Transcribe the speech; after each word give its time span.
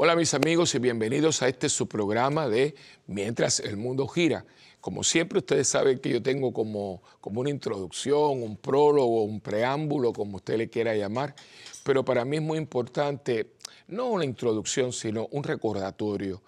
Hola 0.00 0.14
mis 0.14 0.32
amigos 0.32 0.76
y 0.76 0.78
bienvenidos 0.78 1.42
a 1.42 1.48
este 1.48 1.68
su 1.68 1.88
programa 1.88 2.48
de 2.48 2.76
Mientras 3.08 3.58
el 3.58 3.76
mundo 3.76 4.06
gira. 4.06 4.44
Como 4.80 5.02
siempre 5.02 5.40
ustedes 5.40 5.66
saben 5.66 5.98
que 5.98 6.08
yo 6.08 6.22
tengo 6.22 6.52
como, 6.52 7.02
como 7.20 7.40
una 7.40 7.50
introducción, 7.50 8.40
un 8.40 8.56
prólogo, 8.58 9.24
un 9.24 9.40
preámbulo, 9.40 10.12
como 10.12 10.36
usted 10.36 10.56
le 10.56 10.70
quiera 10.70 10.94
llamar, 10.94 11.34
pero 11.82 12.04
para 12.04 12.24
mí 12.24 12.36
es 12.36 12.42
muy 12.42 12.58
importante, 12.58 13.54
no 13.88 14.10
una 14.10 14.24
introducción, 14.24 14.92
sino 14.92 15.26
un 15.32 15.42
recordatorio. 15.42 16.42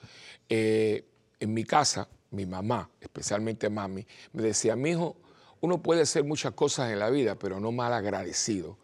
Eh, 0.49 1.05
en 1.41 1.53
mi 1.53 1.65
casa, 1.65 2.09
mi 2.31 2.47
mamá, 2.47 2.89
especialmente 3.01 3.69
mami, 3.69 4.07
me 4.33 4.45
decía, 4.45 4.77
mi 4.77 4.91
hijo, 4.91 5.17
uno 5.61 5.83
puede 5.83 6.03
hacer 6.03 6.23
muchas 6.23 6.55
cosas 6.55 6.93
en 6.93 7.01
la 7.01 7.11
vida, 7.11 7.35
pero 7.35 7.59
no 7.59 7.73
mal 7.73 7.93
agradecido. 7.95 8.79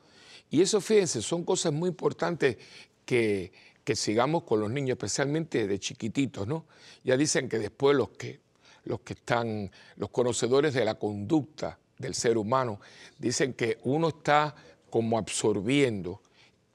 Y 0.51 0.61
eso, 0.61 0.81
fíjense, 0.81 1.23
son 1.23 1.45
cosas 1.45 1.73
muy 1.73 1.89
importantes 1.91 2.57
que, 3.05 3.53
que 3.87 3.95
sigamos 3.95 4.43
con 4.43 4.59
los 4.59 4.69
niños, 4.69 4.97
especialmente 4.97 5.69
de 5.69 5.79
chiquititos, 5.79 6.45
¿no? 6.49 6.67
Ya 7.05 7.17
dicen 7.17 7.49
que 7.49 7.61
después 7.61 7.97
los 7.97 8.09
que, 8.09 8.41
los 8.83 8.99
que 9.03 9.13
están, 9.13 9.71
los 9.95 10.11
conocedores 10.11 10.75
de 10.75 10.85
la 10.85 10.97
conducta 10.97 11.79
del 11.97 12.17
ser 12.17 12.37
humano, 12.37 12.81
dicen 13.17 13.53
que 13.53 13.79
uno 13.85 14.09
está 14.09 14.57
como 14.91 15.17
absorbiendo 15.17 16.21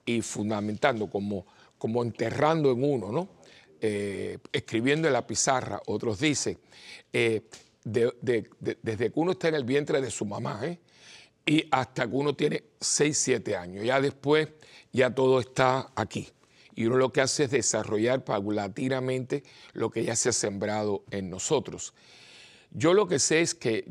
y 0.06 0.22
fundamentando, 0.22 1.10
como, 1.10 1.44
como 1.76 2.02
enterrando 2.02 2.72
en 2.72 2.82
uno, 2.82 3.12
¿no? 3.12 3.28
Eh, 3.78 4.38
escribiendo 4.50 5.06
en 5.06 5.12
la 5.12 5.26
pizarra, 5.26 5.82
otros 5.88 6.18
dicen, 6.18 6.58
eh, 7.12 7.42
desde 7.84 9.12
que 9.12 9.12
uno 9.16 9.32
está 9.32 9.48
en 9.48 9.56
el 9.56 9.64
vientre 9.64 10.00
de 10.00 10.10
su 10.10 10.24
mamá, 10.24 10.60
¿eh? 10.62 10.78
y 11.44 11.68
hasta 11.70 12.08
que 12.08 12.16
uno 12.16 12.34
tiene 12.34 12.64
6, 12.80 13.18
7 13.18 13.54
años. 13.54 13.84
Ya 13.84 14.00
después, 14.00 14.48
ya 14.92 15.14
todo 15.14 15.40
está 15.40 15.92
aquí 15.94 16.26
y 16.74 16.86
uno 16.86 16.96
lo 16.96 17.12
que 17.12 17.20
hace 17.20 17.44
es 17.44 17.50
desarrollar 17.50 18.24
paulatinamente 18.24 19.42
lo 19.72 19.90
que 19.90 20.04
ya 20.04 20.16
se 20.16 20.30
ha 20.30 20.32
sembrado 20.32 21.04
en 21.10 21.30
nosotros. 21.30 21.94
Yo 22.70 22.94
lo 22.94 23.06
que 23.06 23.18
sé 23.18 23.40
es 23.40 23.54
que 23.54 23.86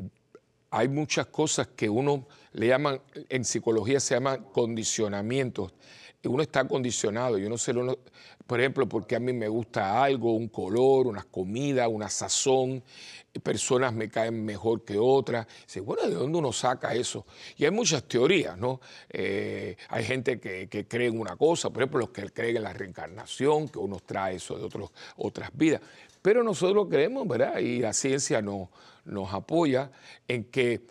hay 0.70 0.88
muchas 0.88 1.26
cosas 1.26 1.68
que 1.68 1.88
uno 1.88 2.26
le 2.52 2.68
llaman, 2.68 3.00
en 3.28 3.44
psicología 3.44 4.00
se 4.00 4.14
llaman 4.14 4.44
condicionamientos. 4.52 5.72
Uno 6.24 6.42
está 6.42 6.66
condicionado, 6.66 7.36
yo 7.36 7.48
no 7.48 7.58
sé, 7.58 7.74
por 8.46 8.60
ejemplo, 8.60 8.88
porque 8.88 9.16
a 9.16 9.20
mí 9.20 9.32
me 9.32 9.48
gusta 9.48 10.02
algo, 10.02 10.34
un 10.34 10.48
color, 10.48 11.06
una 11.06 11.24
comida, 11.24 11.88
una 11.88 12.08
sazón, 12.08 12.82
personas 13.42 13.92
me 13.92 14.08
caen 14.08 14.44
mejor 14.44 14.84
que 14.84 14.98
otras. 14.98 15.46
Dice, 15.66 15.80
bueno, 15.80 16.08
¿de 16.08 16.14
dónde 16.14 16.38
uno 16.38 16.52
saca 16.52 16.94
eso? 16.94 17.26
Y 17.56 17.64
hay 17.64 17.70
muchas 17.70 18.04
teorías, 18.04 18.58
¿no? 18.58 18.80
Eh, 19.08 19.76
hay 19.88 20.04
gente 20.04 20.38
que, 20.40 20.86
cree 20.88 21.08
en 21.08 21.18
una 21.18 21.36
cosa, 21.36 21.70
por 21.70 21.82
ejemplo, 21.82 22.00
los 22.00 22.10
que 22.10 22.28
creen 22.30 22.56
en 22.56 22.62
la 22.64 22.72
reencarnación, 22.72 23.68
que 23.68 23.78
uno 23.78 23.98
trae 24.04 24.36
eso 24.36 24.58
de 24.58 24.64
otros, 24.64 24.90
otras 25.16 25.50
vidas. 25.54 25.80
Pero 26.20 26.42
nosotros 26.42 26.86
creemos, 26.88 27.26
¿verdad? 27.26 27.58
Y 27.58 27.78
la 27.78 27.92
ciencia 27.92 28.42
nos, 28.42 28.68
nos 29.04 29.32
apoya 29.32 29.90
en 30.28 30.44
que 30.44 30.86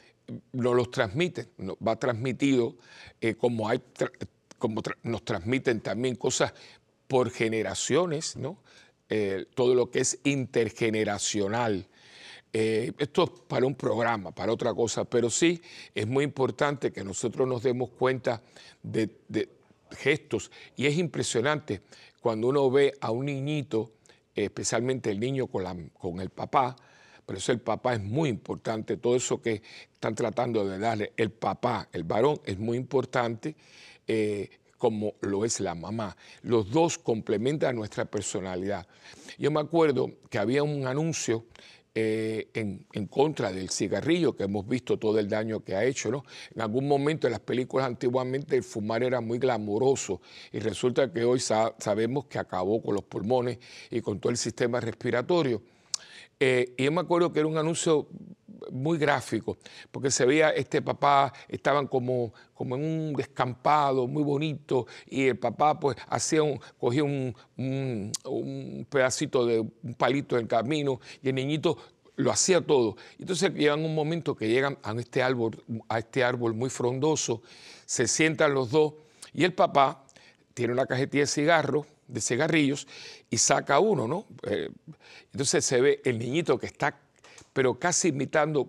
nos 0.53 0.75
los 0.75 0.91
transmiten, 0.91 1.47
va 1.85 1.97
transmitido 1.97 2.75
eh, 3.19 3.35
como, 3.35 3.67
hay 3.67 3.81
como 4.57 4.81
nos 5.03 5.25
transmiten 5.25 5.81
también 5.81 6.15
cosas 6.15 6.53
por 7.11 7.29
generaciones, 7.29 8.37
¿no? 8.37 8.57
Eh, 9.09 9.45
todo 9.53 9.75
lo 9.75 9.91
que 9.91 9.99
es 9.99 10.19
intergeneracional. 10.23 11.85
Eh, 12.53 12.93
esto 12.99 13.23
es 13.25 13.29
para 13.49 13.65
un 13.65 13.75
programa, 13.75 14.31
para 14.31 14.53
otra 14.53 14.73
cosa, 14.73 15.03
pero 15.03 15.29
sí 15.29 15.61
es 15.93 16.07
muy 16.07 16.23
importante 16.23 16.93
que 16.93 17.03
nosotros 17.03 17.45
nos 17.49 17.63
demos 17.63 17.89
cuenta 17.89 18.41
de, 18.81 19.09
gestos 19.91 20.51
y 20.77 20.85
es 20.85 20.97
impresionante 20.97 21.81
cuando 22.21 22.47
uno 22.47 22.71
ve 22.71 22.93
a 23.01 23.11
un 23.11 23.25
niñito, 23.25 23.91
especialmente 24.33 25.11
el 25.11 25.19
niño 25.19 25.47
con, 25.47 26.21
el 26.21 26.29
papá, 26.29 26.77
pero 27.25 27.39
eso 27.39 27.51
el 27.51 27.59
papá 27.59 27.95
es 27.95 28.01
muy 28.01 28.29
importante, 28.29 28.95
todo 28.95 29.17
eso 29.17 29.41
que 29.41 29.61
están 29.91 30.15
tratando 30.15 30.65
de 30.65 30.79
darle 30.79 31.11
el 31.17 31.31
papá, 31.31 31.89
el 31.91 32.05
varón, 32.05 32.39
es 32.45 32.57
muy 32.57 32.77
importante. 32.77 33.57
Eh, 34.07 34.60
como 34.81 35.13
lo 35.21 35.45
es 35.45 35.59
la 35.59 35.75
mamá. 35.75 36.17
Los 36.41 36.71
dos 36.71 36.97
complementan 36.97 37.75
nuestra 37.75 38.05
personalidad. 38.05 38.87
Yo 39.37 39.51
me 39.51 39.59
acuerdo 39.59 40.09
que 40.27 40.39
había 40.39 40.63
un 40.63 40.87
anuncio 40.87 41.45
eh, 41.93 42.49
en, 42.55 43.05
contra 43.05 43.51
del 43.51 43.69
cigarrillo, 43.69 44.35
que 44.35 44.45
hemos 44.45 44.67
visto 44.67 44.97
todo 44.97 45.19
el 45.19 45.29
daño 45.29 45.63
que 45.63 45.75
ha 45.75 45.83
hecho. 45.83 46.09
¿no? 46.09 46.25
En 46.55 46.61
algún 46.61 46.87
momento 46.87 47.27
en 47.27 47.31
las 47.33 47.41
películas 47.41 47.85
antiguamente 47.85 48.55
el 48.55 48.63
fumar 48.63 49.03
era 49.03 49.21
muy 49.21 49.37
glamuroso 49.37 50.19
y 50.51 50.57
resulta 50.57 51.13
que 51.13 51.25
hoy 51.25 51.39
sabemos 51.39 52.25
que 52.25 52.39
acabó 52.39 52.81
con 52.81 52.95
los 52.95 53.03
pulmones 53.03 53.59
y 53.91 54.01
con 54.01 54.19
todo 54.19 54.31
el 54.31 54.37
sistema 54.37 54.79
respiratorio. 54.79 55.61
Eh, 56.43 56.73
y 56.75 56.85
yo 56.85 56.91
me 56.91 57.01
acuerdo 57.01 57.31
que 57.31 57.39
era 57.39 57.47
un 57.47 57.55
anuncio 57.55 58.07
muy 58.71 58.97
gráfico, 58.97 59.59
porque 59.91 60.09
se 60.09 60.25
veía 60.25 60.49
este 60.49 60.81
papá, 60.81 61.31
estaban 61.47 61.85
como, 61.85 62.33
como 62.55 62.75
en 62.75 62.83
un 62.83 63.13
descampado 63.13 64.07
muy 64.07 64.23
bonito, 64.23 64.87
y 65.05 65.27
el 65.27 65.37
papá 65.37 65.79
pues 65.79 65.97
hacía 66.07 66.41
un, 66.41 66.59
cogía 66.79 67.03
un, 67.03 67.35
un, 67.57 68.87
pedacito 68.89 69.45
de 69.45 69.59
un 69.59 69.93
palito 69.93 70.35
del 70.35 70.47
camino, 70.47 70.99
y 71.21 71.29
el 71.29 71.35
niñito 71.35 71.77
lo 72.15 72.31
hacía 72.31 72.59
todo. 72.59 72.95
Entonces 73.19 73.53
llegan 73.53 73.85
un 73.85 73.93
momento 73.93 74.35
que 74.35 74.47
llegan 74.47 74.79
a 74.81 74.93
este 74.93 75.21
árbol, 75.21 75.63
a 75.89 75.99
este 75.99 76.23
árbol 76.23 76.55
muy 76.55 76.71
frondoso, 76.71 77.43
se 77.85 78.07
sientan 78.07 78.55
los 78.55 78.71
dos, 78.71 78.95
y 79.31 79.43
el 79.43 79.53
papá 79.53 80.05
tiene 80.55 80.73
una 80.73 80.87
cajetilla 80.87 81.21
de 81.21 81.27
cigarros, 81.27 81.85
de 82.11 82.21
cigarrillos, 82.21 82.87
y 83.29 83.37
saca 83.37 83.79
uno, 83.79 84.07
¿no? 84.07 84.25
Eh, 84.43 84.69
entonces 85.31 85.63
se 85.65 85.81
ve 85.81 86.01
el 86.03 86.19
niñito 86.19 86.57
que 86.59 86.67
está, 86.67 86.99
pero 87.53 87.79
casi 87.79 88.09
imitando 88.09 88.65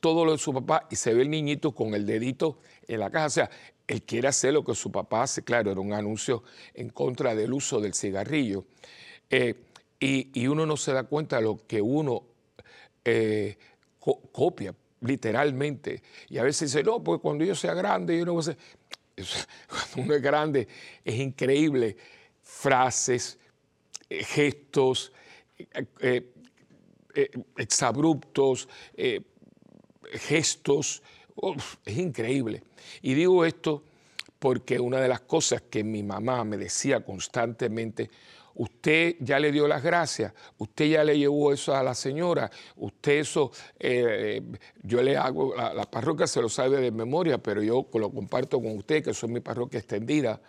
todo 0.00 0.24
lo 0.24 0.32
de 0.32 0.38
su 0.38 0.52
papá, 0.52 0.86
y 0.90 0.96
se 0.96 1.14
ve 1.14 1.22
el 1.22 1.30
niñito 1.30 1.72
con 1.72 1.94
el 1.94 2.04
dedito 2.04 2.58
en 2.86 3.00
la 3.00 3.10
caja. 3.10 3.26
O 3.26 3.30
sea, 3.30 3.50
él 3.86 4.02
quiere 4.02 4.28
hacer 4.28 4.52
lo 4.52 4.64
que 4.64 4.74
su 4.74 4.90
papá 4.90 5.22
hace. 5.22 5.42
Claro, 5.42 5.70
era 5.70 5.80
un 5.80 5.92
anuncio 5.92 6.42
en 6.74 6.90
contra 6.90 7.34
del 7.34 7.52
uso 7.52 7.80
del 7.80 7.94
cigarrillo. 7.94 8.64
Eh, 9.30 9.54
y, 10.00 10.46
uno 10.46 10.66
no 10.66 10.76
se 10.76 10.92
da 10.92 11.04
cuenta 11.04 11.36
de 11.36 11.42
lo 11.42 11.66
que 11.66 11.80
uno 11.80 12.24
eh, 13.04 13.56
copia, 13.98 14.74
literalmente. 15.00 16.02
Y 16.28 16.36
a 16.36 16.42
veces 16.42 16.70
dice, 16.72 16.84
no, 16.84 17.02
pues 17.02 17.20
cuando 17.20 17.44
yo 17.44 17.54
sea 17.54 17.72
grande, 17.72 18.18
yo 18.18 18.26
no 18.26 18.34
voy 18.34 18.40
a 18.40 18.44
ser. 18.44 18.58
Cuando 19.68 20.02
uno 20.02 20.14
es 20.14 20.22
grande, 20.22 20.68
es 21.04 21.14
increíble. 21.14 21.96
Frases, 22.44 23.38
eh, 24.08 24.22
gestos, 24.22 25.12
eh, 26.00 26.30
eh, 27.14 27.30
exabruptos, 27.56 28.68
gestos. 30.12 31.02
es 31.84 31.98
increíble. 31.98 32.62
Y 33.02 33.14
digo 33.14 33.44
esto 33.44 33.82
porque 34.38 34.78
una 34.78 35.00
de 35.00 35.08
las 35.08 35.22
cosas 35.22 35.62
que 35.62 35.82
mi 35.82 36.02
mamá 36.02 36.44
me 36.44 36.58
decía 36.58 37.02
constantemente, 37.02 38.10
usted 38.56 39.16
ya 39.20 39.40
le 39.40 39.50
dio 39.50 39.66
las 39.66 39.82
gracias, 39.82 40.32
usted 40.58 40.84
ya 40.84 41.02
le 41.02 41.18
llevó 41.18 41.52
eso 41.52 41.74
a 41.74 41.82
la 41.82 41.94
señora, 41.94 42.50
usted 42.76 43.20
eso, 43.20 43.50
yo 44.82 45.02
le 45.02 45.16
hago, 45.16 45.56
la, 45.56 45.90
parroquia 45.90 46.26
se 46.26 46.42
lo 46.42 46.50
sabe 46.50 46.76
de 46.76 46.90
memoria, 46.90 47.38
pero 47.38 47.62
yo 47.62 47.88
lo 47.94 48.12
comparto 48.12 48.60
con 48.60 48.76
usted, 48.76 49.02
que 49.02 49.14
soy 49.14 49.30
mi 49.30 49.40
parroquia 49.40 49.78
extendida. 49.78 50.40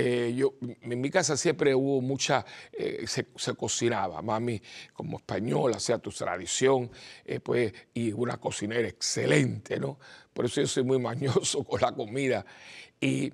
Eh, 0.00 0.32
yo, 0.36 0.54
en 0.60 1.00
mi 1.00 1.10
casa 1.10 1.36
siempre 1.36 1.74
hubo 1.74 2.00
mucha, 2.00 2.46
eh, 2.72 3.04
se, 3.08 3.24
cocinaba, 3.56 4.22
mami 4.22 4.62
como 4.92 5.16
española, 5.16 5.80
sea 5.80 5.98
tu 5.98 6.10
tradición, 6.10 6.88
eh, 7.24 7.40
pues, 7.40 7.72
y 7.94 8.12
una 8.12 8.36
cocinera 8.36 8.86
excelente, 8.86 9.80
¿no? 9.80 9.98
Por 10.32 10.44
eso 10.44 10.60
yo 10.60 10.68
soy 10.68 10.84
muy 10.84 11.00
mañoso 11.00 11.64
con 11.64 11.80
la 11.80 11.90
comida. 11.90 12.46
Y, 13.00 13.32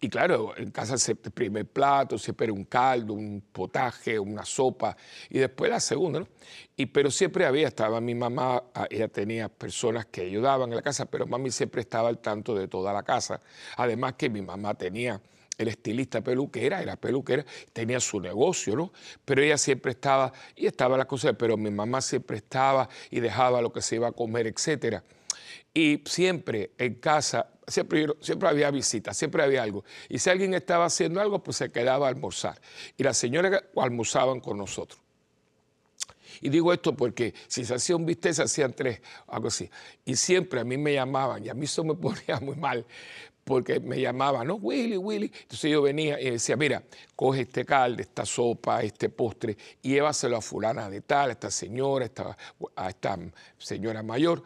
y 0.00 0.08
claro, 0.08 0.56
en 0.56 0.70
casa 0.70 0.94
el 1.06 1.16
primer 1.18 1.66
plato 1.66 2.16
siempre 2.16 2.46
era 2.46 2.54
un 2.54 2.64
caldo, 2.64 3.12
un 3.12 3.42
potaje, 3.52 4.18
una 4.18 4.46
sopa, 4.46 4.96
y 5.28 5.38
después 5.38 5.70
la 5.70 5.80
segunda, 5.80 6.20
¿no? 6.20 6.28
Y, 6.76 6.86
pero 6.86 7.10
siempre 7.10 7.44
había, 7.44 7.68
estaba 7.68 8.00
mi 8.00 8.14
mamá, 8.14 8.62
ah, 8.74 8.86
ella 8.88 9.08
tenía 9.08 9.50
personas 9.50 10.06
que 10.06 10.22
ayudaban 10.22 10.70
en 10.70 10.76
la 10.76 10.82
casa, 10.82 11.04
pero 11.04 11.26
mami 11.26 11.50
siempre 11.50 11.82
estaba 11.82 12.08
al 12.08 12.20
tanto 12.20 12.54
de 12.54 12.68
toda 12.68 12.94
la 12.94 13.02
casa. 13.02 13.42
Además 13.76 14.14
que 14.14 14.30
mi 14.30 14.40
mamá 14.40 14.72
tenía 14.72 15.20
el 15.58 15.68
estilista 15.68 16.22
peluquera, 16.22 16.82
era 16.82 16.96
peluquera, 16.96 17.44
tenía 17.72 18.00
su 18.00 18.20
negocio, 18.20 18.76
¿no? 18.76 18.92
Pero 19.24 19.42
ella 19.42 19.58
siempre 19.58 19.92
estaba, 19.92 20.32
y 20.54 20.66
estaba 20.66 20.96
la 20.98 21.06
cosa, 21.06 21.32
pero 21.32 21.56
mi 21.56 21.70
mamá 21.70 22.00
siempre 22.00 22.36
estaba 22.38 22.88
y 23.10 23.20
dejaba 23.20 23.60
lo 23.62 23.72
que 23.72 23.82
se 23.82 23.96
iba 23.96 24.08
a 24.08 24.12
comer, 24.12 24.46
etc. 24.46 25.02
Y 25.72 26.02
siempre 26.06 26.72
en 26.78 26.94
casa, 26.94 27.50
siempre, 27.66 28.06
siempre 28.20 28.48
había 28.48 28.70
visitas, 28.70 29.16
siempre 29.16 29.42
había 29.42 29.62
algo. 29.62 29.84
Y 30.08 30.18
si 30.18 30.30
alguien 30.30 30.54
estaba 30.54 30.86
haciendo 30.86 31.20
algo, 31.20 31.42
pues 31.42 31.56
se 31.56 31.70
quedaba 31.70 32.06
a 32.06 32.10
almorzar. 32.10 32.60
Y 32.96 33.02
las 33.02 33.16
señoras 33.16 33.62
almorzaban 33.76 34.40
con 34.40 34.58
nosotros. 34.58 35.00
Y 36.40 36.48
digo 36.48 36.72
esto 36.72 36.94
porque 36.94 37.34
si 37.46 37.64
se 37.64 37.74
hacía 37.74 37.96
un 37.96 38.04
bistec, 38.04 38.34
se 38.34 38.42
hacían 38.42 38.72
tres, 38.72 39.00
algo 39.26 39.48
así. 39.48 39.70
Y 40.04 40.16
siempre 40.16 40.60
a 40.60 40.64
mí 40.64 40.76
me 40.76 40.92
llamaban, 40.92 41.44
y 41.44 41.48
a 41.48 41.54
mí 41.54 41.64
eso 41.64 41.84
me 41.84 41.94
ponía 41.96 42.40
muy 42.40 42.56
mal, 42.56 42.84
porque 43.46 43.78
me 43.78 44.00
llamaba, 44.00 44.44
no, 44.44 44.56
Willy, 44.56 44.96
Willy. 44.96 45.30
Entonces 45.42 45.70
yo 45.70 45.80
venía 45.80 46.20
y 46.20 46.30
decía, 46.30 46.56
mira, 46.56 46.82
coge 47.14 47.42
este 47.42 47.64
caldo, 47.64 48.02
esta 48.02 48.26
sopa, 48.26 48.82
este 48.82 49.08
postre, 49.08 49.56
y 49.82 49.90
llévaselo 49.90 50.36
a 50.36 50.40
fulana 50.40 50.90
de 50.90 51.02
tal, 51.02 51.28
a 51.28 51.32
esta 51.34 51.48
señora, 51.48 52.10
a 52.74 52.88
esta 52.88 53.16
señora 53.56 54.02
mayor. 54.02 54.42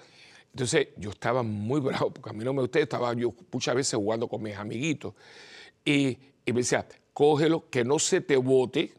Entonces 0.53 0.89
yo 0.99 1.09
estaba 1.13 1.43
muy 1.43 1.81
bravo, 1.81 2.11
porque 2.11 2.29
a 2.29 2.35
mí 2.35 2.45
no 2.45 2.53
me 2.53 2.61
gusta, 2.61 2.79
estaba 2.79 3.15
yo 3.15 3.33
muchas 3.51 3.75
veces 3.75 3.95
jugando 3.95 4.29
con 4.29 4.43
mis 4.43 4.55
amiguitos. 4.55 5.15
Y, 5.83 6.19
y 6.45 6.53
me 6.53 6.61
decía, 6.61 6.87
cógelo, 7.15 7.71
que 7.71 7.83
no 7.83 7.99
se 7.99 8.21
te 8.21 8.37
bote, 8.37 8.93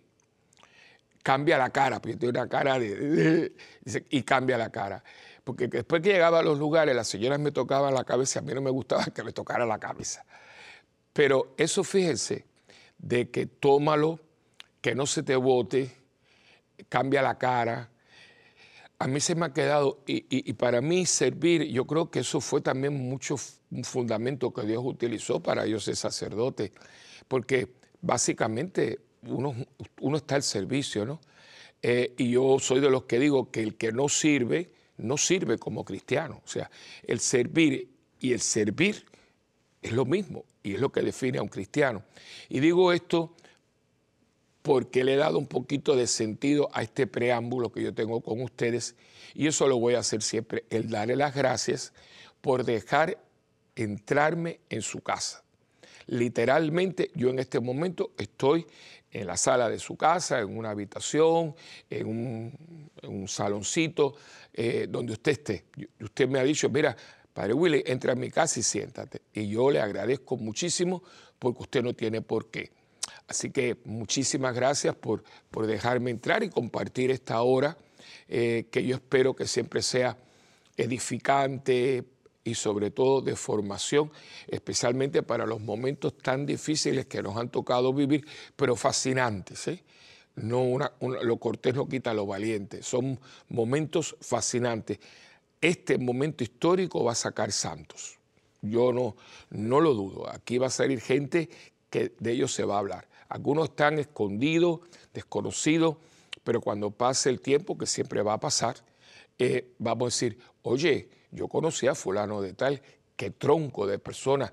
cambia 1.21 1.59
la 1.59 1.69
cara, 1.69 2.01
porque 2.01 2.17
tiene 2.17 2.39
una 2.39 2.49
cara 2.49 2.79
de, 2.79 3.53
y 4.09 4.23
cambia 4.23 4.57
la 4.57 4.71
cara. 4.71 5.03
Porque 5.43 5.67
después 5.67 6.01
que 6.01 6.13
llegaba 6.13 6.39
a 6.39 6.43
los 6.43 6.59
lugares, 6.59 6.95
las 6.95 7.07
señoras 7.07 7.39
me 7.39 7.51
tocaban 7.51 7.93
la 7.93 8.03
cabeza, 8.03 8.39
a 8.39 8.41
mí 8.41 8.53
no 8.53 8.61
me 8.61 8.69
gustaba 8.69 9.05
que 9.05 9.23
me 9.23 9.33
tocara 9.33 9.65
la 9.65 9.79
cabeza. 9.79 10.23
Pero 11.13 11.53
eso 11.57 11.83
fíjense, 11.83 12.45
de 12.97 13.29
que 13.29 13.47
tómalo, 13.47 14.19
que 14.81 14.95
no 14.95 15.05
se 15.05 15.23
te 15.23 15.35
bote, 15.35 15.91
cambia 16.89 17.21
la 17.21 17.37
cara. 17.37 17.89
A 18.99 19.07
mí 19.07 19.19
se 19.19 19.33
me 19.33 19.47
ha 19.47 19.53
quedado, 19.53 20.03
y, 20.05 20.53
para 20.53 20.79
mí 20.79 21.05
servir, 21.07 21.63
yo 21.63 21.85
creo 21.85 22.11
que 22.11 22.19
eso 22.19 22.39
fue 22.39 22.61
también 22.61 22.93
mucho 22.93 23.35
un 23.71 23.83
fundamento 23.83 24.53
que 24.53 24.61
Dios 24.61 24.83
utilizó 24.85 25.39
para 25.39 25.65
yo 25.65 25.79
ser 25.79 25.95
sacerdote, 25.95 26.71
porque 27.27 27.73
básicamente 27.99 28.99
uno, 29.23 29.55
uno 30.01 30.17
está 30.17 30.35
al 30.35 30.43
servicio, 30.43 31.05
¿no? 31.05 31.19
Eh, 31.81 32.13
y 32.17 32.31
yo 32.31 32.59
soy 32.59 32.79
de 32.79 32.91
los 32.91 33.03
que 33.03 33.17
digo 33.17 33.49
que 33.49 33.63
el 33.63 33.75
que 33.75 33.91
no 33.91 34.07
sirve, 34.07 34.71
no 35.01 35.17
sirve 35.17 35.57
como 35.57 35.83
cristiano. 35.83 36.41
O 36.45 36.47
sea, 36.47 36.69
el 37.03 37.19
servir 37.19 37.89
y 38.19 38.33
el 38.33 38.39
servir 38.39 39.05
es 39.81 39.91
lo 39.91 40.05
mismo 40.05 40.45
y 40.63 40.75
es 40.75 40.79
lo 40.79 40.91
que 40.91 41.01
define 41.01 41.39
a 41.39 41.41
un 41.41 41.49
cristiano. 41.49 42.03
Y 42.49 42.59
digo 42.59 42.93
esto 42.93 43.35
porque 44.61 45.03
le 45.03 45.13
he 45.13 45.17
dado 45.17 45.39
un 45.39 45.47
poquito 45.47 45.95
de 45.95 46.07
sentido 46.07 46.69
a 46.73 46.83
este 46.83 47.07
preámbulo 47.07 47.71
que 47.71 47.81
yo 47.81 47.93
tengo 47.93 48.21
con 48.21 48.41
ustedes 48.41 48.95
y 49.33 49.47
eso 49.47 49.67
lo 49.67 49.79
voy 49.79 49.95
a 49.95 49.99
hacer 49.99 50.21
siempre, 50.21 50.65
el 50.69 50.89
darle 50.89 51.15
las 51.15 51.33
gracias 51.33 51.93
por 52.41 52.63
dejar 52.63 53.17
entrarme 53.75 54.59
en 54.69 54.81
su 54.81 55.01
casa. 55.01 55.43
Literalmente 56.07 57.11
yo 57.15 57.29
en 57.29 57.39
este 57.39 57.59
momento 57.59 58.11
estoy 58.17 58.67
en 59.11 59.27
la 59.27 59.37
sala 59.37 59.69
de 59.69 59.79
su 59.79 59.95
casa, 59.97 60.39
en 60.39 60.57
una 60.57 60.71
habitación, 60.71 61.55
en 61.89 62.07
un, 62.07 63.27
saloncito, 63.27 64.15
eh, 64.53 64.87
donde 64.89 65.13
usted 65.13 65.31
esté. 65.33 65.65
Usted 65.99 66.27
me 66.27 66.39
ha 66.39 66.43
dicho, 66.43 66.69
mira, 66.69 66.95
Padre 67.33 67.53
Willy, 67.53 67.83
entra 67.85 68.13
a 68.13 68.15
mi 68.15 68.29
casa 68.29 68.59
y 68.59 68.63
siéntate. 68.63 69.21
Y 69.33 69.49
yo 69.49 69.71
le 69.71 69.79
agradezco 69.79 70.37
muchísimo 70.37 71.03
porque 71.39 71.63
usted 71.63 71.83
no 71.83 71.93
tiene 71.93 72.21
por 72.21 72.49
qué. 72.49 72.71
Así 73.27 73.51
que 73.51 73.77
muchísimas 73.85 74.53
gracias 74.53 74.95
por, 74.95 75.23
por 75.49 75.65
dejarme 75.65 76.11
entrar 76.11 76.43
y 76.43 76.49
compartir 76.49 77.11
esta 77.11 77.41
hora 77.41 77.77
eh, 78.27 78.67
que 78.71 78.83
yo 78.85 78.95
espero 78.95 79.35
que 79.35 79.47
siempre 79.47 79.81
sea 79.81 80.17
edificante, 80.77 82.03
y 82.43 82.55
sobre 82.55 82.91
todo 82.91 83.21
de 83.21 83.35
formación, 83.35 84.11
especialmente 84.47 85.23
para 85.23 85.45
los 85.45 85.61
momentos 85.61 86.17
tan 86.17 86.45
difíciles 86.45 87.05
que 87.05 87.21
nos 87.21 87.37
han 87.37 87.49
tocado 87.49 87.93
vivir, 87.93 88.25
pero 88.55 88.75
fascinantes. 88.75 89.67
¿eh? 89.67 89.83
No 90.35 90.77
lo 90.99 91.37
cortés 91.37 91.75
no 91.75 91.87
quita 91.87 92.13
lo 92.13 92.25
valiente, 92.25 92.81
son 92.83 93.19
momentos 93.49 94.15
fascinantes. 94.21 94.99
Este 95.59 95.97
momento 95.97 96.43
histórico 96.43 97.03
va 97.03 97.11
a 97.11 97.15
sacar 97.15 97.51
santos. 97.51 98.17
Yo 98.61 98.93
no, 98.93 99.15
no 99.49 99.79
lo 99.79 99.93
dudo. 99.93 100.29
Aquí 100.29 100.57
va 100.57 100.67
a 100.67 100.71
salir 100.71 101.01
gente 101.01 101.49
que 101.89 102.13
de 102.19 102.31
ellos 102.31 102.53
se 102.53 102.63
va 102.63 102.75
a 102.75 102.79
hablar. 102.79 103.07
Algunos 103.29 103.69
están 103.69 103.99
escondidos, 103.99 104.81
desconocidos, 105.13 105.97
pero 106.43 106.61
cuando 106.61 106.91
pase 106.91 107.29
el 107.29 107.41
tiempo, 107.41 107.77
que 107.77 107.85
siempre 107.85 108.21
va 108.23 108.33
a 108.33 108.39
pasar, 108.39 108.77
eh, 109.37 109.73
vamos 109.77 110.03
a 110.03 110.07
decir, 110.07 110.39
oye, 110.63 111.09
yo 111.31 111.47
conocí 111.47 111.87
a 111.87 111.95
fulano 111.95 112.41
de 112.41 112.53
tal, 112.53 112.81
qué 113.15 113.31
tronco 113.31 113.87
de 113.87 113.99
personas, 113.99 114.51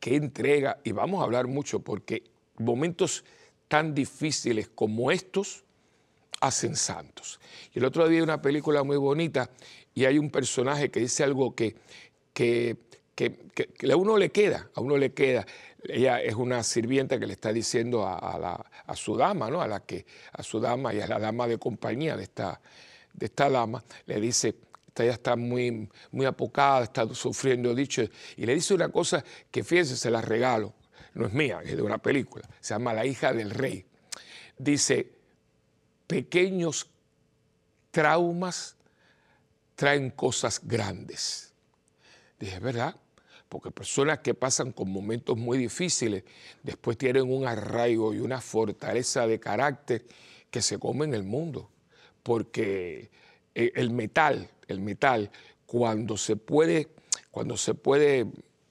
qué 0.00 0.16
entrega, 0.16 0.78
y 0.84 0.92
vamos 0.92 1.20
a 1.20 1.24
hablar 1.24 1.46
mucho 1.46 1.80
porque 1.80 2.24
momentos 2.58 3.24
tan 3.68 3.94
difíciles 3.94 4.68
como 4.68 5.10
estos 5.10 5.64
hacen 6.40 6.76
santos. 6.76 7.40
Y 7.72 7.78
el 7.78 7.84
otro 7.84 8.08
día 8.08 8.18
hay 8.18 8.22
una 8.22 8.42
película 8.42 8.82
muy 8.82 8.96
bonita 8.96 9.50
y 9.94 10.04
hay 10.04 10.18
un 10.18 10.30
personaje 10.30 10.90
que 10.90 11.00
dice 11.00 11.24
algo 11.24 11.54
que, 11.54 11.76
que, 12.32 12.76
a 13.90 13.96
uno 13.96 14.16
le 14.18 14.30
queda, 14.30 14.68
a 14.74 14.80
uno 14.80 14.96
le 14.96 15.12
queda. 15.12 15.46
Ella 15.82 16.20
es 16.20 16.34
una 16.34 16.62
sirvienta 16.62 17.18
que 17.18 17.26
le 17.26 17.34
está 17.34 17.52
diciendo 17.52 18.06
a, 18.06 18.64
a 18.86 18.96
su 18.96 19.16
dama, 19.16 19.50
¿no? 19.50 19.60
A 19.60 19.68
la 19.68 19.80
que, 19.80 20.06
a 20.32 20.42
su 20.42 20.60
dama 20.60 20.94
y 20.94 21.00
a 21.00 21.06
la 21.06 21.18
dama 21.18 21.46
de 21.46 21.58
compañía 21.58 22.16
de 22.16 22.24
esta, 22.24 22.60
de 23.12 23.26
esta 23.26 23.48
dama, 23.48 23.84
le 24.06 24.20
dice, 24.20 24.54
ella 25.02 25.12
está 25.12 25.34
muy, 25.34 25.88
muy 26.12 26.26
apocada, 26.26 26.84
está 26.84 27.12
sufriendo 27.14 27.74
dicho, 27.74 28.02
y 28.36 28.46
le 28.46 28.54
dice 28.54 28.74
una 28.74 28.90
cosa 28.90 29.24
que 29.50 29.64
fíjense, 29.64 29.96
se 29.96 30.10
la 30.10 30.20
regalo, 30.20 30.72
no 31.14 31.26
es 31.26 31.32
mía, 31.32 31.60
es 31.64 31.76
de 31.76 31.82
una 31.82 31.98
película, 31.98 32.48
se 32.60 32.74
llama 32.74 32.92
La 32.92 33.04
hija 33.04 33.32
del 33.32 33.50
rey. 33.50 33.84
Dice, 34.56 35.10
pequeños 36.06 36.88
traumas 37.90 38.76
traen 39.74 40.10
cosas 40.10 40.60
grandes. 40.62 41.52
Dije, 42.38 42.60
¿verdad? 42.60 42.96
Porque 43.48 43.70
personas 43.70 44.20
que 44.20 44.34
pasan 44.34 44.72
con 44.72 44.90
momentos 44.90 45.36
muy 45.36 45.58
difíciles, 45.58 46.24
después 46.62 46.98
tienen 46.98 47.30
un 47.32 47.46
arraigo 47.46 48.14
y 48.14 48.18
una 48.18 48.40
fortaleza 48.40 49.26
de 49.26 49.38
carácter 49.40 50.04
que 50.50 50.62
se 50.62 50.78
come 50.78 51.04
en 51.04 51.14
el 51.14 51.24
mundo. 51.24 51.70
Porque 52.22 53.10
eh, 53.54 53.72
el 53.74 53.90
metal, 53.90 54.50
el 54.68 54.80
metal, 54.80 55.30
cuando 55.66 56.16
se 56.16 56.36
puede, 56.36 56.88
cuando 57.30 57.56
se 57.56 57.74
puede 57.74 58.26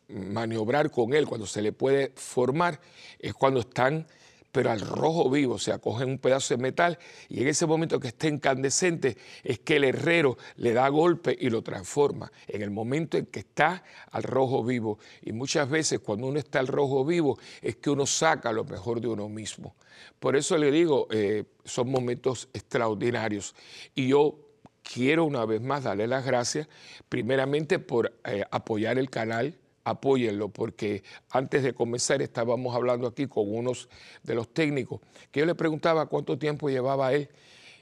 maniobrar 0.08 0.92
con 0.92 1.14
él, 1.14 1.26
cuando 1.26 1.48
se 1.48 1.62
le 1.62 1.72
puede 1.72 2.12
formar, 2.16 2.80
es 3.20 3.34
cuando 3.34 3.62
están, 3.62 4.08
pero 4.52 4.70
al 4.70 4.82
rojo 4.82 5.30
vivo, 5.32 5.56
o 5.56 5.60
sea, 5.60 5.80
cogen 5.80 6.10
un 6.10 6.20
pedazo 6.20 6.56
de 6.56 6.62
metal 6.62 7.00
y 7.28 7.42
en 7.42 7.48
ese 7.48 7.66
momento 7.66 8.00
que 8.00 8.10
esté 8.10 8.28
incandescente 8.28 9.18
es 9.44 9.60
que 9.60 9.78
el 9.78 9.84
herrero 9.84 10.38
le 10.58 10.74
da 10.74 10.88
golpe 10.90 11.36
y 11.40 11.50
lo 11.50 11.64
transforma, 11.64 12.32
en 12.48 12.62
el 12.62 12.70
momento 12.70 13.18
en 13.18 13.26
que 13.26 13.40
está 13.40 13.84
al 14.12 14.22
rojo 14.22 14.64
vivo. 14.64 15.00
Y 15.24 15.32
muchas 15.32 15.68
veces 15.70 16.00
cuando 16.00 16.28
uno 16.28 16.38
está 16.38 16.60
al 16.60 16.68
rojo 16.68 17.04
vivo 17.04 17.40
es 17.62 17.78
que 17.78 17.90
uno 17.90 18.06
saca 18.06 18.52
lo 18.52 18.64
mejor 18.64 19.02
de 19.02 19.08
uno 19.08 19.28
mismo. 19.28 19.76
Por 20.20 20.36
eso 20.36 20.58
le 20.58 20.70
digo, 20.72 21.08
eh, 21.10 21.46
son 21.66 21.90
momentos 21.90 22.48
extraordinarios. 22.54 23.56
Y 23.96 24.10
yo 24.10 24.43
quiero 24.84 25.26
una 25.26 25.46
vez 25.46 25.62
más 25.62 25.84
darle 25.84 26.08
las 26.08 26.26
gracias, 26.26 26.68
primeramente 27.10 27.80
por 27.80 28.14
eh, 28.26 28.44
apoyar 28.52 29.00
el 29.00 29.10
canal, 29.10 29.58
apóyenlo, 29.84 30.50
porque 30.50 31.04
antes 31.30 31.64
de 31.64 31.74
comenzar 31.74 32.22
estábamos 32.22 32.76
hablando 32.76 33.08
aquí 33.08 33.28
con 33.28 33.54
unos 33.54 33.90
de 34.24 34.36
los 34.36 34.54
técnicos, 34.54 35.02
que 35.32 35.42
yo 35.42 35.46
le 35.46 35.56
preguntaba 35.56 36.06
cuánto 36.06 36.38
tiempo 36.38 36.70
llevaba 36.70 37.14
él, 37.14 37.30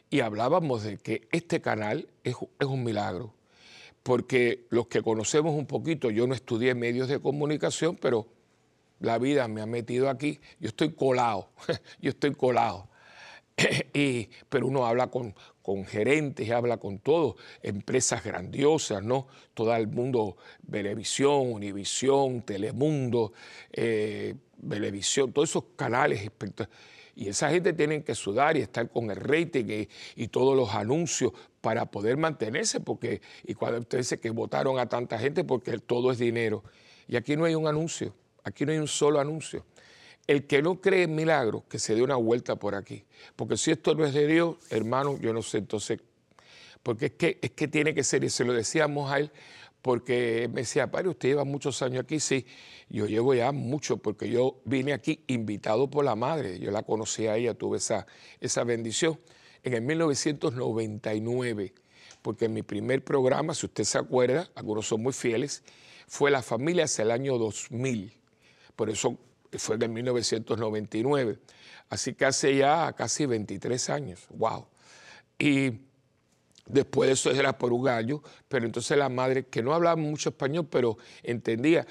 y 0.10 0.20
hablábamos 0.20 0.84
de 0.84 0.98
que 0.98 1.28
este 1.32 1.62
canal 1.62 2.08
es, 2.24 2.36
es 2.60 2.68
un 2.68 2.84
milagro, 2.84 3.34
porque 4.04 4.66
los 4.70 4.88
que 4.88 5.02
conocemos 5.02 5.56
un 5.56 5.66
poquito, 5.66 6.10
yo 6.10 6.28
no 6.28 6.34
estudié 6.34 6.76
medios 6.76 7.08
de 7.08 7.20
comunicación, 7.20 7.98
pero 7.98 8.28
la 9.00 9.18
vida 9.18 9.48
me 9.48 9.62
ha 9.62 9.66
metido 9.66 10.10
aquí, 10.10 10.40
yo 10.60 10.70
estoy 10.70 10.94
colado, 10.94 11.50
yo 12.02 12.10
estoy 12.10 12.34
colado. 12.34 12.91
pero 14.50 14.68
uno 14.68 14.86
habla 14.86 15.08
con, 15.08 15.36
con 15.62 15.86
gerentes, 15.86 16.50
habla 16.52 16.78
con 16.78 17.00
todos, 17.00 17.36
empresas 17.62 18.24
grandiosas, 18.24 19.04
¿no? 19.04 19.28
Todo 19.54 19.76
el 19.76 19.88
mundo, 19.88 20.38
Televisión, 20.70 21.52
Univisión, 21.52 22.42
Telemundo, 22.42 23.34
eh, 23.72 24.36
Televisión, 24.68 25.32
todos 25.34 25.50
esos 25.50 25.64
canales 25.76 26.30
y 27.16 27.28
esa 27.28 27.50
gente 27.50 27.74
tiene 27.74 28.04
que 28.04 28.16
sudar 28.16 28.58
y 28.58 28.62
estar 28.62 28.90
con 28.90 29.12
el 29.12 29.18
rating 29.18 29.86
y, 30.16 30.28
todos 30.30 30.56
los 30.56 30.74
anuncios 30.74 31.34
para 31.60 31.86
poder 31.86 32.18
mantenerse, 32.18 32.80
porque, 32.80 33.22
y 33.44 33.54
cuando 33.54 33.80
usted 33.80 34.00
dice 34.00 34.20
que 34.20 34.30
votaron 34.30 34.80
a 34.80 34.88
tanta 34.88 35.20
gente 35.20 35.44
porque 35.44 35.78
todo 35.78 36.12
es 36.12 36.18
dinero. 36.18 36.64
Y 37.08 37.18
aquí 37.18 37.36
no 37.36 37.46
hay 37.46 37.56
un 37.56 37.68
anuncio, 37.68 38.16
aquí 38.44 38.66
no 38.66 38.72
hay 38.72 38.78
un 38.78 38.88
solo 38.88 39.20
anuncio. 39.20 39.66
El 40.28 40.48
que 40.48 40.62
no 40.62 40.80
cree 40.80 41.04
en 41.04 41.16
milagros, 41.16 41.64
que 41.68 41.80
se 41.80 41.96
dé 41.96 42.04
una 42.04 42.16
vuelta 42.16 42.56
por 42.56 42.76
aquí. 42.76 43.06
Porque 43.36 43.58
si 43.58 43.72
esto 43.72 43.96
no 43.96 44.06
es 44.06 44.14
de 44.14 44.28
Dios, 44.28 44.58
hermano, 44.70 45.18
yo 45.20 45.34
no 45.34 45.42
sé 45.42 45.58
entonces. 45.60 46.00
Porque 46.84 47.08
es 47.08 47.12
que, 47.14 47.40
es 47.42 47.52
que 47.52 47.68
tiene 47.68 47.94
que 47.94 48.04
ser, 48.04 48.24
y 48.24 48.30
se 48.30 48.44
lo 48.46 48.54
decíamos 48.54 49.12
a 49.12 49.20
él, 49.20 49.32
porque 49.82 50.48
me 50.52 50.62
decía, 50.62 50.90
padre, 50.90 51.10
usted 51.10 51.30
lleva 51.30 51.44
muchos 51.44 51.82
años 51.82 52.04
aquí, 52.04 52.20
sí, 52.20 52.46
yo 52.90 53.08
llevo 53.08 53.34
ya 53.34 53.52
mucho, 53.52 53.98
porque 53.98 54.30
yo 54.30 54.62
vine 54.66 54.94
aquí 54.94 55.24
invitado 55.28 55.90
por 55.90 56.06
la 56.06 56.16
madre, 56.16 56.60
yo 56.60 56.72
la 56.72 56.84
conocí 56.84 57.28
a 57.28 57.38
ella, 57.38 57.54
tuve 57.54 57.78
esa, 57.78 58.06
esa 58.40 58.64
bendición, 58.64 59.20
en 59.64 59.74
el 59.74 59.82
1999, 59.82 61.74
porque 62.22 62.46
en 62.46 62.54
mi 62.54 62.62
primer 62.62 63.04
programa, 63.04 63.54
si 63.54 63.66
usted 63.66 63.84
se 63.84 63.98
acuerda, 63.98 64.50
algunos 64.56 64.88
son 64.88 65.02
muy 65.02 65.14
fieles, 65.14 65.64
fue 66.08 66.30
La 66.30 66.42
Familia 66.42 66.84
hacia 66.84 67.04
el 67.04 67.12
año 67.12 67.38
2000 67.38 68.14
Por 68.76 68.90
eso 68.90 69.18
fue 69.58 69.78
en 69.80 69.94
1999. 69.94 71.40
Así 71.90 72.14
que 72.14 72.26
hace 72.26 72.56
ya 72.56 72.94
casi 72.94 73.26
23 73.26 73.90
años. 73.90 74.26
¡Wow! 74.30 74.68
Y 75.38 75.82
después 76.66 77.08
de 77.08 77.14
eso 77.14 77.32
era 77.32 77.58
por 77.58 77.74
un 77.74 77.84
gallo, 77.84 78.22
pero 78.48 78.66
entonces 78.66 78.98
la 78.98 79.10
madre, 79.10 79.48
que 79.48 79.62
no 79.62 79.74
hablaba 79.74 79.96
mucho 79.96 80.30
español, 80.30 80.68
pero 80.70 80.98
entendía, 81.24 81.86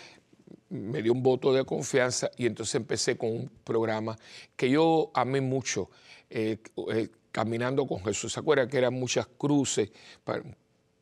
me 0.71 1.03
dio 1.03 1.13
un 1.13 1.23
voto 1.23 1.53
de 1.53 1.65
confianza 1.65 2.31
y 2.37 2.47
entonces 2.47 2.77
empecé 2.77 3.19
con 3.19 3.31
un 3.31 3.51
programa 3.65 4.17
que 4.57 4.71
yo 4.71 5.11
amé 5.15 5.41
mucho, 5.41 5.91
eh, 6.31 6.59
eh, 6.93 7.09
Caminando 7.33 7.87
con 7.87 8.03
Jesús. 8.03 8.33
¿Se 8.33 8.41
acuerdan 8.41 8.69
que 8.69 8.77
eran 8.77 8.95
muchas 8.95 9.29
cruces? 9.39 9.93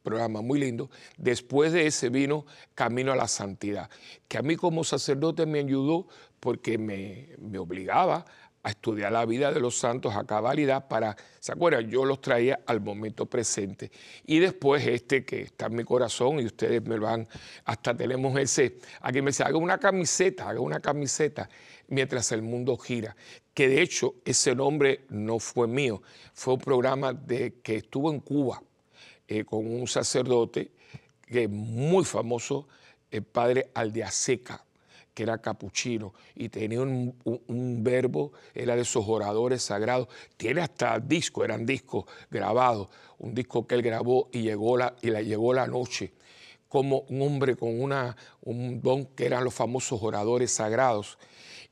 Programa 0.02 0.40
muy 0.40 0.60
lindo. 0.60 0.90
Después 1.16 1.72
de 1.72 1.86
ese 1.86 2.08
vino 2.08 2.46
Camino 2.74 3.12
a 3.12 3.16
la 3.16 3.28
Santidad, 3.28 3.90
que 4.26 4.38
a 4.38 4.42
mí 4.42 4.56
como 4.56 4.84
sacerdote 4.84 5.46
me 5.46 5.60
ayudó 5.60 6.06
porque 6.40 6.78
me, 6.78 7.58
obligaba 7.58 8.24
a 8.62 8.70
estudiar 8.70 9.12
la 9.12 9.24
vida 9.24 9.52
de 9.52 9.60
los 9.60 9.78
santos 9.78 10.14
a 10.14 10.24
cabalidad 10.24 10.88
para, 10.88 11.16
¿se 11.38 11.52
acuerdan? 11.52 11.88
Yo 11.88 12.04
los 12.04 12.20
traía 12.20 12.60
al 12.66 12.80
momento 12.80 13.26
presente. 13.26 13.90
Y 14.26 14.40
después 14.40 14.86
este 14.86 15.24
que 15.24 15.42
está 15.42 15.66
en 15.66 15.76
mi 15.76 15.84
corazón 15.84 16.40
y 16.40 16.46
ustedes 16.46 16.82
me 16.82 16.98
van, 16.98 17.26
hasta 17.64 17.96
tenemos 17.96 18.38
ese, 18.38 18.78
aquí 19.00 19.22
me 19.22 19.30
dice, 19.30 19.44
haga 19.44 19.56
una 19.56 19.78
camiseta, 19.78 20.48
haga 20.48 20.60
una 20.60 20.80
camiseta 20.80 21.48
mientras 21.88 22.32
el 22.32 22.42
mundo 22.42 22.76
gira. 22.76 23.16
Que 23.54 23.68
de 23.68 23.80
hecho 23.80 24.16
ese 24.24 24.54
nombre 24.54 25.06
no 25.08 25.38
fue 25.38 25.66
mío, 25.66 26.02
fue 26.34 26.54
un 26.54 26.60
programa 26.60 27.12
de, 27.12 27.60
que 27.62 27.76
estuvo 27.76 28.12
en 28.12 28.20
Cuba 28.20 28.62
eh, 29.28 29.44
con 29.44 29.70
un 29.70 29.86
sacerdote 29.86 30.72
que 31.26 31.46
muy 31.46 32.04
famoso, 32.04 32.66
el 33.10 33.22
padre 33.22 33.70
Aldeaseca 33.74 34.64
que 35.18 35.24
era 35.24 35.38
capuchino 35.38 36.14
y 36.36 36.48
tenía 36.48 36.80
un, 36.80 37.82
verbo, 37.82 38.30
era 38.54 38.76
de 38.76 38.82
esos 38.82 39.04
oradores 39.08 39.62
sagrados. 39.62 40.06
Tiene 40.36 40.60
hasta 40.60 41.00
discos, 41.00 41.44
eran 41.44 41.66
discos 41.66 42.04
grabados, 42.30 42.88
un 43.18 43.34
disco 43.34 43.66
que 43.66 43.74
él 43.74 43.82
grabó 43.82 44.28
y, 44.30 44.42
llegó 44.42 44.76
la, 44.76 44.94
y 45.02 45.10
la 45.10 45.20
llegó 45.20 45.52
la 45.52 45.66
noche, 45.66 46.12
como 46.68 47.00
un 47.08 47.22
hombre 47.22 47.56
con 47.56 47.82
una, 47.82 48.16
un 48.42 48.80
don 48.80 49.06
que 49.06 49.26
eran 49.26 49.42
los 49.42 49.54
famosos 49.54 50.00
oradores 50.04 50.52
sagrados. 50.52 51.18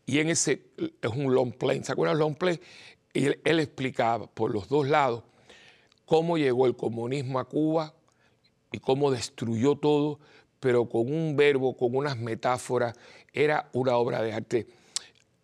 Y 0.04 0.18
en 0.18 0.30
ese, 0.30 0.64
es 1.00 1.10
un 1.10 1.32
long 1.32 1.52
play, 1.52 1.84
¿se 1.84 1.92
acuerdan 1.92 2.18
long 2.18 2.34
play? 2.34 2.60
Y 3.14 3.26
él 3.26 3.60
explicaba 3.60 4.26
por 4.26 4.50
los 4.52 4.68
dos 4.68 4.88
lados 4.88 5.22
cómo 6.06 6.38
llegó 6.38 6.66
el 6.66 6.76
comunismo 6.76 7.38
a 7.38 7.44
Cuba 7.44 7.94
y 8.72 8.78
cómo 8.78 9.10
destruyó 9.10 9.76
todo, 9.76 10.18
pero 10.60 10.88
con 10.88 11.12
un 11.12 11.36
verbo, 11.36 11.76
con 11.76 11.94
unas 11.94 12.16
metáforas, 12.16 12.96
era 13.32 13.68
una 13.74 13.96
obra 13.96 14.22
de 14.22 14.32
arte. 14.32 14.66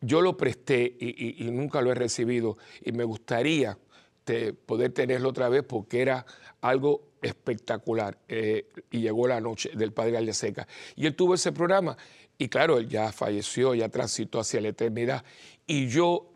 Yo 0.01 0.23
lo 0.23 0.37
presté 0.37 0.97
y, 0.99 1.45
nunca 1.51 1.81
lo 1.83 1.93
he 1.93 1.95
recibido 1.95 2.57
y 2.81 2.93
me 2.93 3.05
gustaría 3.05 3.77
poder 4.67 4.93
tenerlo 4.93 5.29
otra 5.29 5.49
vez 5.49 5.63
porque 5.65 6.01
era 6.01 6.25
algo 6.61 7.13
espectacular. 7.21 8.19
Eh, 8.29 8.67
y 8.91 9.01
llegó 9.01 9.29
la 9.29 9.41
noche 9.41 9.71
del 9.75 9.93
padre 9.93 10.17
Aldeseca. 10.17 10.67
Y 10.97 11.07
él 11.07 11.15
tuvo 11.15 11.35
ese 11.35 11.53
programa 11.53 11.97
y 12.39 12.49
claro, 12.49 12.79
él 12.79 12.89
ya 12.89 13.13
falleció, 13.13 13.75
ya 13.75 13.89
transitó 13.89 14.41
hacia 14.41 14.61
la 14.61 14.69
eternidad. 14.69 15.25
Y 15.67 15.87
yo 15.89 16.33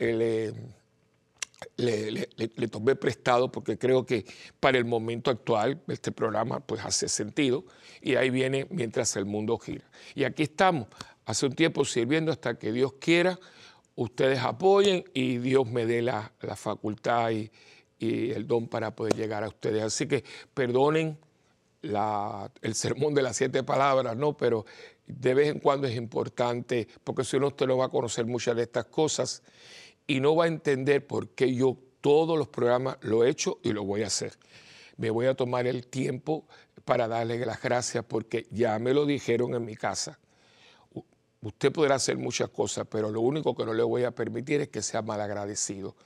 le 1.76 2.68
tomé 2.68 2.97
prestado 2.97 3.52
porque 3.52 3.76
creo 3.78 4.06
que 4.06 4.25
para 4.61 4.78
el 4.78 4.85
momento 4.85 5.30
actual 5.30 5.83
este 5.88 6.11
programa 6.11 6.61
pues 6.61 6.83
hace 6.83 7.09
sentido 7.09 7.64
y 8.00 8.14
ahí 8.14 8.30
viene 8.30 8.66
mientras 8.71 9.16
el 9.16 9.25
mundo 9.25 9.59
gira. 9.59 9.85
Y 10.14 10.25
aquí 10.25 10.45
estamos, 10.45 10.88
hace 11.25 11.47
un 11.47 11.52
tiempo 11.54 11.85
sirviendo 11.85 12.33
hasta 12.33 12.59
que 12.59 12.73
Dios 12.73 12.95
quiera, 13.00 13.38
ustedes 13.97 14.38
apoyen 14.38 15.04
y 15.12 15.38
Dios 15.38 15.66
me 15.66 15.87
dé 15.87 16.02
la, 16.02 16.33
facultad 16.54 17.30
y, 17.30 17.50
el 17.99 18.47
don 18.47 18.68
para 18.68 18.95
poder 18.95 19.14
llegar 19.16 19.42
a 19.42 19.49
ustedes. 19.49 19.83
Así 19.83 20.06
que 20.06 20.23
perdonen 20.52 21.18
el 21.83 22.75
sermón 22.75 23.14
de 23.14 23.23
las 23.23 23.37
siete 23.37 23.62
palabras, 23.62 24.16
¿no? 24.16 24.37
Pero 24.37 24.66
de 25.06 25.35
vez 25.35 25.49
en 25.49 25.61
cuando 25.61 25.87
es 25.87 25.97
importante, 25.97 26.87
porque 27.02 27.25
si 27.25 27.38
no 27.38 27.49
usted 27.49 27.66
no 27.66 27.78
va 27.78 27.87
a 27.87 27.88
conocer 27.88 28.26
muchas 28.26 28.54
de 28.54 28.62
estas 28.62 28.85
cosas 28.87 29.42
y 30.06 30.20
no 30.20 30.36
va 30.36 30.44
a 30.44 30.48
entender 30.48 31.06
por 31.06 31.30
qué 31.30 31.54
yo 31.54 31.76
todos 32.00 32.38
los 32.38 32.48
programas 32.48 32.98
lo 33.00 33.25
he 33.25 33.30
hecho 33.30 33.58
y 33.62 33.72
lo 33.72 33.84
voy 33.84 34.02
a 34.02 34.06
hacer. 34.06 34.34
Me 34.96 35.10
voy 35.10 35.26
a 35.26 35.34
tomar 35.34 35.66
el 35.66 35.86
tiempo 35.88 36.46
para 36.84 37.08
darle 37.08 37.44
las 37.44 37.60
gracias 37.60 38.04
porque 38.04 38.46
ya 38.50 38.78
me 38.78 38.94
lo 38.94 39.04
dijeron 39.04 39.54
en 39.54 39.64
mi 39.64 39.76
casa. 39.76 40.18
Usted 41.42 41.72
podrá 41.72 41.96
hacer 41.96 42.16
muchas 42.16 42.48
cosas, 42.48 42.86
pero 42.90 43.10
lo 43.10 43.20
único 43.20 43.54
que 43.54 43.64
no 43.64 43.75
le 43.75 43.82
voy 43.82 44.04
a 44.04 44.10
permitir 44.10 44.60
es 44.62 44.68
que 44.68 44.82
sea 44.82 45.02
malagradecido. 45.02 45.96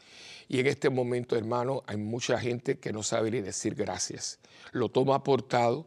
Y 0.48 0.58
en 0.58 0.66
este 0.66 0.90
momento, 0.90 1.36
hermano, 1.36 1.82
hay 1.86 1.96
mucha 1.96 2.38
gente 2.38 2.78
que 2.78 2.92
no 2.92 3.02
sabe 3.02 3.30
ni 3.30 3.40
decir 3.40 3.74
gracias. 3.74 4.40
Lo 4.72 4.88
toma 4.88 5.22
por 5.22 5.46
dado, 5.46 5.86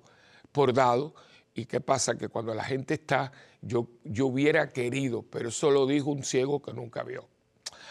por 0.51 0.74
dado. 0.74 1.13
¿Y 1.53 1.65
qué 1.65 1.82
pasa? 1.82 2.17
Que 2.17 2.29
cuando 2.29 2.53
la 2.53 2.63
gente 2.63 2.93
está, 2.93 3.32
yo, 3.62 3.89
yo 4.03 4.27
hubiera 4.27 4.70
querido, 4.70 5.24
pero 5.24 5.50
eso 5.50 5.70
lo 5.70 5.86
dijo 5.86 6.10
un 6.10 6.24
ciego 6.24 6.62
que 6.62 6.74
nunca 6.74 7.03
vio. 7.03 7.27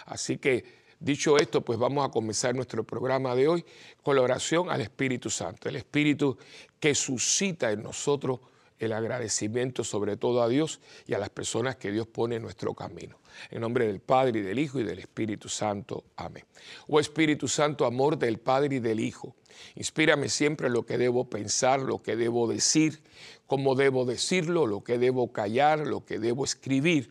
Así 0.07 0.39
que, 0.39 0.65
dicho 1.01 1.39
esto, 1.39 1.63
pues 1.63 1.79
vamos 1.79 2.07
a 2.07 2.11
comenzar 2.11 2.55
nuestro 2.55 2.85
programa 2.85 3.35
de 3.35 3.49
hoy 3.49 3.65
con 4.03 4.17
la 4.17 4.23
oración 4.23 4.71
al 4.71 4.81
Espíritu 4.81 5.31
Santo, 5.31 5.69
el 5.69 5.77
Espíritu 5.77 6.37
que 6.79 6.95
suscita 6.95 7.71
en 7.71 7.83
nosotros 7.83 8.41
el 8.85 8.93
agradecimiento 8.93 9.85
sobre 9.85 10.17
todo 10.17 10.43
a 10.43 10.49
Dios 10.49 10.81
y 11.07 11.15
a 11.15 11.19
las 11.19 11.31
personas 11.31 11.77
que 11.77 11.93
Dios 11.93 12.07
pone 12.07 12.37
en 12.37 12.43
nuestro 12.43 12.75
camino. 12.75 13.19
En 13.51 13.61
nombre 13.61 13.87
del 13.87 14.01
Padre 14.01 14.41
y 14.41 14.43
del 14.43 14.59
Hijo 14.59 14.81
y 14.81 14.83
del 14.83 14.99
Espíritu 14.99 15.49
Santo. 15.49 16.05
Amén. 16.17 16.45
Oh 16.89 16.99
Espíritu 16.99 17.49
Santo, 17.49 17.87
amor 17.87 18.19
del 18.19 18.39
Padre 18.39 18.77
y 18.77 18.81
del 18.81 19.01
Hijo, 19.01 19.37
inspírame 19.77 20.29
siempre 20.29 20.69
lo 20.69 20.85
que 20.85 20.99
debo 20.99 21.31
pensar, 21.31 21.81
lo 21.81 22.03
que 22.03 22.17
debo 22.17 22.49
decir, 22.49 23.03
cómo 23.47 23.75
debo 23.75 24.05
decirlo, 24.05 24.67
lo 24.67 24.83
que 24.83 24.99
debo 24.99 25.33
callar, 25.33 25.87
lo 25.87 26.05
que 26.05 26.19
debo 26.19 26.45
escribir 26.45 27.11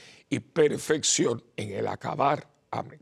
y 0.31 0.39
perfección 0.39 1.43
en 1.57 1.73
el 1.73 1.87
acabar. 1.87 2.47
Amén. 2.71 3.01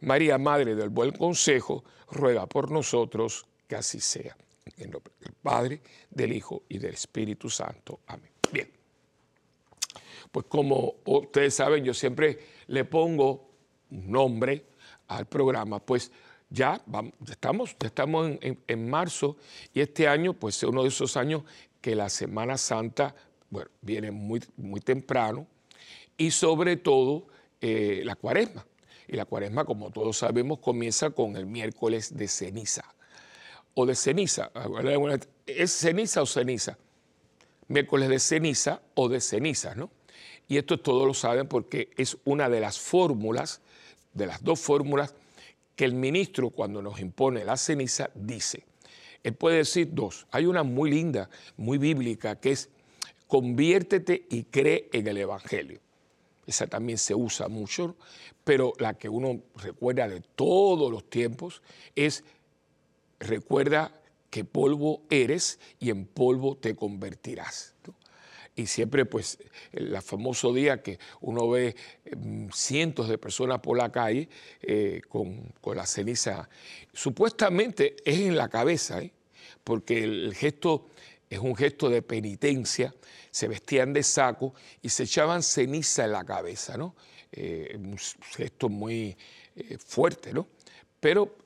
María, 0.00 0.36
Madre 0.36 0.74
del 0.74 0.90
Buen 0.90 1.12
Consejo, 1.12 1.84
ruega 2.10 2.46
por 2.46 2.70
nosotros 2.70 3.46
que 3.66 3.76
así 3.76 4.00
sea. 4.00 4.36
En 4.76 4.90
nombre 4.90 5.12
del 5.20 5.32
Padre, 5.34 5.80
del 6.10 6.32
Hijo 6.32 6.64
y 6.68 6.78
del 6.78 6.94
Espíritu 6.94 7.48
Santo. 7.48 8.00
Amén. 8.08 8.30
Bien. 8.52 8.70
Pues 10.32 10.46
como 10.48 10.96
ustedes 11.04 11.54
saben, 11.54 11.84
yo 11.84 11.94
siempre 11.94 12.40
le 12.66 12.84
pongo 12.84 13.50
un 13.90 14.10
nombre 14.10 14.66
al 15.06 15.26
programa, 15.26 15.78
pues 15.78 16.10
ya, 16.50 16.82
estamos, 17.30 17.76
ya 17.78 17.86
estamos 17.86 18.32
en, 18.40 18.58
en, 18.66 18.90
marzo 18.90 19.36
y 19.72 19.80
este 19.80 20.08
año 20.08 20.32
pues 20.34 20.56
es 20.56 20.64
uno 20.64 20.82
de 20.82 20.88
esos 20.88 21.16
años 21.16 21.42
que 21.80 21.94
la 21.94 22.08
Semana 22.08 22.58
Santa, 22.58 23.14
bueno, 23.50 23.70
viene 23.80 24.10
muy, 24.10 24.42
muy 24.56 24.80
temprano, 24.80 25.46
y 26.16 26.30
sobre 26.30 26.76
todo 26.76 27.26
eh, 27.60 28.02
la 28.04 28.14
cuaresma. 28.16 28.66
Y 29.06 29.16
la 29.16 29.26
cuaresma, 29.26 29.64
como 29.64 29.90
todos 29.90 30.18
sabemos, 30.18 30.58
comienza 30.58 31.10
con 31.10 31.36
el 31.36 31.46
miércoles 31.46 32.16
de 32.16 32.28
ceniza. 32.28 32.84
O 33.74 33.86
de 33.86 33.94
ceniza. 33.94 34.50
¿Es 35.46 35.72
ceniza 35.72 36.22
o 36.22 36.26
ceniza? 36.26 36.78
Miércoles 37.68 38.08
de 38.08 38.18
ceniza 38.18 38.82
o 38.94 39.08
de 39.08 39.20
ceniza, 39.20 39.74
¿no? 39.74 39.90
Y 40.48 40.58
esto 40.58 40.78
todos 40.78 41.06
lo 41.06 41.14
saben 41.14 41.48
porque 41.48 41.90
es 41.96 42.16
una 42.24 42.48
de 42.48 42.60
las 42.60 42.78
fórmulas, 42.78 43.62
de 44.12 44.26
las 44.26 44.44
dos 44.44 44.60
fórmulas, 44.60 45.14
que 45.74 45.84
el 45.84 45.94
ministro 45.94 46.50
cuando 46.50 46.82
nos 46.82 47.00
impone 47.00 47.44
la 47.44 47.56
ceniza 47.56 48.10
dice. 48.14 48.64
Él 49.22 49.34
puede 49.34 49.58
decir 49.58 49.88
dos. 49.92 50.26
Hay 50.30 50.46
una 50.46 50.62
muy 50.62 50.90
linda, 50.90 51.30
muy 51.56 51.78
bíblica, 51.78 52.38
que 52.38 52.52
es 52.52 52.68
conviértete 53.26 54.26
y 54.30 54.44
cree 54.44 54.88
en 54.92 55.08
el 55.08 55.16
Evangelio 55.16 55.80
esa 56.46 56.66
también 56.66 56.98
se 56.98 57.14
usa 57.14 57.48
mucho, 57.48 57.96
pero 58.44 58.72
la 58.78 58.94
que 58.94 59.08
uno 59.08 59.40
recuerda 59.56 60.08
de 60.08 60.20
todos 60.20 60.90
los 60.90 61.08
tiempos 61.08 61.62
es, 61.94 62.24
recuerda 63.18 63.92
que 64.30 64.44
polvo 64.44 65.02
eres 65.10 65.58
y 65.78 65.90
en 65.90 66.06
polvo 66.06 66.56
te 66.56 66.74
convertirás. 66.74 67.74
y 68.56 68.66
siempre 68.66 69.04
pues 69.04 69.38
el 69.72 70.00
famoso 70.00 70.52
día 70.52 70.80
que 70.80 70.98
uno 71.20 71.48
ve 71.48 71.74
em, 72.04 72.48
cientos 72.50 73.08
de 73.08 73.18
personas 73.18 73.58
por 73.60 73.76
la 73.76 73.90
calle 73.90 74.28
eh, 74.62 75.00
con, 75.08 75.52
la 75.74 75.86
ceniza, 75.86 76.48
supuestamente 76.92 77.96
es 78.04 78.20
en 78.20 78.36
la 78.36 78.48
cabeza, 78.48 79.02
¿eh? 79.02 79.12
porque 79.64 80.04
el 80.04 80.34
gesto 80.34 80.86
es 81.28 81.38
un 81.38 81.56
gesto 81.56 81.88
de 81.88 82.02
penitencia, 82.02 82.94
se 83.30 83.48
vestían 83.48 83.92
de 83.92 84.02
saco 84.02 84.54
y 84.82 84.88
se 84.88 85.04
echaban 85.04 85.42
ceniza 85.42 86.04
en 86.04 86.12
la 86.12 86.24
cabeza, 86.24 86.76
¿no? 86.76 86.94
Eh, 87.32 87.76
un 87.76 87.98
gesto 88.36 88.68
muy 88.68 89.16
fuerte, 89.78 90.32
¿no? 90.32 90.48
Pero 91.00 91.36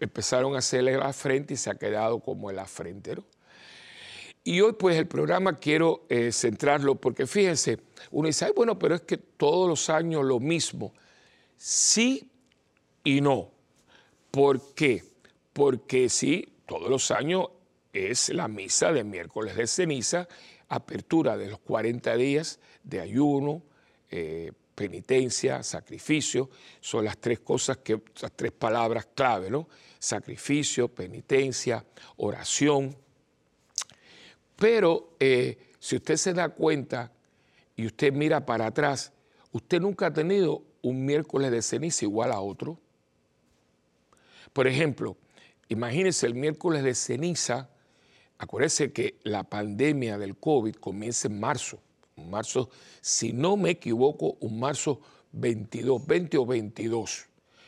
empezaron 0.00 0.54
a 0.54 0.58
hacerle 0.58 0.96
la 0.96 1.12
frente 1.12 1.54
y 1.54 1.56
se 1.56 1.70
ha 1.70 1.74
quedado 1.74 2.20
como 2.20 2.50
en 2.50 2.56
la 2.56 2.66
frente, 2.66 3.16
¿no? 3.16 3.24
Y 4.46 4.60
hoy 4.60 4.74
pues 4.74 4.96
el 4.98 5.06
programa 5.06 5.56
quiero 5.56 6.04
eh, 6.10 6.30
centrarlo 6.30 6.96
porque 6.96 7.26
fíjense, 7.26 7.78
uno 8.10 8.26
dice, 8.26 8.44
Ay, 8.44 8.52
bueno, 8.54 8.78
pero 8.78 8.94
es 8.94 9.00
que 9.00 9.16
todos 9.16 9.66
los 9.66 9.88
años 9.88 10.22
lo 10.22 10.38
mismo. 10.38 10.92
Sí 11.56 12.30
y 13.02 13.22
no. 13.22 13.50
¿Por 14.30 14.74
qué? 14.74 15.02
Porque 15.54 16.10
sí, 16.10 16.56
todos 16.66 16.90
los 16.90 17.10
años 17.10 17.46
es 17.94 18.28
la 18.30 18.48
misa 18.48 18.92
de 18.92 19.04
miércoles 19.04 19.56
de 19.56 19.66
ceniza, 19.66 20.28
apertura 20.68 21.36
de 21.36 21.48
los 21.48 21.60
40 21.60 22.16
días 22.16 22.58
de 22.82 23.00
ayuno, 23.00 23.62
eh, 24.10 24.52
penitencia, 24.74 25.62
sacrificio, 25.62 26.50
son 26.80 27.04
las 27.04 27.18
tres 27.18 27.40
cosas 27.40 27.78
que, 27.78 28.00
las 28.20 28.32
tres 28.32 28.50
palabras 28.52 29.06
clave, 29.14 29.48
¿no? 29.48 29.68
Sacrificio, 29.98 30.88
penitencia, 30.88 31.84
oración. 32.16 32.96
Pero 34.56 35.14
eh, 35.20 35.56
si 35.78 35.96
usted 35.96 36.16
se 36.16 36.34
da 36.34 36.48
cuenta 36.48 37.12
y 37.76 37.86
usted 37.86 38.12
mira 38.12 38.44
para 38.44 38.66
atrás, 38.66 39.12
usted 39.52 39.80
nunca 39.80 40.06
ha 40.06 40.12
tenido 40.12 40.62
un 40.82 41.04
miércoles 41.04 41.50
de 41.50 41.62
ceniza 41.62 42.04
igual 42.04 42.32
a 42.32 42.40
otro. 42.40 42.78
Por 44.52 44.66
ejemplo, 44.66 45.16
imagínese 45.68 46.26
el 46.26 46.34
miércoles 46.34 46.82
de 46.82 46.94
ceniza, 46.94 47.70
acuérdese 48.38 48.92
que 48.92 49.18
la 49.22 49.44
pandemia 49.44 50.18
del 50.18 50.36
COVID 50.36 50.74
comienza 50.76 51.28
en 51.28 51.40
marzo, 51.40 51.78
un 52.16 52.30
marzo, 52.30 52.70
si 53.00 53.32
no 53.32 53.56
me 53.56 53.70
equivoco, 53.70 54.36
un 54.40 54.58
marzo 54.60 55.00
22, 55.32 56.06
20 56.06 56.38
o 56.38 56.46
22. 56.46 57.26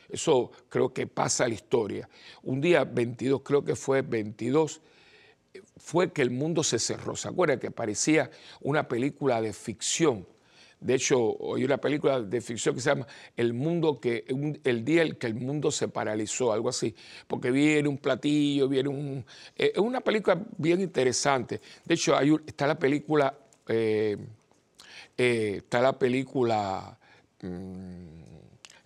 Eso 0.09 0.53
creo 0.69 0.93
que 0.93 1.07
pasa 1.07 1.45
a 1.45 1.49
la 1.49 1.55
historia. 1.55 2.09
Un 2.45 2.61
día 2.61 2.85
22, 2.85 3.43
creo 3.43 3.65
que 3.65 3.75
fue 3.75 4.03
22 4.03 4.81
fue 5.77 6.13
que 6.13 6.23
el 6.23 6.31
mundo 6.31 6.63
se 6.63 6.79
cerró. 6.79 7.17
¿Se 7.17 7.29
acuerda 7.29 7.59
que 7.59 7.71
parecía 7.71 8.31
una 8.61 8.89
película 8.89 9.41
de 9.41 9.53
ficción? 9.53 10.27
De 10.81 10.95
hecho, 10.95 11.37
hay 11.55 11.65
una 11.65 11.79
película 11.79 12.21
de 12.21 12.41
ficción 12.41 12.75
que 12.75 12.81
se 12.81 12.91
llama 12.91 13.07
El 13.35 13.55
mundo 13.55 13.99
que, 13.99 14.25
el 14.63 14.85
día 14.85 15.03
en 15.03 15.15
que 15.15 15.27
el 15.27 15.35
mundo 15.35 15.71
se 15.71 15.89
paralizó, 15.89 16.53
algo 16.53 16.69
así, 16.69 16.95
porque 17.27 17.51
viene 17.51 17.89
un 17.89 17.99
platillo, 17.99 18.69
viene 18.69 18.91
un... 18.91 19.25
Eh, 19.57 19.73
es 19.75 19.81
una 19.81 20.01
película 20.01 20.41
bien 20.59 20.83
interesante. 20.83 21.61
De 21.85 21.95
hecho, 21.95 22.17
hay, 22.17 22.37
está 22.47 22.67
la 22.67 22.79
película, 22.79 23.39
eh, 23.69 24.19
eh, 25.17 25.55
está 25.57 25.81
la 25.81 25.99
película 25.99 26.99
mm, 27.41 28.07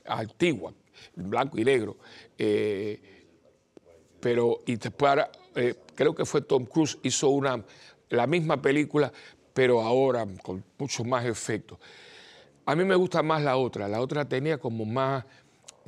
antigua, 0.07 0.73
blanco 1.17 1.59
y 1.59 1.65
negro, 1.65 1.97
pero 4.21 4.63
y 4.65 4.77
después 4.77 5.25
creo 5.95 6.15
que 6.15 6.25
fue 6.25 6.43
Tom 6.43 6.67
Cruise, 6.67 6.99
hizo 7.03 7.31
una, 7.31 7.65
la 8.11 8.27
misma 8.27 8.63
película, 8.63 9.13
pero 9.53 9.81
ahora 9.81 10.27
con 10.43 10.65
mucho 10.79 11.05
más 11.05 11.25
efectos. 11.25 11.79
A 12.67 12.77
mí 12.77 12.85
me 12.85 12.95
gusta 12.95 13.23
más 13.23 13.43
la 13.43 13.57
otra, 13.57 13.89
la 13.89 14.01
otra 14.01 14.29
tenía 14.29 14.59
como 14.59 14.85
más, 14.85 15.25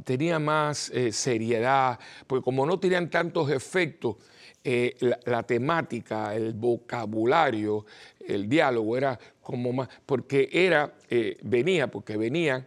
tenía 0.05 0.38
más 0.38 0.90
eh, 0.90 1.12
seriedad, 1.12 1.98
porque 2.27 2.42
como 2.42 2.66
no 2.66 2.79
tenían 2.79 3.11
tantos 3.11 3.51
efectos, 3.51 4.16
eh, 4.64 4.96
la, 5.25 5.42
temática, 5.42 6.35
el 6.35 6.55
vocabulario, 6.55 7.85
el 8.20 8.48
diálogo 8.48 8.96
era 8.96 9.18
como 9.40 9.72
más, 9.72 9.88
porque 10.07 10.48
era, 10.53 10.94
eh, 11.11 11.37
venía, 11.42 11.90
porque 11.90 12.16
venían, 12.16 12.66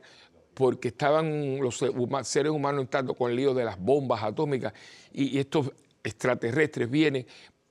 porque 0.54 0.90
estaban 0.90 1.60
los 1.60 1.78
seres 2.24 2.52
humanos 2.52 2.82
entrando 2.82 3.14
con 3.14 3.32
el 3.32 3.38
lío 3.38 3.54
de 3.54 3.66
las 3.66 3.80
bombas 3.80 4.24
atómicas 4.24 4.74
y 5.12 5.38
estos 5.38 5.72
extraterrestres 6.04 6.90
vienen 6.90 7.26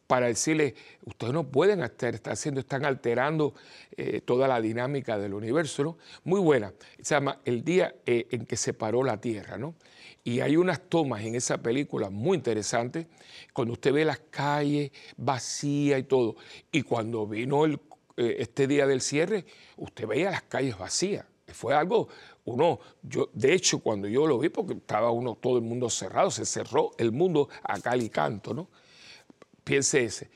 para 0.06 0.26
decirle, 0.26 0.74
ustedes 1.04 1.32
no 1.32 1.48
pueden 1.48 1.82
estar, 1.82 2.20
haciendo, 2.26 2.60
están 2.60 2.84
alterando 2.84 3.54
eh, 3.96 4.20
toda 4.20 4.46
la 4.48 4.60
dinámica 4.60 5.18
del 5.18 5.34
universo, 5.34 5.82
¿no? 5.82 5.98
Muy 6.24 6.40
buena. 6.40 6.72
Se 7.00 7.14
llama 7.14 7.40
El 7.44 7.64
día 7.64 7.94
eh, 8.06 8.26
en 8.30 8.44
que 8.44 8.56
se 8.56 8.74
paró 8.74 9.02
la 9.02 9.20
Tierra, 9.20 9.56
¿no? 9.56 9.74
Y 10.22 10.40
hay 10.40 10.56
unas 10.56 10.80
tomas 10.80 11.22
en 11.22 11.34
esa 11.34 11.58
película 11.58 12.10
muy 12.10 12.36
interesantes, 12.36 13.06
cuando 13.52 13.74
usted 13.74 13.92
ve 13.92 14.04
las 14.04 14.20
calles 14.30 14.90
vacías 15.16 16.00
y 16.00 16.04
todo. 16.04 16.36
Y 16.72 16.82
cuando 16.82 17.26
vino 17.26 17.66
eh, 17.66 17.78
este 18.16 18.66
día 18.66 18.86
del 18.86 19.00
cierre, 19.00 19.44
usted 19.76 20.06
veía 20.06 20.30
las 20.30 20.42
calles 20.42 20.78
vacías. 20.78 21.26
Fue 21.48 21.74
algo, 21.74 22.08
uno, 22.46 22.80
yo, 23.02 23.28
de 23.34 23.52
hecho, 23.52 23.80
cuando 23.80 24.08
yo 24.08 24.26
lo 24.26 24.38
vi, 24.38 24.48
porque 24.48 24.74
estaba 24.74 25.10
uno, 25.10 25.36
todo 25.36 25.58
el 25.58 25.62
mundo 25.62 25.90
cerrado, 25.90 26.30
se 26.30 26.46
cerró 26.46 26.92
el 26.98 27.12
mundo 27.12 27.48
a 27.62 27.78
cal 27.80 28.02
y 28.02 28.08
canto, 28.08 28.54
¿no? 28.54 28.68
Piense 29.64 30.04
ese, 30.04 30.30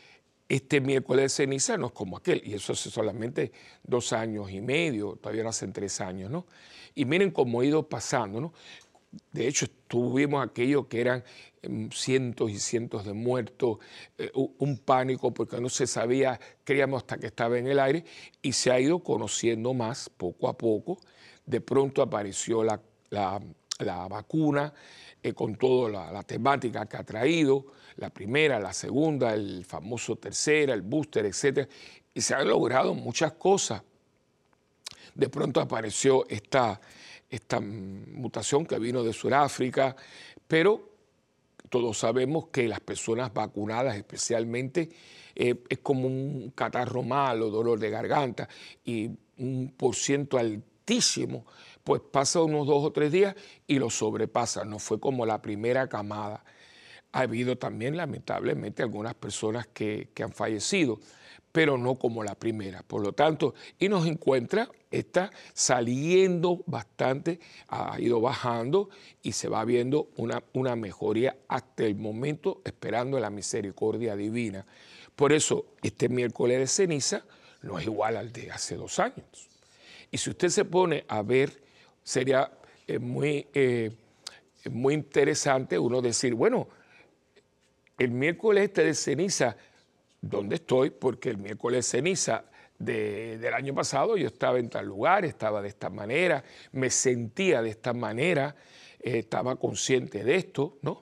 este 0.49 0.81
miércoles 0.81 1.25
de 1.25 1.29
ceniza 1.29 1.77
no 1.77 1.89
es 1.89 1.93
como 1.93 2.17
aquel, 2.17 2.43
y 2.45 2.55
eso 2.55 2.73
hace 2.73 2.91
solamente 2.91 3.53
dos 3.83 4.13
años 4.13 4.51
y 4.51 4.61
medio, 4.61 5.17
todavía 5.17 5.43
no 5.43 5.51
hacen 5.51 5.73
tres 5.73 6.01
años, 6.01 6.31
¿no? 6.31 6.47
Y 6.95 7.05
miren 7.05 7.31
cómo 7.31 7.61
ha 7.61 7.65
ido 7.65 7.89
pasando, 7.89 8.41
¿no? 8.41 8.53
De 9.33 9.47
hecho, 9.47 9.67
tuvimos 9.87 10.45
aquello 10.45 10.89
que 10.89 11.01
eran 11.01 11.25
em, 11.63 11.91
cientos 11.91 12.51
y 12.51 12.59
cientos 12.59 13.05
de 13.05 13.13
muertos, 13.13 13.79
eh, 14.19 14.31
un 14.35 14.79
pánico 14.79 15.33
porque 15.33 15.61
no 15.61 15.69
se 15.69 15.87
sabía, 15.87 16.39
creíamos 16.65 17.03
hasta 17.03 17.19
que 17.19 17.27
estaba 17.27 17.59
en 17.59 17.67
el 17.67 17.81
aire, 17.81 18.05
y 18.43 18.53
se 18.53 18.71
ha 18.71 18.81
ido 18.81 19.01
conociendo 19.01 19.75
más 19.75 20.11
poco 20.11 20.49
a 20.49 20.57
poco. 20.57 20.99
De 21.47 21.61
pronto 21.61 22.03
apareció 22.03 22.63
la, 22.65 22.81
vacuna 24.09 24.75
eh, 25.23 25.33
con 25.33 25.57
toda 25.57 26.13
la, 26.13 26.23
temática 26.23 26.87
que 26.87 26.97
ha 26.97 27.05
traído, 27.05 27.67
la 27.97 28.11
primera, 28.11 28.61
la 28.61 28.73
segunda, 28.73 29.35
el 29.35 29.65
famoso 29.65 30.17
tercera, 30.17 30.75
el 30.75 30.83
booster, 30.83 31.27
etc. 31.27 31.69
Y 32.15 32.21
se 32.21 32.35
han 32.35 32.49
logrado 32.49 32.95
muchas 32.95 33.33
cosas. 33.33 33.83
De 35.15 35.29
pronto 35.29 35.61
apareció 35.61 36.29
esta 36.29 36.81
esta 37.31 37.61
mutación 37.61 38.65
que 38.67 38.79
vino 38.79 39.03
de 39.03 39.13
Sudáfrica, 39.13 39.95
pero 40.47 40.89
todos 41.69 41.99
sabemos 41.99 42.49
que 42.49 42.67
las 42.67 42.81
personas 42.81 43.33
vacunadas 43.33 43.97
especialmente 43.97 44.89
eh, 45.35 45.63
es 45.69 45.79
como 45.79 46.07
un 46.07 46.53
catarro 46.55 47.03
malo, 47.03 47.51
dolor 47.51 47.79
de 47.79 47.91
garganta 47.91 48.49
y 48.85 49.11
un 49.37 49.75
por 49.77 49.95
ciento 49.95 50.39
altísimo, 50.39 50.78
pues 51.85 52.03
pasa 52.13 52.43
unos 52.43 52.67
dos 52.67 52.85
o 52.85 52.93
tres 52.93 53.13
días 53.13 53.35
y 53.67 53.79
lo 53.79 53.91
sobrepasa, 53.91 54.65
no 54.65 54.79
fue 54.79 55.01
como 55.01 55.27
la 55.27 55.41
primera 55.41 55.89
camada. 55.89 56.45
Ha 57.13 57.21
habido 57.21 57.57
también 57.57 57.97
lamentablemente 57.97 58.83
algunas 58.83 59.15
personas 59.15 59.67
que, 59.67 60.09
han 60.23 60.33
fallecido 60.33 61.01
pero 61.51 61.79
no 61.79 61.95
como 61.95 62.23
la 62.23 62.35
primera. 62.35 62.83
Por 62.83 63.03
lo 63.03 63.15
tanto, 63.15 63.55
y 63.79 63.89
nos 63.89 64.07
encuentra, 64.07 64.71
está 64.91 65.33
saliendo 65.55 66.63
bastante, 66.67 67.41
ha 67.69 67.99
ido 67.99 68.21
bajando 68.21 68.91
y 69.23 69.33
se 69.33 69.49
va 69.49 69.65
viendo 69.65 70.11
una, 70.17 70.45
una 70.53 70.77
mejoría 70.77 71.37
hasta 71.49 71.85
el 71.85 71.97
momento, 71.97 72.61
esperando 72.65 73.19
la 73.19 73.31
misericordia 73.31 74.15
divina. 74.15 74.67
Por 75.17 75.33
eso, 75.33 75.65
este 75.83 76.11
miércoles 76.11 76.59
de 76.59 76.67
ceniza 76.67 77.25
no 77.63 77.79
es 77.79 77.87
igual 77.87 78.19
al 78.19 78.31
de 78.31 78.53
hace 78.53 78.77
dos 78.77 78.99
años. 78.99 79.48
Y 80.11 80.19
si 80.19 80.31
usted 80.31 80.49
se 80.49 80.65
pone 80.65 81.05
a 81.09 81.23
ver, 81.23 81.61
sería 82.03 82.51
eh, 82.87 82.99
muy, 82.99 83.47
eh, 83.53 83.91
muy 84.71 84.95
interesante 84.95 85.79
uno 85.79 86.01
decir, 86.01 86.35
bueno, 86.35 86.69
el 87.99 88.11
miércoles 88.11 88.65
este 88.65 88.85
de 88.85 88.95
ceniza 88.95 89.57
dónde 90.21 90.57
estoy, 90.57 90.91
porque 90.91 91.31
el 91.31 91.37
miércoles 91.37 91.87
ceniza 91.87 92.45
del 92.79 93.53
año 93.53 93.75
pasado 93.75 94.17
yo 94.17 94.29
estaba 94.29 94.59
en 94.59 94.71
tal 94.71 94.87
lugar, 94.87 95.25
estaba 95.25 95.61
de 95.61 95.69
esta 95.69 95.91
manera, 95.91 96.45
me 96.73 96.91
sentía 96.91 97.61
de 97.61 97.71
esta 97.71 97.93
manera, 97.93 98.55
eh, 99.01 99.19
estaba 99.19 99.57
consciente 99.57 100.23
de 100.23 100.37
esto, 100.37 100.79
¿no? 100.83 101.01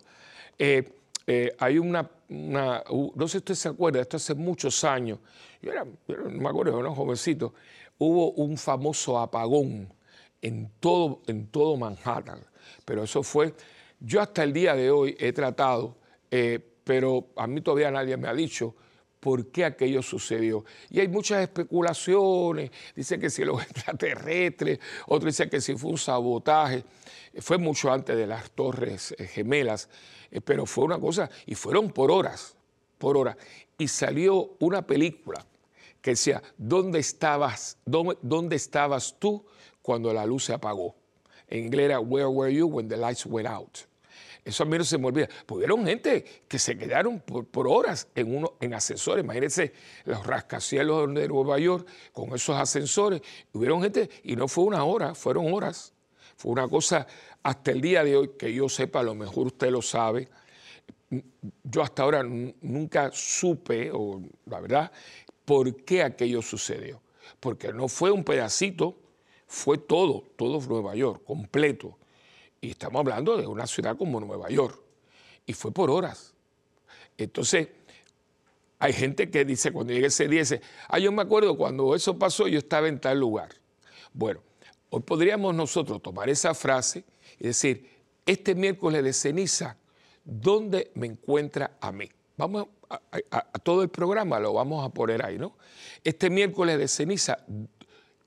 Hay 1.59 1.79
una, 1.79 2.11
no 2.29 3.29
sé 3.29 3.33
si 3.33 3.39
usted 3.39 3.55
se 3.55 3.69
acuerda, 3.69 4.01
esto 4.01 4.17
hace 4.17 4.35
muchos 4.35 4.85
años, 4.85 5.19
yo 5.61 5.71
era, 5.71 5.85
no 5.85 6.31
me 6.31 6.49
acuerdo, 6.49 6.79
era 6.81 6.89
un 6.89 6.95
jovencito, 6.95 7.53
hubo 7.99 8.33
un 8.33 8.57
famoso 8.57 9.19
apagón 9.19 9.93
en 10.43 10.71
todo, 10.81 11.23
en 11.27 11.49
todo 11.49 11.77
Manhattan, 11.77 12.45
pero 12.85 13.05
eso 13.05 13.23
fue, 13.23 13.55
yo 14.01 14.21
hasta 14.21 14.43
el 14.43 14.53
día 14.53 14.75
de 14.75 14.91
hoy 14.91 15.17
he 15.19 15.33
tratado, 15.33 15.97
pero 16.85 17.29
a 17.37 17.47
mí 17.47 17.61
todavía 17.63 17.91
nadie 17.91 18.17
me 18.17 18.29
ha 18.29 18.35
dicho, 18.35 18.75
por 19.27 19.51
qué 19.51 19.65
aquello 19.65 20.03
sucedió. 20.03 20.65
Y 20.89 21.01
hay 21.01 21.09
muchas 21.09 21.43
especulaciones, 21.43 22.71
dice 22.95 23.19
que 23.19 23.29
si 23.29 23.45
los 23.45 23.61
extraterrestres, 23.71 24.79
otro 25.09 25.27
dice 25.27 25.49
que 25.49 25.61
si 25.61 25.75
fue 25.75 25.91
un 25.91 25.99
sabotaje, 25.99 26.85
fue 27.41 27.59
mucho 27.59 27.93
antes 27.93 28.17
de 28.17 28.25
las 28.25 28.51
torres 28.53 29.17
eh, 29.19 29.27
gemelas, 29.27 29.89
eh, 30.31 30.41
pero 30.41 30.65
fue 30.65 30.85
una 30.85 31.01
cosa, 31.01 31.29
y 31.45 31.57
fueron 31.57 31.91
por 31.91 32.13
horas, 32.13 32.57
por 32.99 33.17
horas. 33.17 33.37
Y 33.77 33.89
salió 33.89 34.57
una 34.61 34.87
película 34.87 35.45
que 36.07 36.13
decía, 36.13 36.41
¿dónde 36.57 37.01
estabas, 37.01 37.79
dónde, 37.85 38.55
estabas 38.55 39.17
tú 39.19 39.45
cuando 39.83 40.15
la 40.15 40.25
luz 40.25 40.45
se 40.45 40.53
apagó? 40.53 40.95
En 41.49 41.65
inglés 41.65 41.87
era, 41.87 41.99
Where 41.99 42.29
were 42.29 42.55
you 42.55 42.69
when 42.69 42.89
the 42.89 42.97
lights 42.97 43.27
went 43.27 43.49
out? 43.49 43.79
Eso 44.45 44.63
a 44.63 44.67
mí 44.67 44.79
no 44.79 44.85
se 44.85 44.99
me 44.99 45.09
olvida. 45.09 45.29
Pudieron 45.47 45.85
gente 45.85 46.25
que 46.47 46.61
se 46.61 46.79
quedaron 46.79 47.19
por, 47.19 47.67
horas 47.67 48.07
en, 48.15 48.37
uno, 48.37 48.53
en 48.61 48.75
ascensores. 48.75 49.25
Imagínense 49.25 49.73
los 50.05 50.25
rascacielos 50.25 51.13
de 51.13 51.27
Nueva 51.27 51.59
York 51.59 51.89
con 52.13 52.33
esos 52.33 52.55
ascensores. 52.55 53.21
Hubieron 53.53 53.83
gente, 53.83 54.09
y 54.23 54.37
no 54.37 54.47
fue 54.47 54.63
una 54.63 54.85
hora, 54.85 55.13
fueron 55.13 55.53
horas. 55.53 55.93
Fue 56.37 56.53
una 56.53 56.69
cosa 56.69 57.05
hasta 57.43 57.73
el 57.73 57.81
día 57.81 58.05
de 58.05 58.17
hoy 58.17 58.31
que 58.39 58.55
yo 58.55 58.69
sepa, 58.69 59.01
a 59.01 59.03
lo 59.03 59.17
mejor 59.17 59.49
usted 59.49 59.73
lo 59.73 59.83
sabe. 59.83 60.29
Yo 61.65 61.83
hasta 61.83 62.05
ahora 62.05 62.23
nunca 62.23 63.11
supe, 63.13 63.91
o 63.93 64.23
la 64.45 64.61
verdad, 64.61 64.93
por 65.47 65.75
qué 65.85 66.03
aquello 66.03 66.43
sucedió. 66.43 67.01
Porque 67.41 67.73
no 67.73 67.89
fue 67.89 68.11
un 68.11 68.23
pedacito, 68.23 68.99
fue 69.47 69.79
todo, 69.79 70.25
todo 70.37 70.61
Nueva 70.69 70.95
York, 70.95 71.23
completo. 71.25 71.97
Y 72.61 72.71
estamos 72.71 73.01
hablando 73.01 73.39
de 73.39 73.47
una 73.47 73.67
ciudad 73.67 73.97
como 73.97 74.21
Nueva 74.21 74.51
York. 74.51 74.79
Y 75.47 75.55
fue 75.55 75.73
por 75.73 75.91
horas. 75.91 76.35
Entonces, 77.17 77.69
hay 78.79 78.93
gente 78.93 79.31
que 79.31 79.45
dice, 79.45 79.73
cuando 79.73 79.93
llegue 79.93 80.09
ese 80.09 80.29
día, 80.29 80.41
dice, 80.41 80.61
ah, 80.89 80.99
yo 80.99 81.11
me 81.13 81.23
acuerdo 81.23 81.57
cuando 81.57 81.95
eso 81.95 82.19
pasó, 82.19 82.47
yo 82.47 82.59
estaba 82.59 82.89
en 82.89 83.01
tal 83.01 83.19
lugar. 83.19 83.51
Bueno, 84.13 84.41
hoy 84.91 85.01
podríamos 85.01 85.55
nosotros 85.55 86.03
tomar 86.03 86.29
esa 86.29 86.53
frase 86.55 87.05
y 87.39 87.47
decir, 87.47 87.89
este 88.27 88.55
miércoles 88.55 89.05
de 89.05 89.13
ceniza, 89.13 89.79
¿dónde 90.25 90.91
me 90.95 91.07
encuentra 91.07 91.77
a 91.81 91.93
mí? 91.93 92.09
Vamos 92.37 92.67
a, 92.89 93.59
todo 93.63 93.83
el 93.83 93.89
programa, 93.89 94.39
lo 94.39 94.53
vamos 94.53 94.85
a 94.85 94.91
poner 94.91 95.25
ahí, 95.25 95.39
¿no? 95.39 95.57
Este 96.05 96.31
miércoles 96.31 96.79
de 96.79 96.89
ceniza, 96.89 97.39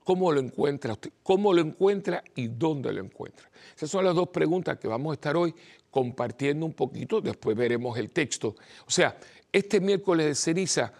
¿cómo 0.04 0.32
lo 0.32 0.40
encuentra 0.40 0.92
usted? 0.92 1.12
¿Cómo 1.22 1.52
lo 1.52 1.60
encuentra 1.60 2.22
y 2.34 2.48
dónde 2.48 2.92
lo 2.92 3.02
encuentra? 3.02 3.50
Esas 3.76 3.90
son 3.90 4.04
las 4.04 4.14
dos 4.14 4.28
preguntas 4.28 4.78
que 4.78 4.88
vamos 4.88 5.12
a 5.12 5.14
estar 5.14 5.36
hoy 5.36 5.54
compartiendo 5.90 6.66
un 6.66 6.72
poquito, 6.72 7.20
después 7.20 7.56
veremos 7.56 7.98
el 7.98 8.10
texto. 8.10 8.54
O 8.86 8.90
sea, 8.90 9.16
este 9.52 9.80
miércoles 9.80 10.26
de 10.26 10.34
ceniza, 10.34 10.92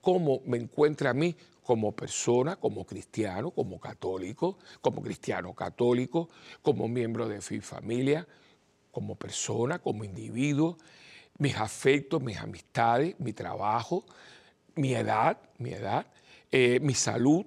¿cómo 0.00 0.40
me 0.46 0.58
encuentra 0.58 1.10
a 1.10 1.14
mí 1.14 1.36
como 1.62 1.92
persona, 1.92 2.56
como 2.56 2.84
cristiano, 2.84 3.50
como 3.50 3.78
católico, 3.78 4.58
como 4.80 5.00
cristiano 5.02 5.54
católico, 5.54 6.28
como 6.60 6.88
miembro 6.88 7.28
de 7.28 7.40
mi 7.50 7.60
familia, 7.60 8.26
como 8.90 9.14
persona, 9.14 9.78
como 9.78 10.04
individuo, 10.04 10.76
mis 11.42 11.56
afectos, 11.56 12.22
mis 12.22 12.38
amistades, 12.38 13.18
mi 13.18 13.32
trabajo, 13.32 14.04
mi 14.76 14.94
edad, 14.94 15.36
mi 15.58 15.72
edad, 15.72 16.06
eh, 16.52 16.78
mi 16.80 16.94
salud. 16.94 17.44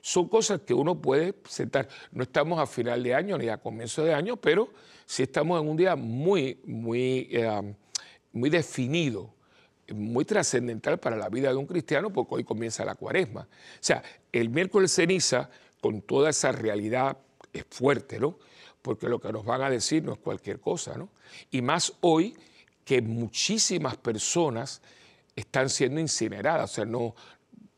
Son 0.00 0.28
cosas 0.28 0.60
que 0.60 0.72
uno 0.72 1.00
puede 1.00 1.34
sentar. 1.48 1.88
No 2.12 2.22
estamos 2.22 2.60
a 2.60 2.66
final 2.66 3.02
de 3.02 3.16
año 3.16 3.36
ni 3.36 3.48
a 3.48 3.58
comienzo 3.58 4.04
de 4.04 4.14
año, 4.14 4.36
pero 4.36 4.72
sí 5.04 5.24
estamos 5.24 5.60
en 5.60 5.68
un 5.68 5.76
día 5.76 5.96
muy, 5.96 6.60
muy, 6.64 7.30
eh, 7.32 7.74
muy 8.32 8.48
definido, 8.48 9.34
muy 9.92 10.24
trascendental 10.24 11.00
para 11.00 11.16
la 11.16 11.28
vida 11.28 11.48
de 11.48 11.56
un 11.56 11.66
cristiano, 11.66 12.12
porque 12.12 12.36
hoy 12.36 12.44
comienza 12.44 12.84
la 12.84 12.94
cuaresma. 12.94 13.40
O 13.40 13.78
sea, 13.80 14.04
el 14.30 14.50
miércoles 14.50 14.94
ceniza, 14.94 15.50
con 15.80 16.00
toda 16.02 16.30
esa 16.30 16.52
realidad, 16.52 17.16
es 17.52 17.64
fuerte, 17.68 18.20
¿no? 18.20 18.38
Porque 18.82 19.08
lo 19.08 19.20
que 19.20 19.32
nos 19.32 19.44
van 19.44 19.62
a 19.62 19.70
decir 19.70 20.04
no 20.04 20.12
es 20.12 20.20
cualquier 20.20 20.60
cosa, 20.60 20.96
¿no? 20.96 21.08
Y 21.50 21.60
más 21.60 21.92
hoy 22.02 22.36
que 22.84 23.00
muchísimas 23.02 23.96
personas 23.96 24.82
están 25.36 25.70
siendo 25.70 26.00
incineradas, 26.00 26.70
o 26.70 26.74
sea, 26.74 26.84
no 26.84 27.14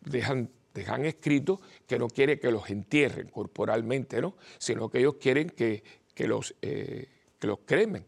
dejan, 0.01 0.51
dejan 0.73 1.05
escrito 1.05 1.61
que 1.87 1.99
no 1.99 2.09
quiere 2.09 2.39
que 2.39 2.51
los 2.51 2.69
entierren 2.71 3.29
corporalmente, 3.29 4.21
¿no? 4.21 4.37
sino 4.59 4.89
que 4.89 4.99
ellos 4.99 5.17
quieren 5.21 5.51
que, 5.51 5.83
los, 6.19 6.55
eh, 6.63 7.09
que 7.39 7.47
los 7.47 7.61
cremen. 7.65 8.05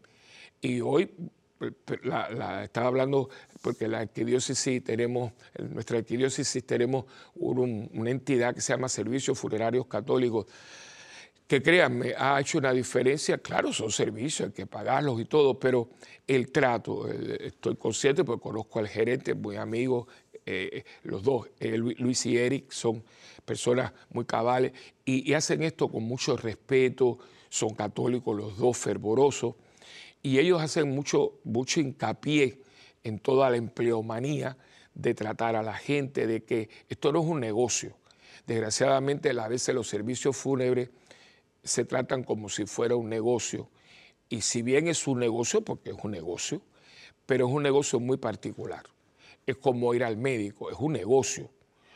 Y 0.61 0.81
hoy 0.81 1.09
la, 2.03 2.63
estaba 2.63 2.87
hablando 2.87 3.29
porque 3.61 3.87
la 3.87 3.99
arquidiócesis 3.99 4.83
tenemos, 4.83 5.33
en 5.55 5.73
nuestra 5.73 5.97
arquidiócesis 5.97 6.65
tenemos 6.65 7.05
una 7.35 8.09
entidad 8.09 8.53
que 8.53 8.61
se 8.61 8.73
llama 8.73 8.89
Servicios 8.89 9.37
Funerarios 9.39 9.87
Católicos 9.87 10.45
que 11.47 11.61
créanme, 11.61 12.13
ha 12.17 12.39
hecho 12.39 12.57
una 12.57 12.73
diferencia. 12.73 13.37
Claro, 13.37 13.71
son 13.71 13.89
servicios, 13.89 14.49
hay 14.49 14.53
que 14.53 14.67
pagarlos 14.67 15.19
y 15.19 15.25
todo, 15.25 15.57
pero 15.57 15.89
el 16.27 16.51
trato, 16.51 17.07
estoy 17.09 17.75
consciente 17.77 18.23
porque 18.25 18.43
conozco 18.43 18.79
al 18.79 18.87
gerente, 18.87 19.33
muy 19.33 19.55
amigo, 19.55 20.07
eh, 20.45 20.83
los 21.03 21.23
dos, 21.23 21.49
eh, 21.59 21.77
Luis 21.77 22.25
y 22.25 22.37
Eric, 22.37 22.71
son 22.71 23.03
personas 23.45 23.93
muy 24.11 24.25
cabales 24.25 24.73
y, 25.05 25.33
hacen 25.33 25.63
esto 25.63 25.87
con 25.87 26.03
mucho 26.03 26.35
respeto, 26.35 27.17
son 27.49 27.73
católicos 27.73 28.35
los 28.35 28.57
dos, 28.57 28.77
fervorosos, 28.77 29.55
y 30.21 30.39
ellos 30.39 30.61
hacen 30.61 30.89
mucho, 30.89 31.39
mucho 31.45 31.79
hincapié 31.79 32.61
en 33.03 33.19
toda 33.19 33.49
la 33.49 33.55
empleomanía 33.55 34.57
de 34.93 35.13
tratar 35.13 35.55
a 35.55 35.63
la 35.63 35.75
gente, 35.75 36.27
de 36.27 36.43
que 36.43 36.69
esto 36.89 37.13
no 37.13 37.21
es 37.21 37.25
un 37.25 37.39
negocio. 37.39 37.95
Desgraciadamente, 38.45 39.29
a 39.29 39.47
veces 39.47 39.73
los 39.75 39.87
servicios 39.87 40.35
fúnebres 40.35 40.89
se 41.67 41.85
tratan 41.85 42.23
como 42.23 42.49
si 42.49 42.65
fuera 42.65 42.95
un 42.95 43.09
negocio. 43.09 43.69
Y 44.29 44.41
si 44.41 44.61
bien 44.61 44.87
es 44.87 45.07
un 45.07 45.19
negocio, 45.19 45.61
porque 45.61 45.91
es 45.91 45.97
un 46.01 46.11
negocio, 46.11 46.61
pero 47.25 47.47
es 47.47 47.53
un 47.53 47.63
negocio 47.63 47.99
muy 47.99 48.17
particular. 48.17 48.83
Es 49.45 49.57
como 49.57 49.93
ir 49.93 50.03
al 50.03 50.17
médico, 50.17 50.69
es 50.69 50.77
un 50.79 50.93
negocio, 50.93 51.49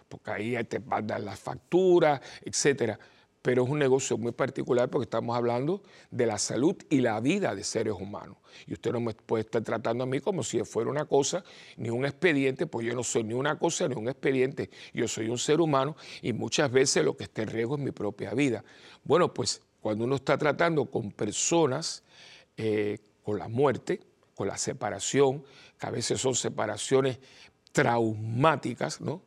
porque 0.08 0.32
ahí 0.32 0.64
te 0.66 0.80
mandan 0.80 1.26
las 1.26 1.40
facturas, 1.40 2.22
etcétera. 2.44 3.00
Pero 3.42 3.64
es 3.64 3.70
un 3.70 3.80
negocio 3.80 4.18
muy 4.18 4.32
particular 4.32 4.90
porque 4.90 5.06
estamos 5.06 5.36
hablando 5.36 5.82
de 6.12 6.26
la 6.26 6.38
salud 6.38 6.76
y 6.90 7.02
la 7.02 7.20
vida 7.20 7.56
de 7.56 7.64
seres 7.64 7.94
humanos. 7.94 8.38
Y 8.68 8.74
usted 8.74 8.92
no 8.92 9.00
me 9.00 9.14
puede 9.14 9.44
estar 9.44 9.64
tratando 9.64 10.04
a 10.04 10.08
mí 10.08 10.20
como 10.20 10.44
si 10.44 10.64
fuera 10.64 10.90
una 10.90 11.06
cosa, 11.06 11.44
ni 11.78 11.90
un 11.90 12.06
expediente, 12.06 12.68
pues 12.68 12.86
yo 12.86 12.94
no 12.94 13.04
soy 13.04 13.24
ni 13.24 13.34
una 13.34 13.58
cosa 13.58 13.88
ni 13.88 13.96
un 13.96 14.10
expediente. 14.10 14.70
Yo 14.94 15.08
soy 15.08 15.30
un 15.30 15.38
ser 15.38 15.60
humano 15.60 15.96
y 16.22 16.34
muchas 16.34 16.72
veces 16.72 17.04
lo 17.04 17.18
que 17.18 17.24
está 17.24 17.42
en 17.42 17.50
riesgo 17.50 17.76
es 17.76 17.82
mi 17.82 17.92
propia 17.92 18.34
vida. 18.34 18.64
Bueno, 19.04 19.34
pues 19.34 19.62
cuando 19.82 20.06
uno 20.06 20.16
está 20.16 20.38
tratando 20.38 20.86
con 20.86 21.12
personas 21.12 22.04
eh, 22.58 23.00
con 23.24 23.40
la 23.40 23.48
muerte, 23.48 24.02
con 24.36 24.48
la 24.48 24.58
separación, 24.58 25.44
que 25.80 25.88
a 25.88 25.92
veces 25.92 26.22
son 26.22 26.36
separaciones 26.36 27.20
traumáticas, 27.72 29.02
¿no? 29.02 29.24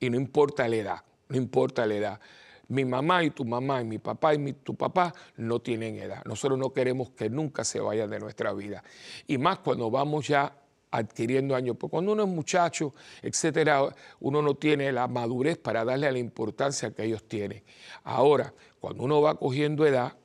Y 0.00 0.10
no 0.10 0.16
importa 0.16 0.68
la 0.68 0.76
edad, 0.76 1.04
no 1.28 1.36
importa 1.36 1.86
la 1.86 1.94
edad. 1.94 2.20
Mi 2.68 2.84
mamá 2.84 3.22
y 3.24 3.30
tu 3.30 3.44
mamá 3.44 3.80
y 3.80 3.84
mi 3.84 3.98
papá 3.98 4.34
y 4.34 4.52
tu 4.54 4.74
papá 4.74 5.12
no 5.36 5.60
tienen 5.60 5.96
edad. 5.96 6.22
Nosotros 6.24 6.58
no 6.58 6.72
queremos 6.72 7.10
que 7.10 7.28
nunca 7.28 7.64
se 7.64 7.80
vayan 7.80 8.10
de 8.10 8.20
nuestra 8.20 8.52
vida. 8.52 8.82
Y 9.26 9.38
más 9.38 9.58
cuando 9.58 9.90
vamos 9.90 10.28
ya 10.28 10.52
adquiriendo 10.94 11.54
años. 11.54 11.76
Porque 11.78 11.90
cuando 11.90 12.12
uno 12.12 12.22
es 12.22 12.28
muchacho, 12.28 12.94
etcétera, 13.20 13.94
uno 14.20 14.42
no 14.42 14.54
tiene 14.54 14.92
la 14.92 15.08
madurez 15.08 15.58
para 15.58 15.84
darle 15.84 16.10
la 16.10 16.18
importancia 16.18 16.92
que 16.92 17.04
ellos 17.04 17.26
tienen. 17.26 17.62
Ahora, 18.04 18.54
cuando 18.80 19.04
uno 19.04 19.20
va 19.20 19.34
cogiendo 19.34 19.84
edad, 19.86 20.16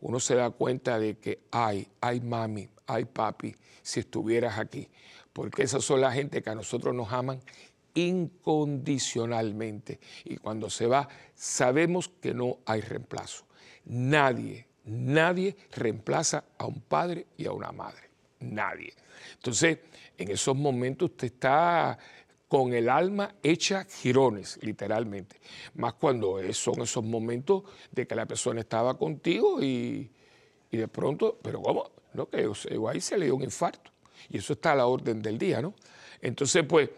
uno 0.00 0.20
se 0.20 0.34
da 0.34 0.50
cuenta 0.50 0.98
de 0.98 1.18
que, 1.18 1.40
ay, 1.50 1.88
ay 2.00 2.20
mami, 2.20 2.68
ay 2.86 3.04
papi, 3.04 3.56
si 3.82 4.00
estuvieras 4.00 4.58
aquí. 4.58 4.88
Porque 5.32 5.62
esas 5.62 5.84
son 5.84 6.00
la 6.00 6.12
gente 6.12 6.42
que 6.42 6.50
a 6.50 6.54
nosotros 6.54 6.94
nos 6.94 7.12
aman 7.12 7.40
incondicionalmente. 7.94 10.00
Y 10.24 10.36
cuando 10.36 10.70
se 10.70 10.86
va, 10.86 11.08
sabemos 11.34 12.10
que 12.20 12.34
no 12.34 12.58
hay 12.66 12.80
reemplazo. 12.80 13.44
Nadie, 13.86 14.66
nadie 14.84 15.56
reemplaza 15.72 16.44
a 16.58 16.66
un 16.66 16.82
padre 16.82 17.26
y 17.36 17.46
a 17.46 17.52
una 17.52 17.72
madre. 17.72 18.10
Nadie. 18.40 18.92
Entonces, 19.34 19.78
en 20.18 20.30
esos 20.30 20.56
momentos 20.56 21.10
usted 21.10 21.28
está 21.28 21.98
con 22.48 22.74
el 22.74 22.90
alma 22.90 23.36
hecha 23.42 23.84
girones, 23.84 24.58
literalmente. 24.62 25.40
Más 25.74 25.94
cuando 25.94 26.38
son 26.52 26.82
esos 26.82 27.02
momentos 27.02 27.62
de 27.90 28.06
que 28.06 28.14
la 28.14 28.26
persona 28.26 28.60
estaba 28.60 28.98
contigo 28.98 29.62
y, 29.62 30.10
de 30.70 30.88
pronto, 30.88 31.38
pero 31.40 31.62
¿cómo? 31.62 31.90
No, 32.12 32.28
que 32.28 32.46
ahí 32.90 33.00
se 33.00 33.16
le 33.16 33.24
dio 33.24 33.36
un 33.36 33.42
infarto. 33.42 33.90
Y 34.28 34.36
eso 34.36 34.52
está 34.52 34.72
a 34.72 34.76
la 34.76 34.86
orden 34.86 35.22
del 35.22 35.38
día, 35.38 35.62
¿no? 35.62 35.74
Entonces, 36.20 36.62
pues, 36.68 36.90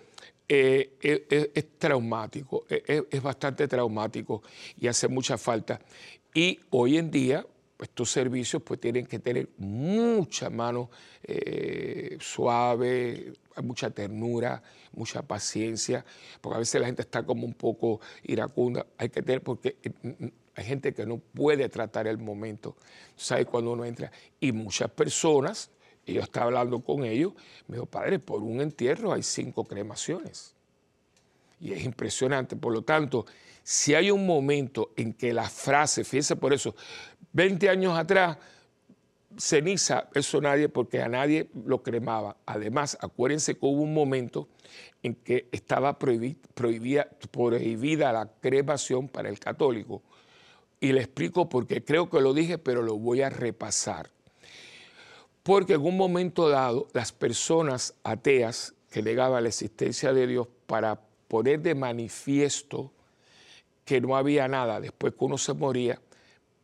eh, 0.49 1.51
es, 1.55 1.79
traumático, 1.79 2.65
es, 2.69 3.23
bastante 3.23 3.67
traumático 3.67 4.43
y 4.79 4.87
hace 4.87 5.09
mucha 5.09 5.39
falta. 5.39 5.81
Y 6.35 6.61
hoy 6.71 6.99
en 6.99 7.11
día, 7.11 7.47
estos 7.79 8.11
servicios 8.11 8.63
pues 8.63 8.81
tienen 8.81 9.07
que 9.07 9.19
tener 9.19 9.49
mucha 9.59 10.51
mano 10.51 10.91
eh, 11.23 12.17
suave, 12.21 13.33
mucha 13.63 13.91
ternura, 13.91 14.63
mucha 14.93 15.23
paciencia, 15.23 16.05
porque 16.41 16.57
a 16.57 16.59
veces 16.59 16.81
la 16.81 16.87
gente 16.87 17.03
está 17.03 17.25
como 17.25 17.47
un 17.47 17.55
poco 17.55 18.01
iracunda. 18.23 18.87
Hay 18.99 19.09
que 19.09 19.23
tener, 19.23 19.43
porque 19.43 19.77
eh, 19.83 19.91
mm, 20.03 20.25
mm, 20.25 20.33
hay 20.57 20.65
gente 20.65 20.95
que 20.95 21.07
no 21.07 21.19
puede 21.19 21.69
tratar 21.69 22.07
el 22.07 22.19
momento, 22.19 22.77
¿sabe? 23.17 23.47
Cuando 23.47 23.73
uno 23.73 23.85
entra. 23.85 24.11
Y 24.41 24.53
muchas 24.53 24.91
personas, 24.91 25.71
y 26.07 26.15
yo 26.15 26.23
estaba 26.23 26.47
hablando 26.47 26.81
con 26.81 27.05
ellos, 27.05 27.33
me 27.67 27.77
dijo, 27.77 27.87
padre, 27.87 28.19
por 28.19 28.43
un 28.43 28.61
entierro 28.61 29.13
hay 29.13 29.23
cinco 29.23 29.65
cremaciones. 29.65 30.55
Y 31.61 31.73
es 31.73 31.85
impresionante. 31.85 32.57
Por 32.57 32.73
lo 32.73 32.83
tanto, 32.83 33.27
si 33.63 33.95
hay 33.95 34.11
un 34.11 34.27
momento 34.27 34.91
en 34.97 35.15
que 35.15 35.33
la 35.33 35.49
frase, 35.49 36.05
fíjese 36.05 36.37
por 36.37 36.53
eso, 36.53 36.75
20 37.33 37.69
años 37.69 37.99
atrás, 37.99 38.37
ceniza, 39.39 40.09
eso 40.15 40.41
nadie, 40.41 40.69
porque 40.69 41.01
a 41.01 41.09
nadie 41.09 41.49
lo 41.65 41.83
cremaba. 41.83 42.37
Además, 42.47 42.99
acuérdense 43.01 43.55
que 43.55 43.67
hubo 43.67 43.83
un 43.83 43.95
momento 43.95 44.49
en 45.03 45.15
que 45.15 45.49
estaba 45.53 45.99
prohibida, 45.99 47.09
prohibida 47.31 48.13
la 48.13 48.31
cremación 48.41 49.09
para 49.09 49.29
el 49.29 49.39
católico. 49.39 50.03
Y 50.81 50.93
le 50.93 51.01
explico 51.01 51.49
porque 51.49 51.83
creo 51.83 52.11
que 52.11 52.21
lo 52.21 52.35
dije, 52.35 52.59
pero 52.59 52.83
lo 52.83 52.99
voy 52.99 53.23
a 53.23 53.31
repasar. 53.31 54.11
Porque 55.45 55.75
en 55.75 55.83
un 55.83 55.97
momento 55.97 56.49
dado, 56.49 56.89
las 56.95 57.13
personas 57.13 57.95
ateas 58.03 58.75
que 58.91 59.03
negaban 59.03 59.43
la 59.43 59.51
existencia 59.51 60.13
de 60.13 60.27
Dios 60.27 60.49
para 60.67 60.99
poner 61.29 61.61
de 61.61 61.75
manifiesto 61.75 62.91
que 63.85 64.01
no 64.01 64.17
había 64.17 64.49
nada 64.49 64.81
después 64.81 65.13
que 65.13 65.25
uno 65.25 65.37
se 65.37 65.53
moría, 65.53 66.01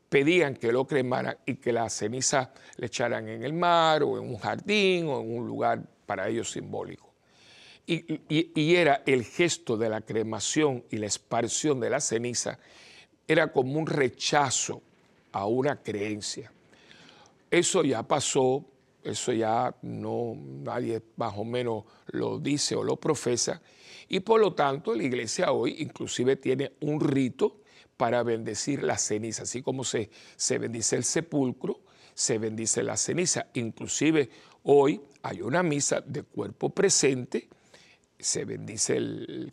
pedían 0.09 0.57
que 0.57 0.73
lo 0.73 0.87
cremaran 0.87 1.37
y 1.45 1.57
que 1.57 1.73
la 1.73 1.91
ceniza 1.91 2.53
le 2.77 2.87
echaran 2.87 3.29
en 3.29 3.45
el 3.45 3.53
mar 3.53 4.03
o 4.03 4.17
en 4.19 4.29
un 4.29 4.39
jardín 4.39 5.09
o 5.09 5.21
en 5.21 5.37
un 5.37 5.47
lugar 5.47 5.83
para 6.07 6.29
ellos 6.29 6.51
simbólico. 6.51 7.13
Y, 7.87 8.75
era 8.77 9.03
el 9.05 9.25
gesto 9.25 9.77
de 9.77 9.89
la 9.89 10.01
cremación 10.01 10.85
y 10.91 10.97
la 10.97 11.07
esparción 11.07 11.81
de 11.81 11.91
la 11.91 12.01
ceniza, 12.01 12.59
era 13.27 13.53
como 13.53 13.79
un 13.79 13.87
rechazo 13.87 14.81
a 15.33 15.47
una 15.47 15.83
creencia. 15.83 16.53
Eso 17.51 17.83
ya 17.83 18.03
pasó, 18.07 18.65
eso 19.03 19.33
ya 19.33 19.75
no 19.83 20.35
nadie 20.37 21.03
más 21.17 21.35
o 21.37 21.45
menos 21.45 21.85
lo 22.07 22.39
dice 22.39 22.77
o 22.77 22.85
lo 22.85 22.97
profesa, 22.97 23.61
y 24.09 24.21
por 24.21 24.41
lo 24.41 24.55
tanto 24.55 24.95
la 24.95 25.03
iglesia 25.03 25.53
hoy 25.53 25.77
inclusive 25.79 26.37
tiene 26.37 26.73
un 26.81 27.01
rito 27.01 27.61
para 27.97 28.23
bendecir 28.23 28.83
la 28.83 28.97
ceniza, 28.97 29.43
así 29.43 29.63
como 29.63 29.85
se, 29.85 30.11
se 30.37 30.59
bendice 30.59 30.97
el 30.97 31.05
sepulcro, 31.05 31.81
se 32.15 32.39
bendice 32.39 32.83
la 32.83 32.97
ceniza. 32.97 33.49
Inclusive 33.55 34.31
hoy 34.63 35.01
hay 35.23 35.43
una 35.43 35.63
misa 35.63 36.01
de 36.01 36.23
cuerpo 36.23 36.71
presente 36.71 37.49
se 38.23 38.45
bendice 38.45 38.97
el, 38.97 39.53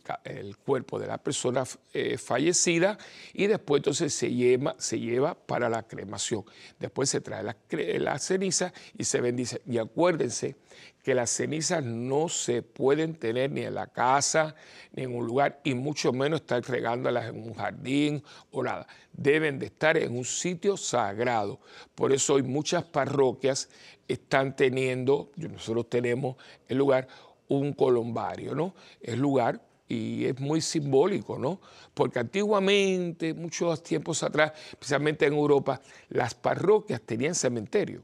cuerpo 0.64 0.98
de 0.98 1.06
la 1.06 1.18
persona 1.18 1.64
eh, 1.92 2.18
fallecida 2.18 2.98
y 3.32 3.46
después 3.46 3.80
entonces 3.80 4.12
se 4.12 4.32
lleva, 4.32 4.74
se 4.78 4.98
lleva 4.98 5.34
para 5.34 5.68
la 5.68 5.82
cremación. 5.82 6.44
Después 6.78 7.10
se 7.10 7.20
trae 7.20 7.42
la, 7.42 8.18
ceniza 8.18 8.72
y 8.96 9.04
se 9.04 9.20
bendice. 9.20 9.62
Y 9.66 9.78
acuérdense 9.78 10.56
que 11.02 11.14
las 11.14 11.30
cenizas 11.30 11.82
no 11.82 12.28
se 12.28 12.62
pueden 12.62 13.14
tener 13.14 13.50
ni 13.50 13.62
en 13.62 13.74
la 13.74 13.86
casa, 13.86 14.54
ni 14.92 15.04
en 15.04 15.16
un 15.16 15.26
lugar, 15.26 15.60
y 15.64 15.74
mucho 15.74 16.12
menos 16.12 16.40
estar 16.40 16.62
regándolas 16.62 17.28
en 17.28 17.42
un 17.42 17.54
jardín 17.54 18.22
o 18.50 18.62
nada. 18.62 18.86
Deben 19.12 19.58
de 19.58 19.66
estar 19.66 19.96
en 19.96 20.16
un 20.16 20.24
sitio 20.24 20.76
sagrado. 20.76 21.60
Por 21.94 22.12
eso 22.12 22.34
hoy 22.34 22.42
muchas 22.42 22.84
parroquias 22.84 23.68
están 24.08 24.56
teniendo, 24.56 25.30
nosotros 25.36 25.88
tenemos 25.88 26.36
el 26.66 26.78
lugar, 26.78 27.08
un 27.48 27.72
columbario, 27.72 28.54
¿no? 28.54 28.74
Es 29.00 29.18
lugar 29.18 29.60
y 29.88 30.26
es 30.26 30.38
muy 30.38 30.60
simbólico, 30.60 31.38
¿no? 31.38 31.60
Porque 31.94 32.18
antiguamente, 32.18 33.32
muchos 33.34 33.82
tiempos 33.82 34.22
atrás, 34.22 34.52
especialmente 34.70 35.26
en 35.26 35.32
Europa, 35.32 35.80
las 36.10 36.34
parroquias 36.34 37.00
tenían 37.02 37.34
cementerio. 37.34 38.02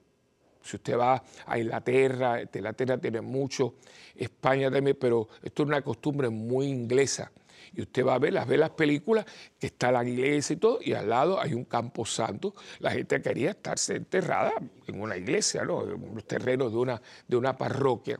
Si 0.62 0.76
usted 0.76 0.98
va 0.98 1.22
a 1.46 1.59
Inglaterra, 1.59 2.40
Inglaterra 2.40 2.96
tiene 2.96 3.20
mucho, 3.20 3.74
España 4.16 4.70
también, 4.70 4.96
pero 4.98 5.28
esto 5.42 5.62
es 5.62 5.68
una 5.68 5.83
costumbre 5.83 6.30
muy 6.30 6.66
inglesa. 6.66 7.30
Y 7.74 7.83
usted 7.83 8.07
va 8.07 8.14
a 8.14 8.18
ver, 8.18 8.33
las 8.33 8.46
ve 8.46 8.57
las 8.57 8.70
películas, 8.70 9.26
que 9.59 9.66
está 9.66 9.92
la 9.92 10.04
iglesia 10.04 10.54
y 10.54 10.57
todo, 10.57 10.78
y 10.80 10.94
al 10.94 11.09
lado 11.11 11.40
hay 11.40 11.52
un 11.52 11.64
campo 11.64 12.07
santo. 12.07 12.54
La 12.78 12.90
gente 12.92 13.20
quería 13.20 13.50
estarse 13.50 13.96
enterrada 13.96 14.52
en 14.87 15.00
una 15.00 15.16
iglesia, 15.16 15.64
¿no? 15.64 15.83
En 15.83 16.14
los 16.14 16.24
terrenos 16.24 16.72
de 16.72 16.78
una, 16.78 17.02
de 17.26 17.37
una 17.37 17.59
parroquia. 17.59 18.18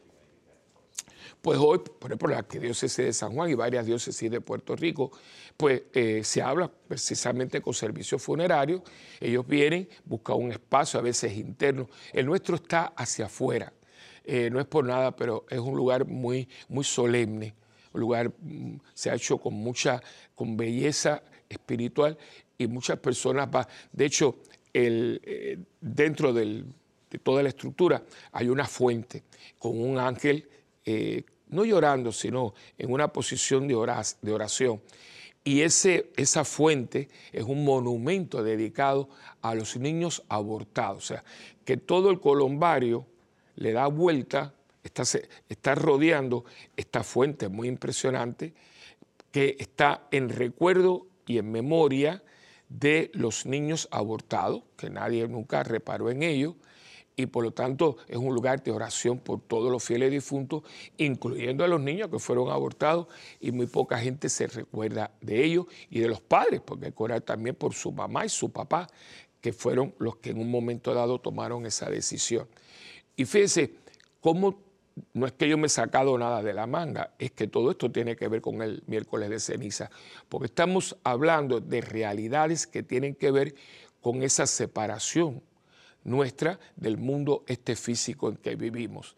Pues 1.41 1.59
hoy, 1.59 1.79
por 1.79 2.11
ejemplo, 2.11 2.29
la 2.29 2.43
diócesis 2.43 3.05
de 3.05 3.13
San 3.13 3.33
Juan 3.35 3.51
y 3.51 3.55
varias 3.55 3.87
diócesis 3.87 4.31
de 4.31 4.41
Puerto 4.41 4.77
Rico, 4.77 5.11
pues 5.57 5.83
eh, 5.93 6.23
se 6.25 6.43
habla 6.43 6.71
precisamente 6.71 7.61
con 7.61 7.75
servicios 7.75 8.23
funerarios. 8.23 8.83
Ellos 9.21 9.47
vienen, 9.47 9.89
buscan 10.05 10.37
un 10.37 10.53
espacio, 10.53 10.99
a 11.01 11.03
veces 11.03 11.37
interno. 11.37 11.89
El 12.13 12.27
nuestro 12.27 12.57
está 12.57 12.93
hacia 12.97 13.27
afuera. 13.27 13.73
Eh, 14.25 14.49
no 14.51 14.59
es 14.59 14.67
por 14.67 14.85
nada, 14.85 15.15
pero 15.15 15.45
es 15.51 15.59
un 15.59 15.77
lugar 15.77 16.07
muy, 16.07 16.49
muy 16.69 16.85
solemne. 16.85 17.55
Un 17.93 18.01
lugar 18.01 18.33
mm, 18.41 18.77
se 18.95 19.11
ha 19.11 19.15
hecho 19.15 19.39
con 19.39 19.55
mucha, 19.55 20.03
con 20.35 20.57
belleza 20.57 21.23
espiritual 21.49 22.17
y 22.57 22.67
muchas 22.67 22.99
personas 22.99 23.51
van. 23.51 23.67
De 23.93 24.07
hecho, 24.07 24.37
el, 24.73 25.21
eh, 25.25 25.59
dentro 25.81 26.33
de 26.33 26.65
toda 27.23 27.43
la 27.43 27.51
estructura 27.51 28.03
hay 28.33 28.49
una 28.49 28.67
fuente 28.67 29.23
con 29.59 29.81
un 29.81 29.99
ángel 29.99 30.49
no 31.49 31.64
llorando, 31.64 32.12
sino 32.12 32.55
en 32.79 32.92
una 32.92 33.09
posición 33.09 33.68
de 33.68 33.75
oración. 33.75 34.81
Y 35.44 35.61
ese, 35.61 36.11
esa 36.16 36.44
fuente 36.44 37.11
es 37.31 37.44
un 37.44 37.64
monumento 37.64 38.42
dedicado 38.42 39.11
a 39.42 39.55
los 39.55 39.77
niños 39.77 40.23
abortados. 40.31 40.97
O 40.97 41.07
sea, 41.07 41.25
que 41.66 41.77
todo 41.77 42.11
el 42.11 42.18
colombario 42.18 43.07
le 43.57 43.73
da 43.73 43.87
vuelta, 43.88 44.55
está, 44.83 45.03
está 45.49 45.75
rodeando 45.75 46.47
esta 46.77 47.05
fuente 47.05 47.49
muy 47.49 47.68
impresionante 47.68 48.55
que 49.31 49.57
está 49.59 50.07
en 50.11 50.31
recuerdo 50.31 51.07
y 51.27 51.38
en 51.38 51.53
memoria 51.53 52.23
de 52.68 53.11
los 53.12 53.44
niños 53.44 53.88
abortados, 53.90 54.62
que 54.77 54.88
nadie 54.88 55.29
nunca 55.29 55.62
reparó 55.62 56.11
en 56.11 56.23
ello, 56.23 56.57
y 57.16 57.27
por 57.27 57.44
lo 57.44 57.53
tanto 57.53 57.96
es 58.09 58.16
un 58.16 58.35
lugar 58.35 58.62
de 58.62 58.70
oración 58.70 59.18
por 59.18 59.40
todos 59.40 59.70
los 59.70 59.83
fieles 59.83 60.11
difuntos, 60.11 60.62
incluyendo 60.96 61.64
a 61.64 61.68
los 61.68 61.81
niños 61.81 62.09
que 62.09 62.18
fueron 62.18 62.50
abortados 62.50 63.07
y 63.40 63.53
muy 63.53 63.66
poca 63.66 63.98
gente 63.98 64.29
se 64.29 64.46
recuerda 64.46 65.12
de 65.20 65.44
ellos 65.44 65.66
y 65.90 66.00
de 66.00 66.09
los 66.09 66.20
padres, 66.20 66.61
porque 66.64 66.87
hay 66.87 66.92
que 66.92 67.03
orar 67.03 67.20
también 67.20 67.55
por 67.55 67.74
su 67.74 67.92
mamá 67.92 68.27
y 68.27 68.29
su 68.29 68.50
papá, 68.50 68.88
que 69.40 69.53
fueron 69.53 69.94
los 69.98 70.16
que 70.16 70.31
en 70.31 70.38
un 70.38 70.50
momento 70.50 70.94
dado 70.94 71.20
tomaron 71.20 71.66
esa 71.66 71.90
decisión. 71.90 72.48
Y 73.14 73.27
fíjense, 73.27 73.74
cómo 74.20 74.59
no 75.12 75.27
es 75.27 75.33
que 75.33 75.48
yo 75.48 75.59
me 75.59 75.66
he 75.66 75.70
sacado 75.70 76.16
nada 76.18 76.42
de 76.42 76.55
la 76.55 76.66
manga, 76.66 77.14
es 77.18 77.31
que 77.33 77.46
todo 77.46 77.70
esto 77.70 77.90
tiene 77.90 78.16
que 78.16 78.29
ver 78.29 78.40
con 78.40 78.62
el 78.62 78.83
miércoles 78.87 79.29
de 79.29 79.40
ceniza, 79.40 79.90
porque 80.29 80.46
estamos 80.46 80.96
hablando 81.05 81.61
de 81.61 81.81
realidades 81.81 82.66
que 82.66 82.83
tienen 82.83 83.14
que 83.14 83.31
ver 83.31 83.55
con 84.00 84.22
esa 84.22 84.46
separación 84.46 85.42
nuestra 86.05 86.61
del 86.77 86.99
mundo 86.99 87.45
este 87.47 87.77
físico 87.77 88.29
en 88.29 88.37
que 88.37 88.55
vivimos. 88.57 89.17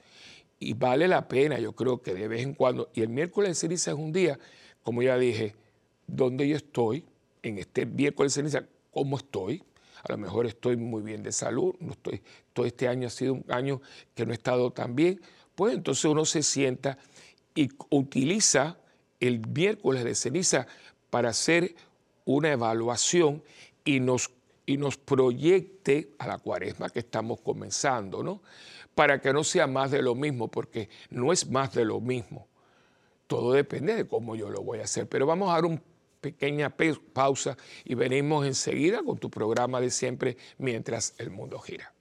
Y 0.58 0.72
vale 0.72 1.06
la 1.06 1.28
pena, 1.28 1.58
yo 1.58 1.74
creo 1.74 2.00
que 2.00 2.14
de 2.14 2.28
vez 2.28 2.42
en 2.42 2.54
cuando, 2.54 2.88
y 2.94 3.02
el 3.02 3.08
miércoles 3.08 3.50
de 3.50 3.54
ceniza 3.54 3.90
es 3.90 3.96
un 3.96 4.12
día, 4.12 4.38
como 4.82 5.02
ya 5.02 5.18
dije, 5.18 5.54
donde 6.06 6.48
yo 6.48 6.56
estoy, 6.56 7.04
en 7.42 7.58
este 7.58 7.84
miércoles 7.86 8.34
de 8.34 8.42
ceniza, 8.42 8.66
cómo 8.90 9.18
estoy. 9.18 9.62
A 10.02 10.12
lo 10.12 10.18
mejor 10.18 10.46
estoy 10.46 10.76
muy 10.76 11.02
bien 11.02 11.22
de 11.22 11.32
salud, 11.32 11.74
no 11.80 11.92
estoy, 11.92 12.22
todo 12.52 12.64
este 12.64 12.88
año 12.88 13.08
ha 13.08 13.10
sido 13.10 13.34
un 13.34 13.44
año 13.48 13.80
que 14.14 14.24
no 14.24 14.32
he 14.32 14.34
estado 14.34 14.70
tan 14.70 14.94
bien. 14.94 15.20
Pues 15.54 15.74
entonces 15.74 16.04
uno 16.04 16.24
se 16.24 16.42
sienta 16.42 16.98
y 17.54 17.70
utiliza 17.90 18.78
el 19.20 19.46
miércoles 19.46 20.04
de 20.04 20.14
ceniza 20.14 20.66
para 21.10 21.30
hacer 21.30 21.74
una 22.24 22.52
evaluación 22.52 23.42
y 23.84 24.00
nos 24.00 24.30
y 24.66 24.76
nos 24.76 24.96
proyecte 24.98 26.14
a 26.18 26.26
la 26.26 26.38
cuaresma 26.38 26.90
que 26.90 26.98
estamos 26.98 27.40
comenzando, 27.40 28.22
¿no? 28.22 28.42
Para 28.94 29.20
que 29.20 29.32
no 29.32 29.44
sea 29.44 29.66
más 29.66 29.92
de 29.92 30.02
lo 30.02 30.14
mismo, 30.14 30.48
porque 30.48 30.90
no 31.10 31.32
es 31.32 31.48
más 31.48 31.72
de 31.72 31.84
lo 31.84 32.00
mismo. 32.00 32.48
Todo 33.26 33.52
depende 33.52 33.94
de 33.94 34.06
cómo 34.06 34.34
yo 34.34 34.50
lo 34.50 34.62
voy 34.62 34.80
a 34.80 34.84
hacer. 34.84 35.08
Pero 35.08 35.26
vamos 35.26 35.50
a 35.50 35.54
dar 35.54 35.64
una 35.64 35.82
pequeña 36.20 36.74
pausa 37.12 37.56
y 37.84 37.94
venimos 37.94 38.46
enseguida 38.46 39.02
con 39.02 39.18
tu 39.18 39.30
programa 39.30 39.80
de 39.80 39.90
siempre 39.90 40.36
mientras 40.58 41.14
el 41.18 41.30
mundo 41.30 41.58
gira. 41.60 41.95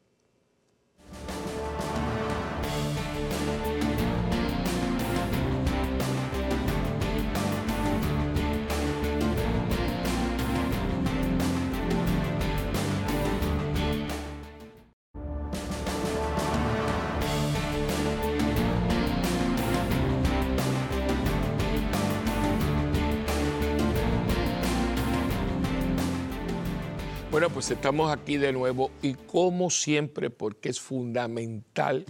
Pues 27.65 27.78
estamos 27.78 28.13
aquí 28.13 28.38
de 28.38 28.54
nuevo 28.54 28.91
y 29.01 29.15
como 29.15 29.71
siempre, 29.71 30.30
porque 30.30 30.69
es 30.69 30.80
fundamental, 30.80 32.06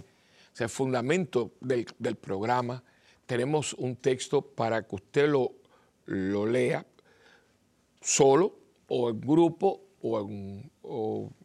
o 0.52 0.54
sea, 0.54 0.68
fundamento 0.68 1.52
del, 1.62 1.86
programa, 2.16 2.84
tenemos 3.24 3.72
un 3.72 3.96
texto 3.96 4.42
para 4.42 4.86
que 4.86 4.96
usted 4.96 5.30
lo, 5.30 5.54
lo 6.04 6.44
lea 6.44 6.84
solo 8.02 8.54
o 8.88 9.08
en 9.08 9.18
grupo 9.18 9.80
o 10.02 10.20
en, 10.20 10.70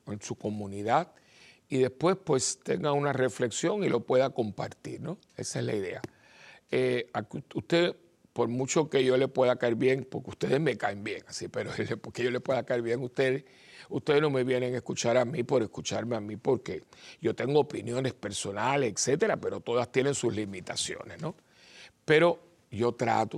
en, 0.08 0.22
su 0.22 0.36
comunidad 0.36 1.14
y 1.70 1.78
después 1.78 2.18
pues 2.22 2.60
tenga 2.62 2.92
una 2.92 3.14
reflexión 3.14 3.82
y 3.82 3.88
lo 3.88 4.02
pueda 4.02 4.32
compartir, 4.32 5.00
¿no? 5.00 5.20
Esa 5.38 5.60
es 5.60 5.66
la 5.66 5.74
idea. 5.74 6.02
Eh, 6.70 7.10
usted 7.56 7.96
por 8.34 8.48
mucho 8.48 8.90
que 8.90 9.04
yo 9.04 9.18
le 9.18 9.28
pueda 9.28 9.58
caer 9.58 9.76
bien, 9.76 10.08
porque 10.10 10.30
ustedes 10.30 10.60
me 10.60 10.78
caen 10.78 11.04
bien, 11.04 11.24
así, 11.28 11.48
pero 11.48 11.72
porque 12.02 12.24
yo 12.24 12.32
le 12.32 12.40
pueda 12.40 12.64
caer 12.64 12.82
bien 12.82 13.02
a 13.02 13.04
ustedes, 13.04 13.44
ustedes 13.90 14.22
no 14.22 14.30
me 14.30 14.44
vienen 14.44 14.74
a 14.74 14.78
escuchar 14.78 15.18
a 15.18 15.26
mí 15.26 15.44
por 15.44 15.62
escucharme 15.62 16.16
a 16.16 16.22
mí, 16.22 16.38
porque 16.38 16.84
yo 17.22 17.36
tengo 17.36 17.60
opiniones 17.60 18.14
personales, 18.14 18.94
etcétera, 18.94 19.38
pero 19.38 19.60
todas 19.60 19.92
tienen 19.92 20.16
sus 20.16 20.34
limitaciones, 20.34 21.22
¿no? 21.22 21.36
Pero 22.06 22.40
yo 22.72 22.94
trato 22.94 23.38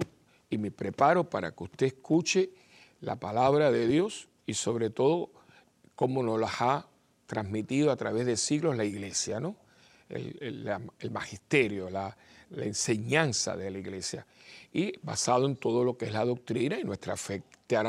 y 0.49 0.57
me 0.57 0.71
preparo 0.71 1.29
para 1.29 1.51
que 1.51 1.63
usted 1.63 1.87
escuche 1.87 2.51
la 3.01 3.19
palabra 3.19 3.71
de 3.71 3.87
Dios 3.87 4.29
y 4.45 4.53
sobre 4.53 4.89
todo 4.89 5.31
cómo 5.95 6.21
nos 6.21 6.39
las 6.39 6.61
ha 6.61 6.87
transmitido 7.25 7.91
a 7.91 7.95
través 7.95 8.25
de 8.25 8.37
siglos 8.37 8.77
la 8.77 8.85
iglesia, 8.85 9.39
¿no? 9.39 9.55
El, 10.09 11.11
magisterio, 11.11 11.89
la, 11.89 12.15
enseñanza 12.55 13.57
de 13.57 13.71
la 13.71 13.79
iglesia 13.79 14.27
y 14.71 14.93
basado 15.01 15.47
en 15.47 15.55
todo 15.55 15.83
lo 15.83 15.97
que 15.97 16.05
es 16.05 16.13
la 16.13 16.23
doctrina 16.23 16.79
y 16.79 16.83
nuestra 16.83 17.17
fe 17.17 17.43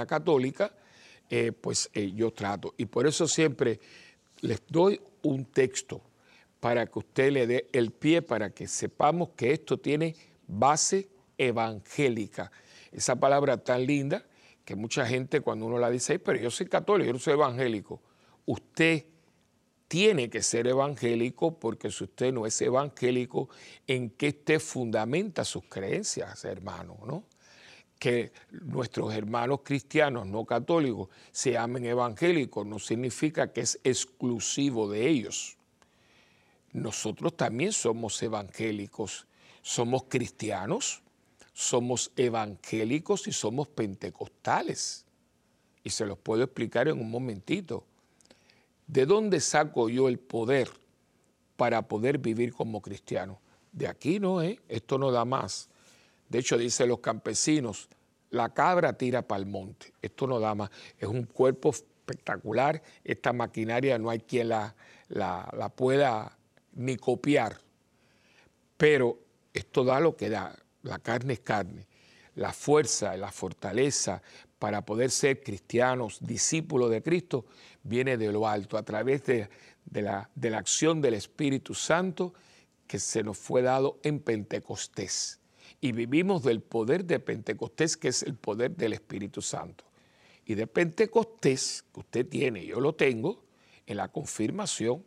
católica, 0.07 0.73
eh, 1.29 1.53
pues 1.53 1.91
eh, 1.93 2.13
yo 2.15 2.33
trato. 2.33 2.75
Y 2.79 2.87
por 2.87 3.07
eso 3.07 3.29
siempre 3.29 3.81
les 4.41 4.63
doy 4.69 5.01
un 5.23 5.45
texto 5.47 6.01
para 6.61 6.87
que 6.87 6.99
usted 6.99 7.33
le 7.33 7.47
dé 7.47 7.69
el 7.73 7.91
pie, 7.91 8.23
para 8.23 8.51
que 8.51 8.67
sepamos 8.67 9.31
que 9.37 9.53
esto 9.53 9.79
tiene 9.79 10.15
base 10.47 11.09
evangélica. 11.37 12.51
Esa 12.91 13.17
palabra 13.17 13.59
tan 13.59 13.85
linda 13.87 14.25
que 14.65 14.75
mucha 14.75 15.05
gente 15.05 15.41
cuando 15.41 15.67
uno 15.67 15.79
la 15.79 15.91
dice, 15.91 16.19
pero 16.19 16.39
yo 16.39 16.51
soy 16.51 16.67
católico, 16.67 17.07
yo 17.07 17.13
no 17.13 17.19
soy 17.19 17.35
evangélico. 17.35 18.01
Usted 18.47 19.05
tiene 19.95 20.29
que 20.29 20.43
ser 20.43 20.67
evangélico 20.67 21.57
porque 21.57 21.89
si 21.89 22.03
usted 22.03 22.33
no 22.33 22.47
es 22.47 22.61
evangélico, 22.61 23.49
¿en 23.87 24.11
qué 24.11 24.31
usted 24.31 24.59
fundamenta 24.59 25.45
sus 25.45 25.67
creencias, 25.67 26.45
hermano? 26.45 26.99
¿no? 27.07 27.23
Que 27.97 28.33
nuestros 28.51 29.15
hermanos 29.15 29.61
cristianos 29.63 30.27
no 30.27 30.45
católicos 30.47 31.11
se 31.31 31.53
llamen 31.53 31.85
evangélicos 31.85 32.67
no 32.67 32.81
significa 32.81 33.53
que 33.53 33.61
es 33.61 33.79
exclusivo 33.85 34.91
de 34.91 35.09
ellos. 35.09 35.59
Nosotros 36.73 37.37
también 37.37 37.71
somos 37.71 38.21
evangélicos, 38.21 39.29
somos 39.63 40.07
cristianos, 40.09 41.05
somos 41.53 42.11
evangélicos 42.17 43.29
y 43.29 43.33
somos 43.33 43.69
pentecostales. 43.69 45.05
Y 45.85 45.91
se 45.91 46.05
los 46.05 46.19
puedo 46.19 46.43
explicar 46.43 46.89
en 46.89 46.99
un 46.99 47.13
momentito. 47.13 47.87
¿De 48.87 49.07
dónde 49.07 49.41
saco 49.41 49.89
yo 49.89 50.09
el 50.09 50.19
poder 50.19 50.69
para 51.57 51.83
poder 51.89 52.19
vivir 52.19 52.53
como 52.53 52.83
cristiano? 52.83 53.41
De 53.73 53.89
aquí 53.89 54.21
no, 54.21 54.43
¿eh? 54.43 54.61
Esto 54.69 54.99
no 54.99 55.11
da 55.11 55.25
más. 55.25 55.69
De 56.29 56.39
hecho, 56.39 56.59
dicen 56.59 56.89
los 56.89 57.01
campesinos, 57.01 57.89
la 58.31 58.53
cabra 58.53 58.93
tira 58.93 59.23
para 59.23 59.41
el 59.41 59.47
monte. 59.47 59.93
Esto 60.03 60.27
no 60.27 60.39
da 60.41 60.55
más. 60.55 60.71
Es 60.99 61.09
un 61.09 61.25
cuerpo 61.25 61.71
espectacular. 61.71 62.83
Esta 63.03 63.33
maquinaria 63.33 63.99
no 63.99 64.11
hay 64.11 64.21
quien 64.21 64.49
la, 64.49 64.75
la, 65.09 65.49
la 65.57 65.69
pueda 65.69 66.37
ni 66.73 66.97
copiar. 66.97 67.59
Pero 68.77 69.19
esto 69.53 69.85
da 69.85 70.01
lo 70.01 70.17
que 70.17 70.29
da. 70.29 70.57
La 70.83 70.99
carne 70.99 71.35
es 71.35 71.41
carne. 71.41 71.87
La 72.35 72.53
fuerza, 72.53 73.17
la 73.17 73.31
fortaleza 73.31 74.21
para 74.65 74.83
poder 74.83 75.11
ser 75.11 75.43
cristianos, 75.43 76.17
discípulos 76.23 76.91
de 76.91 77.03
Cristo, 77.03 77.45
viene 77.83 78.17
de 78.17 78.33
lo 78.33 78.49
alto, 78.49 78.79
a 78.79 78.83
través 78.83 79.23
de, 79.27 79.51
la, 79.93 80.31
de 80.35 80.49
la 80.49 80.57
acción 80.57 81.03
del 81.03 81.13
Espíritu 81.13 81.75
Santo 81.75 82.33
que 82.87 82.99
se 82.99 83.23
nos 83.23 83.37
fue 83.37 83.61
dado 83.61 83.99
en 84.03 84.21
Pentecostés. 84.21 85.39
Y 85.83 85.93
vivimos 85.93 86.43
del 86.45 86.63
poder 86.63 87.05
de 87.05 87.21
Pentecostés, 87.21 87.99
que 87.99 88.09
es 88.09 88.23
el 88.23 88.37
poder 88.37 88.75
del 88.75 88.95
Espíritu 88.95 89.43
Santo. 89.43 89.85
Y 90.47 90.55
de 90.55 90.67
Pentecostés, 90.67 91.85
que 91.93 92.01
usted 92.01 92.27
tiene, 92.27 92.65
yo 92.65 92.81
lo 92.81 92.95
tengo, 92.95 93.45
en 93.85 93.99
la 93.99 94.09
confirmación, 94.09 95.05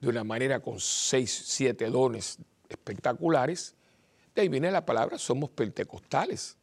de 0.00 0.08
una 0.10 0.22
manera 0.22 0.60
con 0.60 0.78
seis, 0.78 1.42
siete 1.46 1.90
dones 1.90 2.38
espectaculares, 2.68 3.74
de 4.32 4.42
ahí 4.42 4.48
viene 4.48 4.70
la 4.70 4.86
palabra, 4.86 5.18
somos 5.18 5.50
pentecostales. 5.50 6.56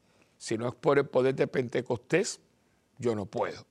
Si 0.44 0.58
no 0.58 0.68
es 0.68 0.76
por 0.76 0.98
el 1.00 1.06
poder 1.06 1.36
de 1.36 1.48
Pentecostés, 1.48 2.42
yo 2.98 3.16
no 3.16 3.26
puedo 3.26 3.66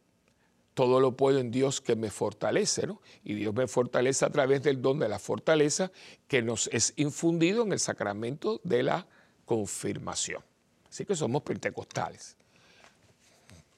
todo 0.74 1.00
lo 1.00 1.16
puedo 1.16 1.38
en 1.38 1.50
Dios 1.50 1.80
que 1.80 1.96
me 1.96 2.10
fortalece, 2.10 2.86
¿no? 2.86 3.02
Y 3.24 3.34
Dios 3.34 3.54
me 3.54 3.66
fortalece 3.66 4.24
a 4.24 4.30
través 4.30 4.62
del 4.62 4.80
don 4.80 4.98
de 4.98 5.08
la 5.08 5.18
fortaleza 5.18 5.92
que 6.28 6.42
nos 6.42 6.68
es 6.68 6.94
infundido 6.96 7.62
en 7.62 7.72
el 7.72 7.78
sacramento 7.78 8.60
de 8.64 8.82
la 8.82 9.06
confirmación. 9.44 10.42
Así 10.88 11.04
que 11.04 11.14
somos 11.14 11.42
pentecostales. 11.42 12.36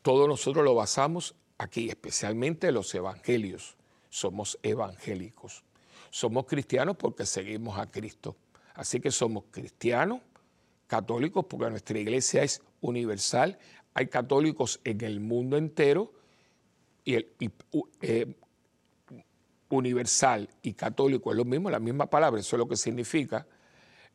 Todo 0.02 0.28
nosotros 0.28 0.64
lo 0.64 0.74
basamos 0.74 1.34
aquí, 1.58 1.88
especialmente 1.88 2.70
los 2.70 2.94
evangelios. 2.94 3.76
Somos 4.08 4.58
evangélicos. 4.62 5.64
Somos 6.10 6.46
cristianos 6.46 6.96
porque 6.96 7.26
seguimos 7.26 7.76
a 7.76 7.90
Cristo. 7.90 8.36
Así 8.74 9.00
que 9.00 9.10
somos 9.10 9.44
cristianos, 9.50 10.20
católicos, 10.86 11.46
porque 11.48 11.70
nuestra 11.70 11.98
iglesia 11.98 12.42
es 12.42 12.62
universal. 12.80 13.58
Hay 13.94 14.08
católicos 14.08 14.80
en 14.84 15.00
el 15.02 15.20
mundo 15.20 15.56
entero 15.56 16.12
y 17.04 17.14
el 17.14 17.34
eh, 18.00 18.34
universal 19.68 20.48
y 20.62 20.74
católico 20.74 21.30
es 21.30 21.36
lo 21.36 21.44
mismo, 21.44 21.70
la 21.70 21.80
misma 21.80 22.06
palabra, 22.06 22.40
eso 22.40 22.56
es 22.56 22.58
lo 22.58 22.68
que 22.68 22.76
significa. 22.76 23.46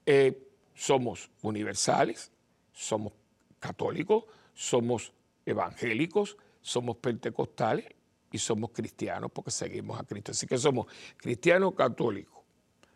Eh, 0.06 0.48
somos 0.74 1.30
universales, 1.42 2.32
somos 2.74 3.14
católicos, 3.60 4.24
somos 4.54 5.14
evangélicos, 5.46 6.38
somos 6.62 6.98
pentecostales 6.98 7.86
y 8.32 8.38
somos 8.38 8.72
cristianos 8.72 9.32
porque 9.32 9.52
seguimos 9.52 10.00
a 10.00 10.04
Cristo. 10.04 10.32
Así 10.32 10.48
que 10.48 10.58
somos 10.58 10.88
cristianos, 11.18 11.74
católicos, 11.74 12.44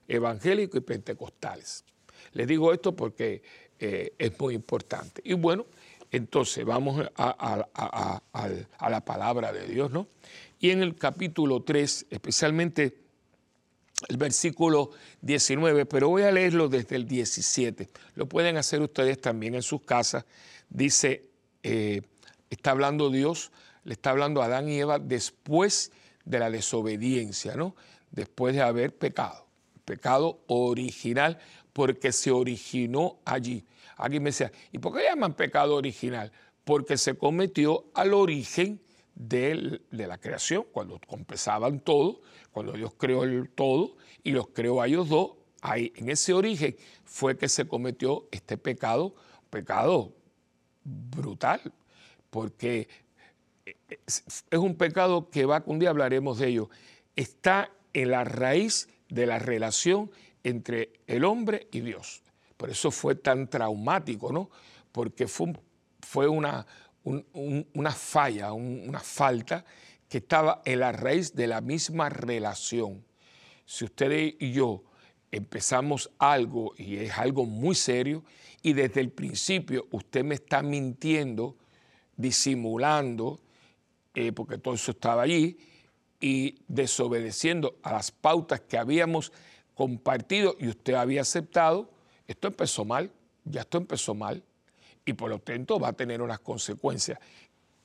evangélicos 0.07 0.77
y 0.77 0.81
pentecostales. 0.81 1.83
Les 2.31 2.47
digo 2.47 2.73
esto 2.73 2.95
porque 2.95 3.41
eh, 3.79 4.13
es 4.17 4.39
muy 4.39 4.55
importante. 4.55 5.21
Y 5.25 5.33
bueno, 5.33 5.65
entonces 6.13 6.63
vamos 6.63 7.05
a, 7.15 7.67
la 8.89 9.01
palabra 9.03 9.51
de 9.51 9.67
Dios, 9.67 9.91
¿no? 9.91 10.07
Y 10.59 10.69
en 10.69 10.81
el 10.81 10.95
capítulo 10.95 11.63
3, 11.63 12.05
especialmente 12.09 12.99
el 14.07 14.17
versículo 14.17 14.91
19, 15.21 15.85
pero 15.85 16.09
voy 16.09 16.23
a 16.23 16.31
leerlo 16.31 16.69
desde 16.69 16.95
el 16.95 17.07
17. 17.07 17.89
Lo 18.15 18.27
pueden 18.27 18.57
hacer 18.57 18.81
ustedes 18.81 19.19
también 19.19 19.55
en 19.55 19.63
sus 19.63 19.81
casas. 19.81 20.25
Dice, 20.69 21.25
eh, 21.63 22.01
está 22.49 22.71
hablando 22.71 23.09
Dios, 23.09 23.51
le 23.83 23.93
está 23.93 24.11
hablando 24.11 24.41
a 24.41 24.45
Adán 24.45 24.69
y 24.69 24.79
Eva 24.79 24.99
después 24.99 25.91
de 26.25 26.39
la 26.39 26.49
desobediencia, 26.49 27.55
¿no? 27.55 27.75
Después 28.11 28.55
de 28.55 28.61
haber 28.61 28.95
pecado. 28.95 29.47
Pecado 29.83 30.39
original, 30.47 31.39
porque 31.73 32.11
se 32.11 32.31
originó 32.31 33.19
allí. 33.25 33.65
Alguien 33.97 34.23
me 34.23 34.29
decía, 34.29 34.51
¿y 34.71 34.77
por 34.77 34.95
qué 34.95 35.03
llaman 35.03 35.33
pecado 35.33 35.75
original? 35.75 36.31
Porque 36.63 36.97
se 36.97 37.15
cometió 37.15 37.85
al 37.93 38.13
origen 38.13 38.79
de 39.15 39.81
la 39.91 40.17
creación, 40.17 40.65
cuando 40.71 40.99
empezaban 41.09 41.79
todo, 41.79 42.21
cuando 42.51 42.73
Dios 42.73 42.93
creó 42.97 43.23
el 43.23 43.49
todo 43.49 43.97
y 44.23 44.31
los 44.31 44.47
creó 44.47 44.81
a 44.81 44.87
ellos 44.87 45.09
dos, 45.09 45.33
ahí 45.61 45.93
en 45.95 46.09
ese 46.09 46.33
origen 46.33 46.75
fue 47.03 47.37
que 47.37 47.47
se 47.47 47.67
cometió 47.67 48.27
este 48.31 48.57
pecado, 48.57 49.15
pecado 49.49 50.13
brutal, 50.83 51.61
porque 52.29 52.87
es, 54.05 54.23
un 54.51 54.75
pecado 54.75 55.29
que 55.29 55.45
va, 55.45 55.63
un 55.65 55.79
día 55.79 55.89
hablaremos 55.89 56.39
de 56.39 56.47
ello, 56.49 56.69
está 57.15 57.71
en 57.93 58.11
la 58.11 58.23
raíz 58.23 58.89
de 59.09 59.25
la 59.25 59.39
relación 59.39 60.11
entre 60.43 60.93
el 61.07 61.23
hombre 61.23 61.67
y 61.71 61.81
Dios. 61.81 62.21
Por 62.57 62.69
eso 62.69 62.91
fue 62.91 63.15
tan 63.15 63.49
traumático, 63.49 64.31
¿no? 64.31 64.49
Porque 64.91 65.27
fue, 65.27 65.53
fue 66.01 66.27
una, 66.27 66.65
una 67.03 67.91
falla, 67.91 68.53
una 68.53 68.99
falta 68.99 69.65
que 70.07 70.19
estaba 70.19 70.61
en 70.65 70.79
la 70.79 70.91
raíz 70.91 71.33
de 71.33 71.47
la 71.47 71.61
misma 71.61 72.09
relación. 72.09 73.03
Si 73.65 73.85
usted 73.85 74.35
y 74.39 74.51
yo 74.51 74.83
empezamos 75.31 76.11
algo 76.19 76.73
y 76.77 76.97
es 76.97 77.17
algo 77.17 77.45
muy 77.45 77.75
serio 77.75 78.23
y 78.61 78.73
desde 78.73 79.01
el 79.01 79.09
principio 79.09 79.87
usted 79.91 80.23
me 80.23 80.35
está 80.35 80.61
mintiendo, 80.61 81.57
disimulando 82.15 83.39
eh, 84.13 84.31
porque 84.31 84.57
todo 84.59 84.75
eso 84.75 84.91
estaba 84.91 85.23
allí, 85.23 85.57
y 86.23 86.55
desobedeciendo 86.69 87.79
a 87.83 87.91
las 87.91 88.11
pautas 88.11 88.61
que 88.61 88.77
habíamos 88.77 89.33
compartido 89.75 90.55
y 90.59 90.67
usted 90.67 90.93
había 90.93 91.21
aceptado, 91.21 91.89
esto 92.27 92.47
empezó 92.47 92.85
mal, 92.85 93.11
ya 93.45 93.61
esto 93.61 93.77
empezó 93.77 94.13
mal, 94.13 94.43
y 95.05 95.13
por 95.13 95.29
lo 95.29 95.39
tanto 95.39 95.79
va 95.79 95.89
a 95.89 95.93
tener 95.93 96.21
unas 96.21 96.39
consecuencias. 96.39 97.19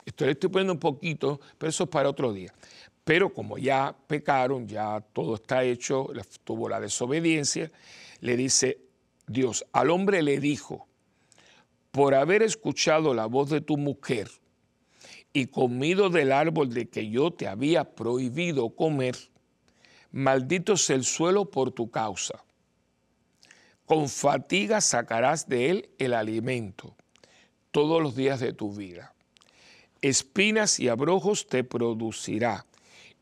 Esto 0.04 0.24
le 0.24 0.32
estoy 0.32 0.50
poniendo 0.50 0.72
un 0.72 0.78
poquito, 0.78 1.40
pero 1.58 1.70
eso 1.70 1.84
es 1.84 1.90
para 1.90 2.08
otro 2.08 2.32
día. 2.32 2.52
Pero 3.04 3.32
como 3.32 3.58
ya 3.58 3.94
pecaron, 4.06 4.68
ya 4.68 5.02
todo 5.12 5.36
está 5.36 5.64
hecho, 5.64 6.08
tuvo 6.44 6.68
la 6.68 6.80
desobediencia, 6.80 7.70
le 8.20 8.36
dice 8.36 8.78
Dios, 9.26 9.64
al 9.72 9.90
hombre 9.90 10.22
le 10.22 10.40
dijo, 10.40 10.86
por 11.90 12.14
haber 12.14 12.42
escuchado 12.42 13.14
la 13.14 13.26
voz 13.26 13.50
de 13.50 13.60
tu 13.60 13.76
mujer 13.76 14.30
y 15.32 15.46
comido 15.46 16.10
del 16.10 16.32
árbol 16.32 16.72
de 16.72 16.88
que 16.88 17.10
yo 17.10 17.30
te 17.30 17.46
había 17.46 17.84
prohibido 17.84 18.70
comer, 18.70 19.16
maldito 20.10 20.76
sea 20.76 20.96
el 20.96 21.04
suelo 21.04 21.50
por 21.50 21.72
tu 21.72 21.90
causa. 21.90 22.44
Con 23.84 24.08
fatiga 24.08 24.80
sacarás 24.80 25.48
de 25.48 25.70
él 25.70 25.90
el 25.98 26.14
alimento 26.14 26.94
todos 27.70 28.02
los 28.02 28.14
días 28.14 28.40
de 28.40 28.52
tu 28.52 28.74
vida. 28.74 29.14
Espinas 30.02 30.78
y 30.78 30.88
abrojos 30.88 31.46
te 31.46 31.64
producirá 31.64 32.66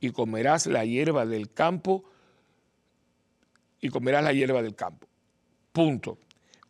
y 0.00 0.10
comerás 0.10 0.66
la 0.66 0.84
hierba 0.84 1.24
del 1.24 1.52
campo 1.52 2.04
y 3.80 3.88
comerás 3.88 4.24
la 4.24 4.32
hierba 4.32 4.62
del 4.62 4.74
campo. 4.74 5.06
Punto. 5.72 6.18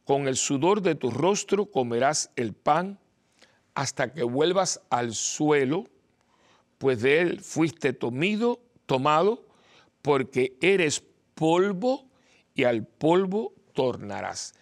Con 0.05 0.29
el 0.29 0.37
sudor 0.37 0.83
de 0.83 0.95
tu 0.95 1.11
rostro 1.11 1.67
comerás 1.67 2.31
el 2.37 2.53
pan 2.53 2.99
hasta 3.75 4.13
que 4.13 4.23
vuelvas 4.23 4.81
al 4.89 5.15
suelo, 5.15 5.85
pues 6.79 7.03
de 7.03 7.21
él 7.21 7.41
fuiste 7.41 7.93
tomido, 7.93 8.61
tomado, 8.87 9.46
porque 10.07 10.57
eres 10.61 11.03
polvo 11.35 12.09
y 12.55 12.63
al 12.63 12.87
polvo 12.87 13.53
tornarás. 13.73 14.55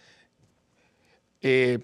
Eh, 1.39 1.77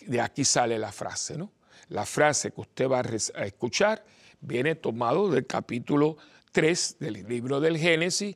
de 0.00 0.20
aquí 0.20 0.44
sale 0.44 0.76
la 0.76 0.90
frase, 0.90 1.38
¿no? 1.38 1.52
La 1.90 2.04
frase 2.04 2.50
que 2.50 2.60
usted 2.60 2.88
va 2.88 2.98
a 2.98 3.44
escuchar 3.44 4.04
viene 4.40 4.74
tomado 4.74 5.30
del 5.30 5.46
capítulo 5.46 6.16
3 6.50 6.96
del 6.98 7.28
libro 7.28 7.60
del 7.60 7.78
Génesis, 7.78 8.34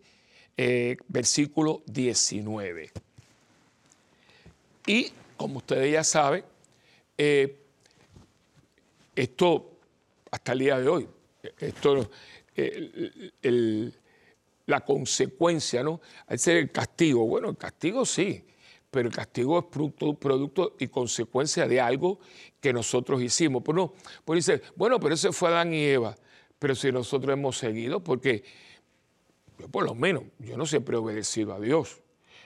eh, 0.56 0.98
versículo 1.08 1.82
19. 1.86 2.92
Y 4.86 5.12
como 5.36 5.58
ustedes 5.58 5.92
ya 5.94 6.04
saben, 6.04 6.44
eh, 7.18 7.58
esto, 9.16 9.80
hasta 10.30 10.52
el 10.52 10.58
día 10.60 10.78
de 10.78 10.88
hoy, 10.88 11.08
esto, 11.58 12.08
la 14.66 14.80
consecuencia, 14.80 15.82
¿no? 15.82 16.00
Al 16.26 16.38
ser 16.38 16.56
el 16.56 16.70
castigo, 16.70 17.26
bueno, 17.26 17.50
el 17.50 17.56
castigo 17.56 18.04
sí, 18.04 18.44
pero 18.90 19.08
el 19.08 19.14
castigo 19.14 19.58
es 19.58 19.64
producto, 19.64 20.14
producto, 20.14 20.76
y 20.78 20.88
consecuencia 20.88 21.66
de 21.66 21.80
algo 21.80 22.20
que 22.60 22.72
nosotros 22.72 23.22
hicimos. 23.22 23.62
Pero 23.64 23.76
no, 23.76 23.94
pues 24.24 24.46
dice, 24.46 24.62
bueno, 24.76 25.00
pero 25.00 25.14
ese 25.14 25.32
fue 25.32 25.48
Adán 25.48 25.72
y 25.72 25.82
Eva, 25.82 26.14
pero 26.58 26.74
si 26.74 26.92
nosotros 26.92 27.32
hemos 27.32 27.56
seguido, 27.56 28.04
porque 28.04 28.44
yo 29.58 29.68
por 29.68 29.84
lo 29.84 29.94
menos, 29.94 30.24
yo 30.38 30.56
no 30.56 30.66
siempre 30.66 30.96
he 30.96 30.98
obedecido 30.98 31.54
a 31.54 31.60
Dios. 31.60 32.02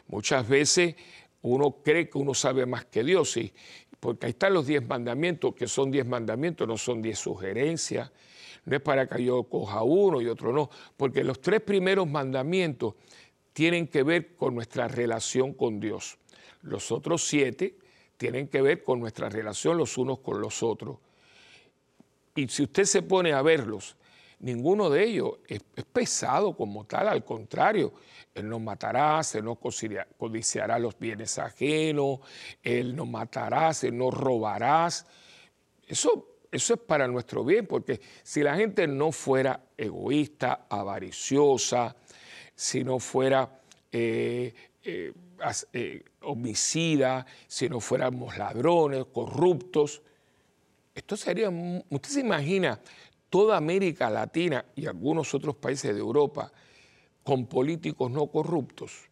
Muchas 0.06 0.48
veces 0.48 0.94
uno 1.42 1.82
cree 1.82 2.08
que 2.08 2.18
uno 2.18 2.32
sabe 2.32 2.64
más 2.64 2.84
que 2.84 3.02
Dios, 3.02 3.36
y 3.36 3.52
porque 3.98 4.26
ahí 4.26 4.30
están 4.30 4.54
los 4.54 4.66
diez 4.66 4.86
mandamientos, 4.86 5.54
que 5.54 5.66
son 5.66 5.90
diez 5.90 6.06
mandamientos, 6.06 6.68
no 6.68 6.76
son 6.76 7.02
diez 7.02 7.18
sugerencias. 7.18 8.12
No 8.66 8.76
es 8.76 8.82
para 8.82 9.08
que 9.08 9.24
yo 9.24 9.44
coja 9.44 9.82
uno 9.82 10.20
y 10.20 10.26
otro 10.26 10.52
no, 10.52 10.68
porque 10.96 11.24
los 11.24 11.40
tres 11.40 11.62
primeros 11.62 12.06
mandamientos 12.06 12.94
tienen 13.52 13.88
que 13.88 14.02
ver 14.02 14.34
con 14.36 14.54
nuestra 14.54 14.86
relación 14.86 15.54
con 15.54 15.80
Dios. 15.80 16.18
Los 16.62 16.92
otros 16.92 17.26
siete 17.26 17.78
tienen 18.16 18.48
que 18.48 18.60
ver 18.60 18.82
con 18.82 19.00
nuestra 19.00 19.28
relación 19.28 19.78
los 19.78 19.96
unos 19.96 20.18
con 20.18 20.40
los 20.40 20.62
otros. 20.62 20.98
Y 22.34 22.48
si 22.48 22.64
usted 22.64 22.84
se 22.84 23.02
pone 23.02 23.32
a 23.32 23.40
verlos, 23.40 23.96
ninguno 24.40 24.90
de 24.90 25.04
ellos 25.04 25.38
es, 25.46 25.62
pesado 25.92 26.54
como 26.54 26.84
tal, 26.84 27.08
al 27.08 27.24
contrario, 27.24 27.94
Él 28.34 28.48
no 28.48 28.58
matará, 28.58 29.20
Él 29.32 29.44
no 29.44 29.56
codiciará 29.56 30.78
los 30.78 30.98
bienes 30.98 31.38
ajenos, 31.38 32.20
Él 32.62 32.94
no 32.94 33.06
matarás, 33.06 33.84
Él 33.84 33.96
no 33.96 34.10
robarás. 34.10 35.06
Eso, 35.86 36.35
eso 36.50 36.74
es 36.74 36.80
para 36.80 37.08
nuestro 37.08 37.44
bien, 37.44 37.66
porque 37.66 38.00
si 38.22 38.42
la 38.42 38.56
gente 38.56 38.86
no 38.86 39.12
fuera 39.12 39.60
egoísta, 39.76 40.66
avariciosa, 40.68 41.96
si 42.54 42.84
no 42.84 42.98
fuera 42.98 43.60
eh, 43.92 44.54
eh, 44.82 45.12
eh, 45.72 46.04
homicida, 46.22 47.26
si 47.46 47.68
no 47.68 47.80
fuéramos 47.80 48.36
ladrones, 48.38 49.04
corruptos, 49.12 50.02
esto 50.94 51.16
sería, 51.16 51.50
usted 51.50 52.08
se 52.08 52.20
imagina 52.20 52.80
toda 53.28 53.56
América 53.56 54.08
Latina 54.08 54.64
y 54.74 54.86
algunos 54.86 55.34
otros 55.34 55.56
países 55.56 55.94
de 55.94 56.00
Europa 56.00 56.50
con 57.22 57.46
políticos 57.46 58.10
no 58.10 58.28
corruptos. 58.28 59.10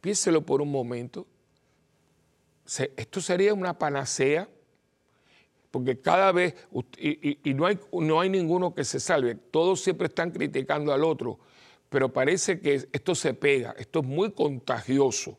Piénselo 0.00 0.44
por 0.44 0.62
un 0.62 0.70
momento. 0.70 1.26
Esto 2.96 3.20
sería 3.20 3.54
una 3.54 3.78
panacea, 3.78 4.48
porque 5.76 6.00
cada 6.00 6.32
vez, 6.32 6.54
y, 6.96 7.52
no, 7.52 7.66
hay, 7.66 7.78
no 7.92 8.18
hay 8.18 8.30
ninguno 8.30 8.74
que 8.74 8.82
se 8.82 8.98
salve, 8.98 9.34
todos 9.34 9.82
siempre 9.82 10.06
están 10.06 10.30
criticando 10.30 10.90
al 10.90 11.04
otro, 11.04 11.38
pero 11.90 12.10
parece 12.10 12.60
que 12.60 12.88
esto 12.90 13.14
se 13.14 13.34
pega, 13.34 13.74
esto 13.78 14.00
es 14.00 14.06
muy 14.06 14.32
contagioso 14.32 15.38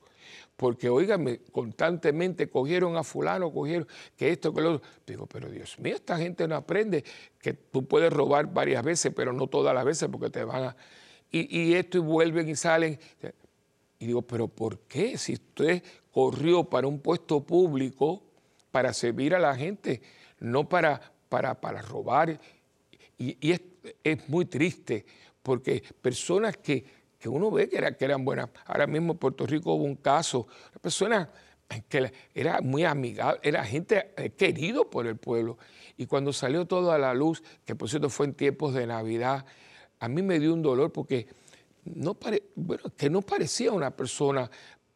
porque, 0.55 0.89
oígame, 0.89 1.39
constantemente 1.51 2.51
cogieron 2.51 2.97
a 2.97 3.03
fulano, 3.03 3.51
cogieron 3.51 3.87
que 4.15 4.29
esto, 4.29 4.53
que 4.53 4.61
lo 4.61 4.75
otro. 4.75 4.87
Digo, 5.07 5.25
pero 5.25 5.49
Dios 5.49 5.79
mío, 5.79 5.95
esta 5.95 6.17
gente 6.17 6.47
no 6.47 6.55
aprende 6.55 7.03
que 7.41 7.53
tú 7.53 7.87
puedes 7.87 8.13
robar 8.13 8.53
varias 8.53 8.83
veces, 8.83 9.11
pero 9.15 9.33
no 9.33 9.47
todas 9.47 9.73
las 9.73 9.85
veces 9.85 10.07
porque 10.11 10.29
te 10.29 10.43
van 10.43 10.65
a... 10.65 10.75
Y, 11.31 11.73
esto 11.73 11.97
y 11.97 12.01
vuelven 12.01 12.47
y 12.47 12.55
salen. 12.55 12.99
Y 13.97 14.05
digo, 14.05 14.21
pero 14.21 14.47
¿por 14.47 14.81
qué? 14.81 15.17
Si 15.17 15.33
usted 15.33 15.81
corrió 16.11 16.63
para 16.63 16.85
un 16.85 16.99
puesto 16.99 17.43
público, 17.43 18.21
para 18.77 18.93
servir 18.93 19.33
a 19.33 19.39
la 19.39 19.55
gente, 19.55 20.03
no 20.39 20.67
para, 20.67 21.01
para, 21.29 21.59
para 21.59 21.81
robar. 21.81 22.39
Y, 23.17 23.51
es, 23.51 23.61
es 24.03 24.29
muy 24.29 24.45
triste, 24.45 25.05
porque 25.41 25.83
personas 26.01 26.57
que 26.57 26.97
que 27.19 27.29
uno 27.29 27.49
ve 27.49 27.67
que, 27.67 27.77
era, 27.77 27.91
que 27.95 28.05
eran 28.05 28.23
buenas. 28.23 28.49
Ahora 28.65 28.87
mismo 28.87 29.13
en 29.13 29.17
Puerto 29.17 29.45
Rico 29.45 29.73
hubo 29.73 29.83
un 29.83 29.95
caso, 29.95 30.47
una 30.69 30.79
persona 30.79 31.29
que 31.89 32.13
era 32.33 32.61
muy 32.61 32.85
amigable, 32.85 33.39
era 33.43 33.63
gente 33.65 34.13
eh, 34.17 34.29
querido 34.31 34.89
por 34.89 35.07
el 35.07 35.17
pueblo. 35.17 35.57
Y 35.97 36.05
cuando 36.05 36.31
salió 36.31 36.65
todo 36.65 36.91
a 36.91 36.97
la 36.97 37.13
luz, 37.13 37.43
que 37.65 37.75
por 37.75 37.89
cierto 37.89 38.09
fue 38.09 38.27
en 38.27 38.33
tiempos 38.33 38.73
de 38.73 38.85
Navidad, 38.85 39.45
a 39.99 40.07
mí 40.07 40.21
me 40.21 40.39
dio 40.39 40.53
un 40.53 40.61
dolor 40.61 40.91
porque 40.91 41.27
no 41.83 42.17
bueno, 42.55 42.83
que 42.95 43.09
no 43.09 43.21
parecía 43.21 43.71
una 43.71 43.91
persona 43.91 44.49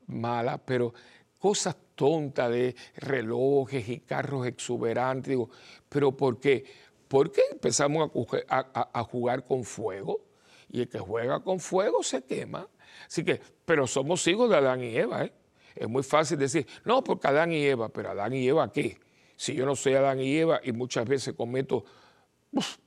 mala, 0.08 0.58
pero 0.60 0.94
cosas 1.42 1.76
tontas 1.96 2.52
de 2.52 2.76
relojes 2.96 3.90
y 3.90 4.00
carros 4.00 4.48
exuberantes. 4.48 5.32
Digo, 5.32 5.50
¿pero 5.90 6.16
por 6.16 6.40
qué? 6.40 6.64
¿Por 7.10 7.32
qué 7.32 7.42
empezamos 7.52 8.10
a 8.48 9.04
jugar 9.04 9.44
con 9.44 9.66
fuego? 9.66 10.32
y 10.72 10.82
el 10.82 10.90
que 10.90 11.00
juega 11.00 11.42
con 11.42 11.60
fuego 11.60 12.02
se 12.02 12.24
quema. 12.24 12.68
Así 13.06 13.24
que, 13.24 13.42
pero 13.66 13.88
somos 13.88 14.26
hijos 14.28 14.50
de 14.50 14.58
Adán 14.58 14.84
y 14.84 14.96
Eva. 14.96 15.26
¿eh? 15.26 15.34
Es 15.76 15.88
muy 15.88 16.04
fácil 16.04 16.38
decir, 16.38 16.66
no, 16.86 17.04
porque 17.04 17.28
Adán 17.28 17.52
y 17.52 17.64
Eva, 17.64 17.90
pero 17.90 18.12
Adán 18.12 18.34
y 18.34 18.48
Eva, 18.48 18.72
¿qué? 18.72 18.98
Si 19.36 19.54
yo 19.54 19.66
no 19.66 19.76
soy 19.76 19.96
Adán 19.96 20.20
y 20.20 20.38
Eva 20.38 20.62
y 20.64 20.72
muchas 20.72 21.08
veces 21.08 21.34
cometo 21.34 21.84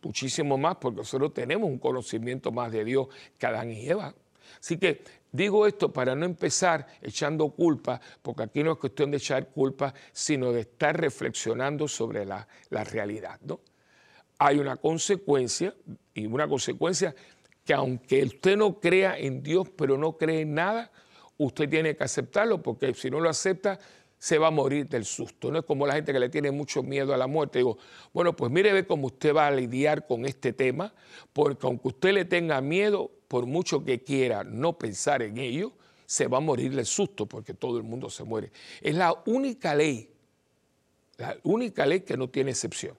muchísimo 0.03 0.57
más, 0.57 0.77
porque 0.77 0.99
nosotros 0.99 1.35
tenemos 1.35 1.69
un 1.69 1.79
conocimiento 1.79 2.53
más 2.53 2.73
de 2.73 2.85
Dios 2.85 3.09
que 3.39 3.47
Adán 3.47 3.71
y 3.71 3.87
Eva. 3.87 4.15
Así 4.59 4.79
que 4.79 5.03
digo 5.35 5.67
esto 5.67 5.93
para 5.93 6.15
no 6.15 6.25
empezar 6.25 6.87
echando 7.03 7.51
culpa, 7.51 8.01
porque 8.23 8.45
aquí 8.45 8.63
no 8.63 8.73
es 8.73 8.79
cuestión 8.79 9.11
de 9.11 9.17
echar 9.17 9.49
culpa, 9.49 9.93
sino 10.13 10.53
de 10.53 10.61
estar 10.61 10.99
reflexionando 10.99 11.89
sobre 11.89 12.25
la, 12.25 12.47
la 12.71 12.85
realidad. 12.85 13.41
¿no? 13.43 13.61
Hay 14.39 14.59
una 14.59 14.77
consecuencia, 14.77 15.75
y 16.15 16.27
una 16.27 16.47
consecuencia 16.47 17.15
que 17.65 17.75
aunque 17.75 18.23
usted 18.23 18.57
no 18.57 18.79
crea 18.79 19.19
en 19.19 19.43
Dios, 19.43 19.69
pero 19.77 19.99
no 19.99 20.17
cree 20.17 20.43
en 20.43 20.55
nada, 20.55 20.93
usted 21.37 21.69
tiene 21.69 21.97
que 21.97 22.05
aceptarlo 22.05 22.63
porque 22.63 22.95
si 22.95 23.11
no 23.11 23.19
lo 23.19 23.29
acepta, 23.29 23.81
se 24.19 24.39
va 24.39 24.47
a 24.47 24.51
morir 24.51 24.89
del 24.89 25.05
susto. 25.05 25.51
No 25.51 25.59
es 25.59 25.65
como 25.65 25.87
la 25.87 25.95
gente 25.95 26.13
que 26.13 26.19
le 26.19 26.29
tiene 26.29 26.51
mucho 26.51 26.83
miedo 26.83 27.13
a 27.13 27.17
la 27.17 27.27
muerte. 27.27 27.59
Digo, 27.59 27.77
bueno, 28.13 28.35
pues 28.35 28.51
mire 28.51 28.73
ve 28.73 28.87
cómo 28.87 29.09
usted 29.09 29.35
va 29.35 29.49
a 29.49 29.51
lidiar 29.51 30.07
con 30.07 30.25
este 30.25 30.53
tema, 30.53 30.95
porque 31.33 31.67
aunque 31.67 31.89
usted 31.89 32.13
le 32.13 32.25
tenga 32.25 32.61
miedo, 32.61 33.11
por 33.35 33.47
mucho 33.47 33.85
que 33.85 34.01
quiera 34.01 34.45
no 34.45 34.79
pensar 34.79 35.21
en 35.21 35.39
ello, 35.39 35.73
se 36.07 36.29
va 36.29 36.39
a 36.39 36.41
morir 36.41 36.73
del 36.73 36.87
susto 36.87 37.27
porque 37.27 37.53
todo 37.53 37.79
el 37.79 37.83
mundo 37.83 38.09
se 38.09 38.23
muere. 38.23 38.53
Es 38.81 38.95
la 38.95 39.13
única 39.27 39.75
ley, 39.75 40.09
la 41.17 41.37
única 41.43 41.85
ley 41.85 42.03
que 42.03 42.17
no 42.17 42.29
tiene 42.29 42.53
excepción. 42.53 42.97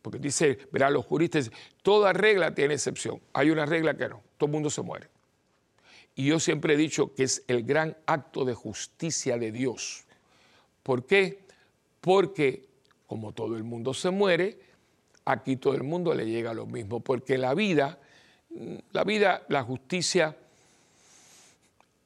porque 0.00 0.18
dice, 0.18 0.58
verá, 0.72 0.88
los 0.88 1.04
juristas, 1.04 1.50
toda 1.82 2.14
regla 2.14 2.54
tiene 2.54 2.72
excepción. 2.72 3.20
Hay 3.34 3.50
una 3.50 3.66
regla 3.66 3.94
que 3.94 4.08
no, 4.08 4.22
todo 4.38 4.46
el 4.46 4.52
mundo 4.52 4.70
se 4.70 4.80
muere. 4.80 5.10
Y 6.14 6.28
yo 6.28 6.40
siempre 6.40 6.72
he 6.72 6.76
dicho 6.78 7.14
que 7.14 7.24
es 7.24 7.44
el 7.46 7.62
gran 7.62 7.94
acto 8.06 8.46
de 8.46 8.54
justicia 8.54 9.36
de 9.36 9.52
Dios. 9.52 10.06
¿Por 10.82 11.04
qué? 11.04 11.40
Porque 12.00 12.70
como 13.06 13.32
todo 13.32 13.54
el 13.54 13.64
mundo 13.64 13.92
se 13.92 14.08
muere, 14.08 14.58
aquí 15.26 15.58
todo 15.58 15.74
el 15.74 15.82
mundo 15.82 16.14
le 16.14 16.24
llega 16.24 16.54
lo 16.54 16.64
mismo, 16.64 17.00
porque 17.00 17.36
la 17.36 17.52
vida, 17.52 17.98
la 18.92 19.04
vida, 19.04 19.44
la 19.48 19.62
justicia, 19.62 20.36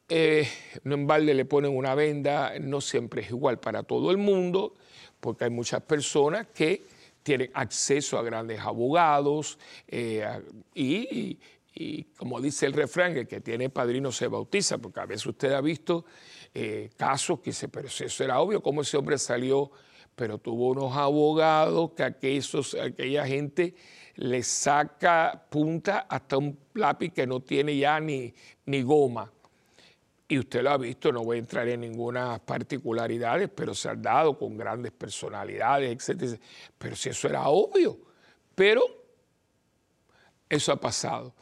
eh, 0.09 0.49
no 0.85 0.95
en 0.95 1.07
balde 1.07 1.35
le 1.35 1.45
ponen 1.45 1.77
una 1.77 1.95
venda, 1.95 2.59
no 2.59 2.81
siempre 2.81 3.23
es 3.23 3.31
igual 3.31 3.59
para 3.59 3.83
todo 3.83 4.11
el 4.11 4.17
mundo, 4.17 4.75
porque 5.21 5.45
hay 5.45 5.51
muchas 5.51 5.83
personas 5.83 6.47
que 6.55 6.87
tienen 7.23 7.51
acceso 7.53 8.19
a 8.19 8.23
grandes 8.23 8.61
abogados 8.61 9.59
eh, 9.87 10.27
y, 10.75 11.39
como 12.17 12.41
dice 12.41 12.67
el 12.67 12.73
refrán, 12.73 13.17
el 13.17 13.29
que 13.29 13.41
tiene 13.41 13.69
padrino 13.69 14.11
se 14.11 14.27
bautiza, 14.27 14.79
porque 14.79 15.01
a 15.01 15.07
veces 15.07 15.27
usted 15.27 15.53
ha 15.53 15.61
visto 15.61 16.07
eh, 16.55 16.91
casos 16.97 17.41
que 17.41 17.53
se, 17.53 17.69
pero 17.69 17.89
eso 17.89 18.25
era 18.25 18.41
obvio, 18.41 18.63
cómo 18.63 18.83
ese 18.83 18.97
hombre 18.97 19.19
salió 19.19 19.71
pero 20.19 20.39
tuvo 20.39 20.71
unos 20.71 20.97
abogados 20.97 21.93
que 21.93 22.03
aquellos, 22.03 22.75
aquella 22.75 23.25
gente 23.25 23.77
le 24.19 24.43
saca 24.43 25.47
punta 25.49 26.07
hasta 26.09 26.39
un 26.39 26.59
lápiz 26.75 27.13
que 27.13 27.27
no 27.27 27.41
tiene 27.41 27.77
ya 27.77 28.01
ni, 28.01 28.35
ni 28.67 28.83
goma. 28.83 29.31
Y 30.27 30.39
usted 30.39 30.63
lo 30.63 30.71
ha 30.71 30.77
visto, 30.77 31.13
no 31.13 31.23
voy 31.25 31.37
a 31.37 31.41
entrar 31.41 31.69
en 31.69 31.81
ninguna 31.81 32.39
particularidades, 32.45 33.49
pero 33.49 33.75
se 33.75 33.89
han 33.89 34.03
dado 34.03 34.37
con 34.37 34.57
grandes 34.57 34.93
personalidades, 34.93 36.11
etc. 36.11 36.39
Pero 36.77 36.97
si 36.97 37.11
eso 37.11 37.29
era 37.29 37.49
obvio, 37.49 37.97
pero 38.55 38.83
eso 40.49 40.73
ha 40.73 40.81
pasado. 40.81 41.35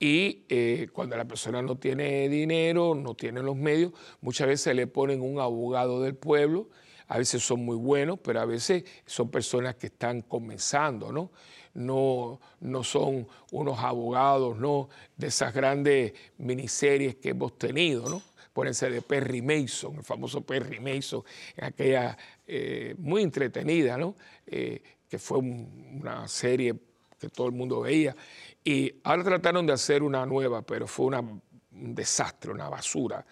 Y 0.00 0.46
eh, 0.48 0.88
cuando 0.90 1.16
la 1.16 1.26
persona 1.26 1.60
no 1.60 1.76
tiene 1.76 2.28
dinero, 2.30 2.94
no 2.94 3.14
tiene 3.14 3.42
los 3.42 3.56
medios, 3.56 3.92
muchas 4.22 4.48
veces 4.48 4.74
le 4.74 4.86
ponen 4.86 5.20
un 5.20 5.38
abogado 5.38 6.00
del 6.00 6.16
pueblo 6.16 6.70
a 7.12 7.18
veces 7.18 7.44
son 7.44 7.62
muy 7.62 7.76
buenos, 7.76 8.18
pero 8.20 8.40
a 8.40 8.46
veces 8.46 8.84
son 9.04 9.30
personas 9.30 9.74
que 9.74 9.88
están 9.88 10.22
comenzando, 10.22 11.12
¿no? 11.12 11.30
No, 11.74 12.40
no 12.60 12.82
son 12.82 13.28
unos 13.50 13.78
abogados, 13.80 14.56
¿no? 14.58 14.88
De 15.14 15.26
esas 15.26 15.52
grandes 15.52 16.14
miniseries 16.38 17.16
que 17.16 17.28
hemos 17.28 17.58
tenido, 17.58 18.08
¿no? 18.08 18.22
Pónense 18.54 18.88
de 18.88 19.02
Perry 19.02 19.42
Mason, 19.42 19.96
el 19.96 20.02
famoso 20.02 20.40
Perry 20.40 20.80
Mason, 20.80 21.22
aquella 21.60 22.16
eh, 22.46 22.94
muy 22.96 23.20
entretenida, 23.20 23.98
¿no? 23.98 24.16
Eh, 24.46 24.82
que 25.06 25.18
fue 25.18 25.36
una 25.36 26.26
serie 26.28 26.74
que 27.18 27.28
todo 27.28 27.46
el 27.46 27.52
mundo 27.52 27.82
veía. 27.82 28.16
Y 28.64 28.90
ahora 29.04 29.22
trataron 29.22 29.66
de 29.66 29.74
hacer 29.74 30.02
una 30.02 30.24
nueva, 30.24 30.62
pero 30.62 30.86
fue 30.86 31.06
un 31.06 31.42
desastre, 31.70 32.52
una 32.52 32.70
basura. 32.70 33.22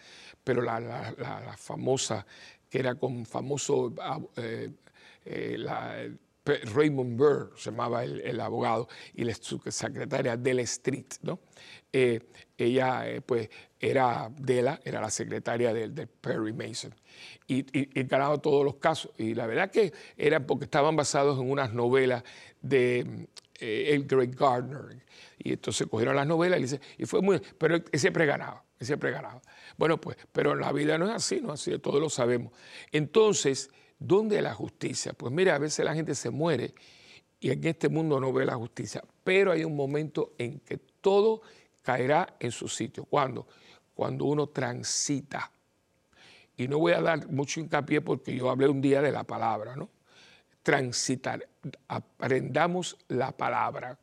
Pero 0.45 0.61
la, 0.61 0.81
la, 0.81 1.15
la 1.19 1.57
famosa 1.57 2.27
que 2.71 2.79
era 2.79 2.95
con 2.95 3.27
famoso 3.27 3.93
ah, 4.01 4.21
eh, 4.37 4.71
eh, 5.25 6.17
Raymond 6.75 7.19
Burr, 7.19 7.53
se 7.57 7.71
llamaba 7.71 8.03
el, 8.03 8.41
abogado, 8.41 8.89
y 9.15 9.25
la 9.25 9.35
secretaria 9.35 10.37
Della 10.37 10.63
Street, 10.63 11.07
¿no? 11.23 11.39
Eh, 11.93 12.21
ella, 12.57 13.05
pues, 13.27 13.51
era 13.79 14.31
Della, 14.37 14.81
era 14.85 15.01
la 15.01 15.11
secretaria 15.11 15.75
del 15.75 15.95
de 15.95 16.07
Perry 16.07 16.53
Mason, 16.53 16.95
y, 17.47 17.63
ganaba 18.05 18.39
todos 18.39 18.65
los 18.65 18.77
casos. 18.77 19.13
Y 19.19 19.35
la 19.35 19.47
verdad 19.47 19.71
que 19.71 19.93
era 20.17 20.45
porque 20.45 20.65
estaban 20.65 20.97
basados 20.97 21.39
en 21.39 21.51
unas 21.51 21.73
novelas 21.73 22.25
de 22.63 23.29
el 23.61 24.07
Great 24.07 24.35
Gardner. 24.35 25.05
Y 25.39 25.53
entonces 25.53 25.87
cogieron 25.89 26.17
las 26.17 26.27
novelas 26.27 26.59
y, 26.59 26.63
dice, 26.63 26.81
y 26.97 27.05
fue 27.05 27.21
muy... 27.21 27.41
Pero 27.59 27.77
él 27.77 27.85
siempre 27.95 28.25
ganaba, 28.27 28.65
él 28.79 28.87
siempre 28.87 29.11
ganaba. 29.11 29.41
Bueno, 29.81 29.99
pues, 29.99 30.19
pero 30.31 30.55
la 30.55 30.73
vida 30.73 30.99
no 30.99 31.09
es 31.09 31.15
así, 31.15 31.41
no 31.41 31.55
es 31.55 31.63
así, 31.63 31.79
todos 31.79 32.03
lo 32.03 32.11
sabemos. 32.11 32.53
Entonces, 32.93 33.71
¿dónde 33.99 34.37
es 34.37 34.43
la 34.43 34.53
justicia? 34.53 35.15
Pues 35.15 35.33
mira, 35.33 35.55
a 35.55 35.59
veces 35.59 35.87
la 35.87 35.95
gente 35.95 36.15
se 36.15 36.29
muere 36.29 36.75
y 37.41 37.51
en 37.51 37.67
este 37.67 37.89
mundo 37.89 38.21
no 38.21 38.31
ve 38.31 38.45
la 38.45 38.57
justicia, 38.57 39.03
pero 39.25 39.53
hay 39.53 39.65
un 39.65 39.75
momento 39.75 40.35
en 40.37 40.61
que 40.61 40.77
todo 40.77 41.41
caerá 41.81 42.37
en 42.41 42.53
su 42.53 42.69
sitio. 42.69 43.07
¿Cuándo? 43.07 43.47
Cuando 43.95 44.27
uno 44.27 44.49
transita. 44.49 45.51
Y 46.59 46.69
no 46.69 46.79
voy 46.79 46.93
a 46.93 47.01
dar 47.01 47.33
mucho 47.33 47.59
hincapié 47.59 48.03
porque 48.03 48.37
yo 48.37 48.51
hablé 48.51 48.69
un 48.69 48.83
día 48.83 49.01
de 49.01 49.13
la 49.13 49.25
palabra, 49.25 49.77
¿no? 49.77 49.89
Transitar, 50.63 51.49
aprendamos 51.89 52.99
la 53.09 53.33
palabra. 53.35 53.99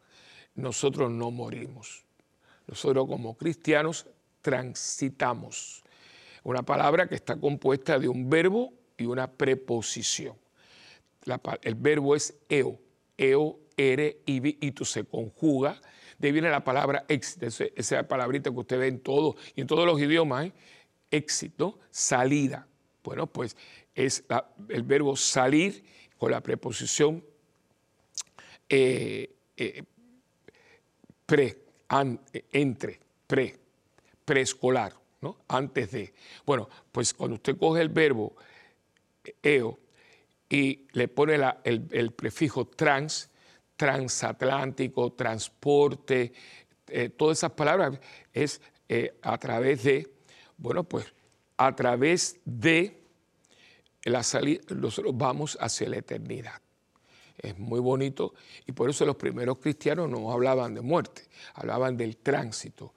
Nosotros 0.55 1.11
no 1.11 1.29
morimos. 1.29 2.03
Nosotros 2.65 3.05
como 3.05 3.37
cristianos 3.37 4.07
transitamos. 4.47 5.83
Una 6.41 6.63
palabra 6.63 7.05
que 7.09 7.15
está 7.15 7.35
compuesta 7.37 7.99
de 7.99 8.07
un 8.07 8.29
verbo 8.29 8.71
y 8.95 9.05
una 9.05 9.29
preposición. 9.29 10.37
el 11.63 11.75
verbo 11.75 12.15
es 12.15 12.33
eo, 12.47 12.79
eo, 13.17 13.59
ere, 13.75 14.21
ibi, 14.25 14.57
y 14.61 14.73
se 14.85 15.03
conjuga. 15.03 15.81
De 16.17 16.29
ahí 16.29 16.31
viene 16.31 16.49
la 16.49 16.63
palabra 16.63 17.03
éxito, 17.09 17.45
esa 17.75 18.07
palabrita 18.07 18.49
que 18.49 18.57
usted 18.57 18.79
ve 18.79 18.87
en 18.87 19.01
todo 19.01 19.35
y 19.53 19.59
en 19.59 19.67
todos 19.67 19.85
los 19.85 19.99
idiomas, 19.99 20.45
¿eh? 20.45 20.53
éxito, 21.11 21.79
salida. 21.91 22.69
Bueno, 23.03 23.27
pues 23.27 23.57
es 23.93 24.23
el 24.69 24.83
verbo 24.83 25.17
salir 25.17 25.83
con 26.17 26.31
la 26.31 26.39
preposición 26.39 27.21
eh, 28.69 29.29
eh, 29.57 29.83
pre, 31.25 31.65
entre, 32.53 33.01
pre 33.27 33.66
preescolar, 34.27 34.93
¿no? 35.21 35.37
antes 35.47 35.89
de. 35.91 36.13
Bueno, 36.45 36.67
pues 36.91 37.13
cuando 37.13 37.35
usted 37.35 37.55
coge 37.55 37.81
el 37.81 37.87
verbo 37.87 38.35
eo 39.41 39.79
y 40.49 40.85
le 40.91 41.07
pone 41.07 41.39
el, 41.63 42.11
prefijo 42.11 42.67
trans, 42.67 43.29
transatlántico, 43.77 45.13
transporte, 45.13 46.33
eh, 46.89 47.07
todas 47.07 47.37
esas 47.37 47.51
palabras 47.51 47.97
es 48.33 48.59
eh, 48.89 49.17
a 49.21 49.37
través 49.37 49.83
de, 49.83 50.11
bueno, 50.57 50.83
pues 50.83 51.05
a 51.55 51.73
través 51.73 52.37
de 52.43 52.99
la 54.03 54.23
salida, 54.23 54.61
nosotros 54.75 55.17
vamos 55.17 55.57
hacia 55.61 55.87
la 55.87 55.97
eternidad. 55.99 56.61
Es 57.37 57.57
muy 57.57 57.79
bonito 57.79 58.33
y 58.65 58.73
por 58.73 58.89
eso 58.89 59.05
los 59.05 59.15
primeros 59.15 59.59
cristianos 59.59 60.09
no 60.09 60.29
hablaban 60.33 60.73
de 60.73 60.81
muerte, 60.81 61.29
hablaban 61.53 61.95
del 61.95 62.17
tránsito. 62.17 62.93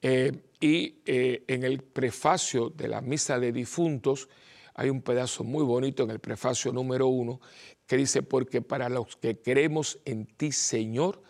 Eh, 0.00 0.32
y 0.62 1.02
eh, 1.06 1.42
en 1.48 1.64
el 1.64 1.82
prefacio 1.82 2.70
de 2.70 2.86
la 2.86 3.00
misa 3.00 3.40
de 3.40 3.50
difuntos 3.50 4.28
hay 4.74 4.90
un 4.90 5.02
pedazo 5.02 5.42
muy 5.42 5.64
bonito 5.64 6.04
en 6.04 6.10
el 6.10 6.20
prefacio 6.20 6.72
número 6.72 7.08
uno 7.08 7.40
que 7.84 7.96
dice, 7.96 8.22
porque 8.22 8.62
para 8.62 8.88
los 8.88 9.16
que 9.16 9.42
creemos 9.42 9.98
en 10.04 10.24
ti, 10.24 10.52
Señor, 10.52 11.20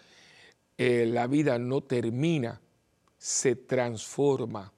eh, 0.76 1.06
la 1.06 1.26
vida 1.26 1.58
no 1.58 1.80
termina, 1.82 2.60
se 3.16 3.56
transforma, 3.56 4.70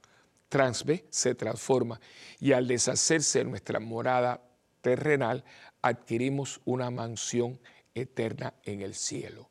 transve, 0.49 1.05
se 1.11 1.35
transforma. 1.35 2.01
Y 2.39 2.53
al 2.53 2.69
deshacerse 2.69 3.45
nuestra 3.45 3.81
morada 3.81 4.41
terrenal, 4.81 5.45
adquirimos 5.83 6.61
una 6.65 6.91
mansión 6.93 7.59
eterna 7.93 8.55
en 8.63 8.83
el 8.83 8.95
cielo. 8.95 9.51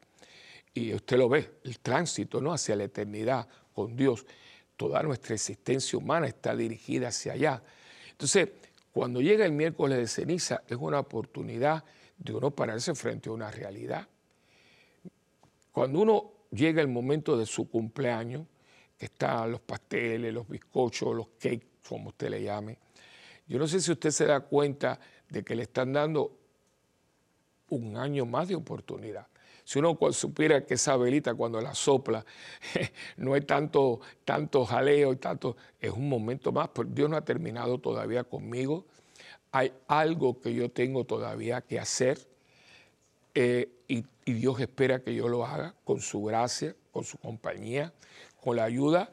Y 0.74 0.94
usted 0.94 1.18
lo 1.18 1.28
ve, 1.28 1.60
el 1.66 1.80
tránsito 1.80 2.40
¿no? 2.40 2.54
hacia 2.54 2.78
la 2.78 2.86
eternidad 2.86 3.50
con 3.74 3.98
Dios. 3.98 4.26
Toda 4.78 5.04
nuestra 5.04 5.36
existencia 5.36 5.98
humana 5.98 6.28
está 6.28 6.56
dirigida 6.56 7.10
hacia 7.10 7.34
allá. 7.34 7.64
Entonces, 8.12 8.50
cuando 8.92 9.22
llega 9.22 9.46
el 9.46 9.52
miércoles 9.52 9.98
de 9.98 10.08
ceniza, 10.08 10.64
es 10.68 10.78
una 10.80 11.00
oportunidad 11.00 11.84
de 12.18 12.34
uno 12.34 12.52
pararse 12.52 12.94
frente 12.96 13.30
a 13.30 13.34
una 13.34 13.50
realidad. 13.50 14.08
Cuando 15.72 16.00
uno 16.00 16.32
llega 16.52 16.82
el 16.82 16.88
momento 16.88 17.36
de 17.38 17.46
su 17.46 17.70
cumpleaños, 17.70 18.46
que 18.98 19.06
están 19.06 19.52
los 19.52 19.62
pasteles, 19.62 20.34
los 20.34 20.48
bizcochos, 20.48 21.16
los 21.16 21.28
cakes, 21.40 21.68
como 21.88 22.10
usted 22.10 22.30
le 22.30 22.44
llame, 22.44 22.78
yo 23.48 23.60
no 23.60 23.68
sé 23.68 23.82
si 23.82 23.92
usted 23.92 24.12
se 24.12 24.26
da 24.26 24.40
cuenta 24.42 25.00
de 25.30 25.44
que 25.44 25.56
le 25.56 25.64
están 25.64 25.92
dando 25.92 26.38
un 27.70 27.98
año 27.98 28.26
más 28.26 28.48
de 28.48 28.56
oportunidad. 28.56 29.28
Si 29.66 29.80
uno 29.80 29.98
supiera 30.12 30.66
que 30.66 30.74
esa 30.74 30.98
velita 30.98 31.34
cuando 31.36 31.62
la 31.62 31.74
sopla 31.74 32.26
no 33.18 33.34
hay 33.34 33.42
tanto, 33.42 34.02
tanto 34.26 34.66
jaleo 34.66 35.14
y 35.14 35.16
tanto, 35.18 35.56
es 35.80 35.92
un 35.92 36.10
momento 36.10 36.52
más, 36.52 36.70
pero 36.74 36.90
Dios 36.90 37.10
no 37.10 37.16
ha 37.16 37.24
terminado 37.24 37.80
todavía 37.80 38.24
conmigo. 38.24 38.86
Hay 39.52 39.72
algo 39.88 40.42
que 40.42 40.54
yo 40.54 40.70
tengo 40.72 41.06
todavía 41.06 41.62
que 41.62 41.80
hacer 41.80 42.20
eh, 43.36 43.70
y, 43.88 44.06
Dios 44.26 44.60
espera 44.62 45.02
que 45.02 45.14
yo 45.14 45.28
lo 45.28 45.46
haga 45.46 45.76
con 45.84 46.00
su 46.00 46.24
gracia, 46.24 46.76
con 46.92 47.04
su 47.04 47.18
compañía, 47.18 47.92
con 48.42 48.56
la 48.56 48.64
ayuda 48.64 49.12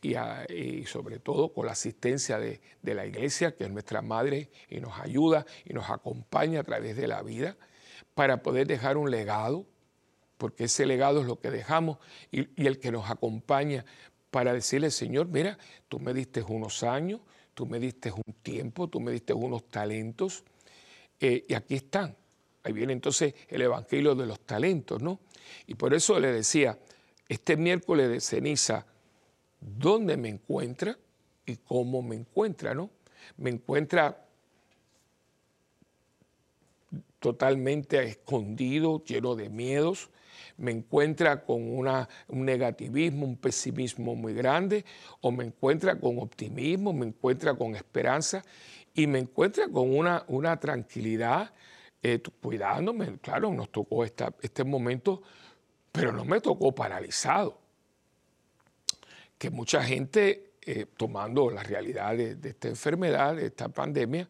y, 0.00 0.86
sobre 0.86 1.18
todo 1.18 1.52
con 1.52 1.66
la 1.66 1.72
asistencia 1.72 2.38
de, 2.38 2.58
de, 2.80 2.94
la 2.94 3.04
iglesia, 3.04 3.54
que 3.54 3.64
es 3.64 3.70
nuestra 3.70 4.00
madre 4.00 4.48
y 4.70 4.80
nos 4.80 4.98
ayuda 4.98 5.44
y 5.66 5.74
nos 5.74 5.90
acompaña 5.90 6.60
a 6.60 6.64
través 6.64 6.96
de 6.96 7.06
la 7.06 7.22
vida 7.22 7.58
para 8.20 8.42
poder 8.42 8.66
dejar 8.66 8.98
un 8.98 9.10
legado, 9.10 9.64
porque 10.36 10.64
ese 10.64 10.84
legado 10.84 11.22
es 11.22 11.26
lo 11.26 11.40
que 11.40 11.50
dejamos 11.50 11.96
y, 12.30 12.66
el 12.66 12.78
que 12.78 12.92
nos 12.92 13.08
acompaña 13.08 13.86
para 14.30 14.52
decirle, 14.52 14.90
Señor, 14.90 15.28
mira, 15.28 15.56
tú 15.88 15.98
me 16.00 16.12
diste 16.12 16.42
unos 16.42 16.82
años, 16.82 17.22
tú 17.54 17.64
me 17.64 17.80
diste 17.80 18.12
un 18.12 18.34
tiempo, 18.42 18.88
tú 18.88 19.00
me 19.00 19.10
diste 19.10 19.32
unos 19.32 19.66
talentos, 19.68 20.44
eh, 21.18 21.46
y 21.48 21.54
aquí 21.54 21.76
están. 21.76 22.14
Ahí 22.62 22.74
viene 22.74 22.92
entonces 22.92 23.32
el 23.48 23.62
Evangelio 23.62 24.14
de 24.14 24.26
los 24.26 24.40
talentos, 24.40 25.00
¿no? 25.00 25.20
Y 25.66 25.76
por 25.76 25.94
eso 25.94 26.20
le 26.20 26.30
decía, 26.30 26.78
este 27.26 27.56
miércoles 27.56 28.10
de 28.10 28.20
ceniza, 28.20 28.84
¿dónde 29.60 30.18
me 30.18 30.28
encuentra 30.28 30.98
y 31.46 31.56
cómo 31.56 32.02
me 32.02 32.16
encuentra, 32.16 32.74
¿no? 32.74 32.90
Me 33.38 33.48
encuentra 33.48 34.26
totalmente 37.20 38.02
escondido, 38.02 39.04
lleno 39.04 39.36
de 39.36 39.48
miedos, 39.48 40.10
me 40.60 40.72
encuentra 40.72 41.42
con 41.42 41.62
una, 41.62 42.08
un 42.28 42.44
negativismo, 42.44 43.24
un 43.24 43.36
pesimismo 43.36 44.14
muy 44.14 44.34
grande, 44.34 44.84
o 45.22 45.32
me 45.32 45.44
encuentra 45.44 45.98
con 45.98 46.18
optimismo, 46.18 46.92
me 46.92 47.06
encuentra 47.06 47.54
con 47.54 47.74
esperanza 47.74 48.44
y 48.94 49.06
me 49.06 49.18
encuentra 49.18 49.68
con 49.68 49.96
una, 49.96 50.24
una 50.28 50.60
tranquilidad, 50.60 51.52
eh, 52.02 52.20
cuidándome. 52.42 53.18
Claro, 53.20 53.52
nos 53.52 53.70
tocó 53.70 54.04
esta, 54.04 54.34
este 54.42 54.64
momento, 54.64 55.22
pero 55.92 56.12
no 56.12 56.26
me 56.26 56.40
tocó 56.40 56.74
paralizado. 56.74 57.58
Que 59.38 59.48
mucha 59.48 59.82
gente, 59.82 60.52
eh, 60.60 60.86
tomando 60.94 61.50
la 61.50 61.62
realidad 61.62 62.14
de, 62.16 62.36
esta 62.42 62.68
enfermedad, 62.68 63.36
de 63.36 63.46
esta 63.46 63.70
pandemia, 63.70 64.28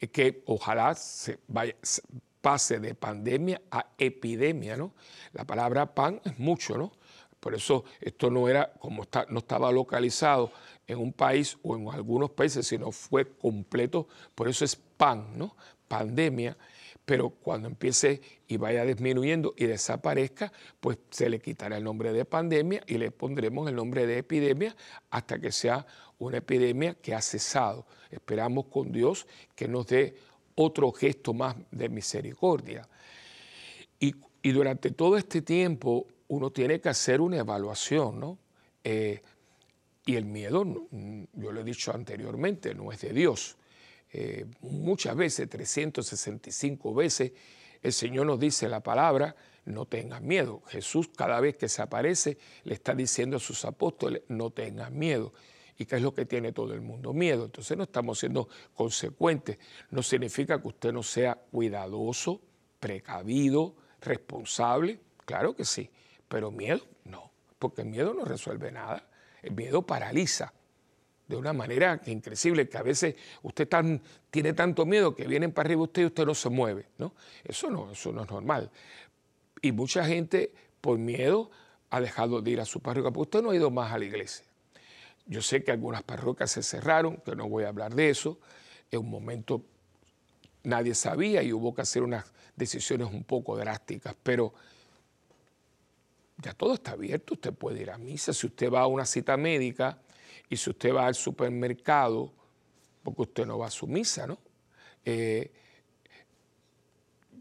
eh, 0.00 0.08
que 0.08 0.42
ojalá 0.46 0.94
se 0.94 1.38
vaya, 1.48 1.76
pase 2.46 2.78
de 2.78 2.94
pandemia 2.94 3.60
a 3.72 3.86
epidemia, 3.98 4.76
¿no? 4.76 4.94
La 5.32 5.44
palabra 5.44 5.92
pan 5.96 6.20
es 6.24 6.38
mucho, 6.38 6.78
¿no? 6.78 6.92
Por 7.40 7.56
eso 7.56 7.82
esto 8.00 8.30
no 8.30 8.48
era 8.48 8.72
como 8.74 9.02
está, 9.02 9.26
no 9.28 9.40
estaba 9.40 9.72
localizado 9.72 10.52
en 10.86 10.98
un 10.98 11.12
país 11.12 11.58
o 11.64 11.74
en 11.74 11.88
algunos 11.88 12.30
países, 12.30 12.64
sino 12.64 12.92
fue 12.92 13.28
completo, 13.36 14.06
por 14.36 14.46
eso 14.46 14.64
es 14.64 14.76
pan, 14.76 15.36
¿no? 15.36 15.56
Pandemia, 15.88 16.56
pero 17.04 17.30
cuando 17.30 17.66
empiece 17.66 18.20
y 18.46 18.58
vaya 18.58 18.84
disminuyendo 18.84 19.52
y 19.56 19.66
desaparezca, 19.66 20.52
pues 20.78 20.98
se 21.10 21.28
le 21.28 21.40
quitará 21.40 21.78
el 21.78 21.82
nombre 21.82 22.12
de 22.12 22.24
pandemia 22.24 22.80
y 22.86 22.98
le 22.98 23.10
pondremos 23.10 23.68
el 23.68 23.74
nombre 23.74 24.06
de 24.06 24.18
epidemia 24.18 24.76
hasta 25.10 25.40
que 25.40 25.50
sea 25.50 25.84
una 26.18 26.36
epidemia 26.36 26.94
que 26.94 27.12
ha 27.12 27.22
cesado. 27.22 27.88
Esperamos 28.08 28.66
con 28.66 28.92
Dios 28.92 29.26
que 29.56 29.66
nos 29.66 29.88
dé 29.88 30.16
otro 30.56 30.92
gesto 30.92 31.32
más 31.32 31.56
de 31.70 31.88
misericordia. 31.88 32.88
Y, 34.00 34.14
durante 34.52 34.92
todo 34.92 35.16
este 35.16 35.42
tiempo 35.42 36.06
uno 36.28 36.50
tiene 36.50 36.80
que 36.80 36.88
hacer 36.88 37.20
una 37.20 37.38
evaluación, 37.38 38.20
¿no? 38.20 38.38
Eh, 38.84 39.20
y 40.04 40.14
el 40.14 40.24
miedo, 40.24 40.64
yo 41.32 41.52
lo 41.52 41.60
he 41.60 41.64
dicho 41.64 41.92
anteriormente, 41.92 42.72
no 42.72 42.92
es 42.92 43.00
de 43.00 43.12
Dios. 43.12 43.56
Eh, 44.12 44.46
muchas 44.60 45.16
veces, 45.16 45.48
365 45.48 46.94
veces, 46.94 47.32
el 47.82 47.92
Señor 47.92 48.26
nos 48.26 48.38
dice 48.38 48.68
la 48.68 48.80
palabra, 48.84 49.34
no 49.64 49.86
tengas 49.86 50.22
miedo. 50.22 50.62
Jesús 50.68 51.10
cada 51.14 51.40
vez 51.40 51.56
que 51.56 51.68
se 51.68 51.82
aparece 51.82 52.38
le 52.62 52.74
está 52.74 52.94
diciendo 52.94 53.36
a 53.36 53.40
sus 53.40 53.64
apóstoles, 53.64 54.22
no 54.28 54.50
tengas 54.50 54.92
miedo. 54.92 55.32
¿Y 55.78 55.84
qué 55.84 55.96
es 55.96 56.02
lo 56.02 56.14
que 56.14 56.24
tiene 56.24 56.52
todo 56.52 56.72
el 56.72 56.80
mundo? 56.80 57.12
Miedo. 57.12 57.44
Entonces 57.44 57.76
no 57.76 57.84
estamos 57.84 58.18
siendo 58.18 58.48
consecuentes. 58.74 59.58
No 59.90 60.02
significa 60.02 60.60
que 60.60 60.68
usted 60.68 60.92
no 60.92 61.02
sea 61.02 61.34
cuidadoso, 61.34 62.40
precavido, 62.80 63.74
responsable. 64.00 65.00
Claro 65.24 65.54
que 65.54 65.64
sí. 65.64 65.90
Pero 66.28 66.50
miedo, 66.50 66.80
no. 67.04 67.30
Porque 67.58 67.82
el 67.82 67.88
miedo 67.88 68.14
no 68.14 68.24
resuelve 68.24 68.72
nada. 68.72 69.06
El 69.42 69.52
miedo 69.54 69.82
paraliza 69.82 70.52
de 71.28 71.36
una 71.36 71.52
manera 71.52 72.00
increíble, 72.06 72.68
que 72.68 72.78
a 72.78 72.82
veces 72.82 73.16
usted 73.42 73.68
tiene 74.30 74.52
tanto 74.52 74.86
miedo 74.86 75.14
que 75.14 75.26
vienen 75.26 75.52
para 75.52 75.68
arriba 75.68 75.82
usted 75.82 76.02
y 76.02 76.06
usted 76.06 76.24
no 76.24 76.34
se 76.34 76.48
mueve. 76.48 76.86
¿no? 76.98 77.14
Eso, 77.44 77.68
no, 77.68 77.90
eso 77.90 78.12
no 78.12 78.22
es 78.22 78.30
normal. 78.30 78.70
Y 79.60 79.72
mucha 79.72 80.04
gente, 80.04 80.52
por 80.80 80.98
miedo, 80.98 81.50
ha 81.90 82.00
dejado 82.00 82.40
de 82.40 82.50
ir 82.52 82.60
a 82.60 82.64
su 82.64 82.80
parroquia, 82.80 83.10
porque 83.10 83.22
usted 83.22 83.42
no 83.42 83.50
ha 83.50 83.56
ido 83.56 83.70
más 83.70 83.92
a 83.92 83.98
la 83.98 84.04
iglesia. 84.04 84.45
Yo 85.26 85.42
sé 85.42 85.64
que 85.64 85.72
algunas 85.72 86.02
parroquias 86.02 86.50
se 86.50 86.62
cerraron, 86.62 87.16
que 87.18 87.34
no 87.34 87.48
voy 87.48 87.64
a 87.64 87.68
hablar 87.68 87.94
de 87.94 88.10
eso. 88.10 88.38
En 88.90 89.00
un 89.00 89.10
momento 89.10 89.64
nadie 90.62 90.94
sabía 90.94 91.42
y 91.42 91.52
hubo 91.52 91.74
que 91.74 91.82
hacer 91.82 92.02
unas 92.02 92.32
decisiones 92.54 93.08
un 93.12 93.24
poco 93.24 93.56
drásticas, 93.56 94.14
pero 94.22 94.54
ya 96.38 96.52
todo 96.54 96.74
está 96.74 96.92
abierto. 96.92 97.34
Usted 97.34 97.52
puede 97.52 97.82
ir 97.82 97.90
a 97.90 97.98
misa. 97.98 98.32
Si 98.32 98.46
usted 98.46 98.70
va 98.70 98.80
a 98.80 98.86
una 98.86 99.04
cita 99.04 99.36
médica 99.36 99.98
y 100.48 100.56
si 100.56 100.70
usted 100.70 100.94
va 100.94 101.06
al 101.06 101.14
supermercado, 101.14 102.32
porque 103.02 103.22
usted 103.22 103.46
no 103.46 103.58
va 103.58 103.66
a 103.66 103.70
su 103.70 103.86
misa, 103.86 104.26
¿no? 104.26 104.38
Eh, 105.04 105.52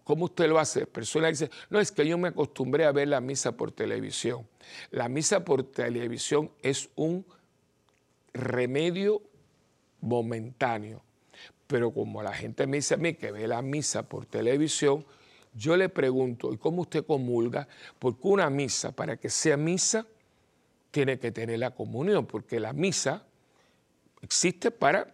¿Cómo 0.04 0.26
usted 0.26 0.48
lo 0.48 0.60
hace? 0.60 0.86
Personas 0.86 1.32
dicen, 1.32 1.50
no, 1.72 1.80
es 1.80 1.92
que 1.92 2.08
yo 2.08 2.16
me 2.20 2.28
acostumbré 2.28 2.86
a 2.86 2.92
ver 2.92 3.08
la 3.08 3.22
misa 3.22 3.58
por 3.58 3.72
televisión. 3.72 4.48
La 4.92 5.10
misa 5.10 5.44
por 5.44 5.64
televisión 5.64 6.52
es 6.62 6.90
un 6.96 7.26
remedio 8.36 9.22
momentáneo. 10.02 11.02
Pero 11.68 11.92
como 11.92 12.22
la 12.22 12.34
gente 12.34 12.68
me 12.68 12.78
dice 12.78 12.94
a 12.94 12.98
mí 12.98 13.16
que 13.16 13.32
ve 13.32 13.48
la 13.48 13.62
misa 13.62 14.08
por 14.08 14.26
televisión, 14.28 15.06
yo 15.54 15.78
le 15.78 15.90
pregunto, 15.90 16.54
¿y 16.54 16.58
cómo 16.58 16.82
usted 16.82 17.06
comulga? 17.06 17.68
Porque 17.98 18.28
una 18.28 18.50
misa, 18.50 18.92
para 18.92 19.18
que 19.18 19.30
sea 19.30 19.58
misa, 19.58 20.06
tiene 20.92 21.18
que 21.18 21.32
tener 21.32 21.60
la 21.60 21.72
comunión, 21.72 22.26
porque 22.26 22.60
la 22.60 22.74
misa 22.74 23.26
existe 24.22 24.70
para 24.70 25.12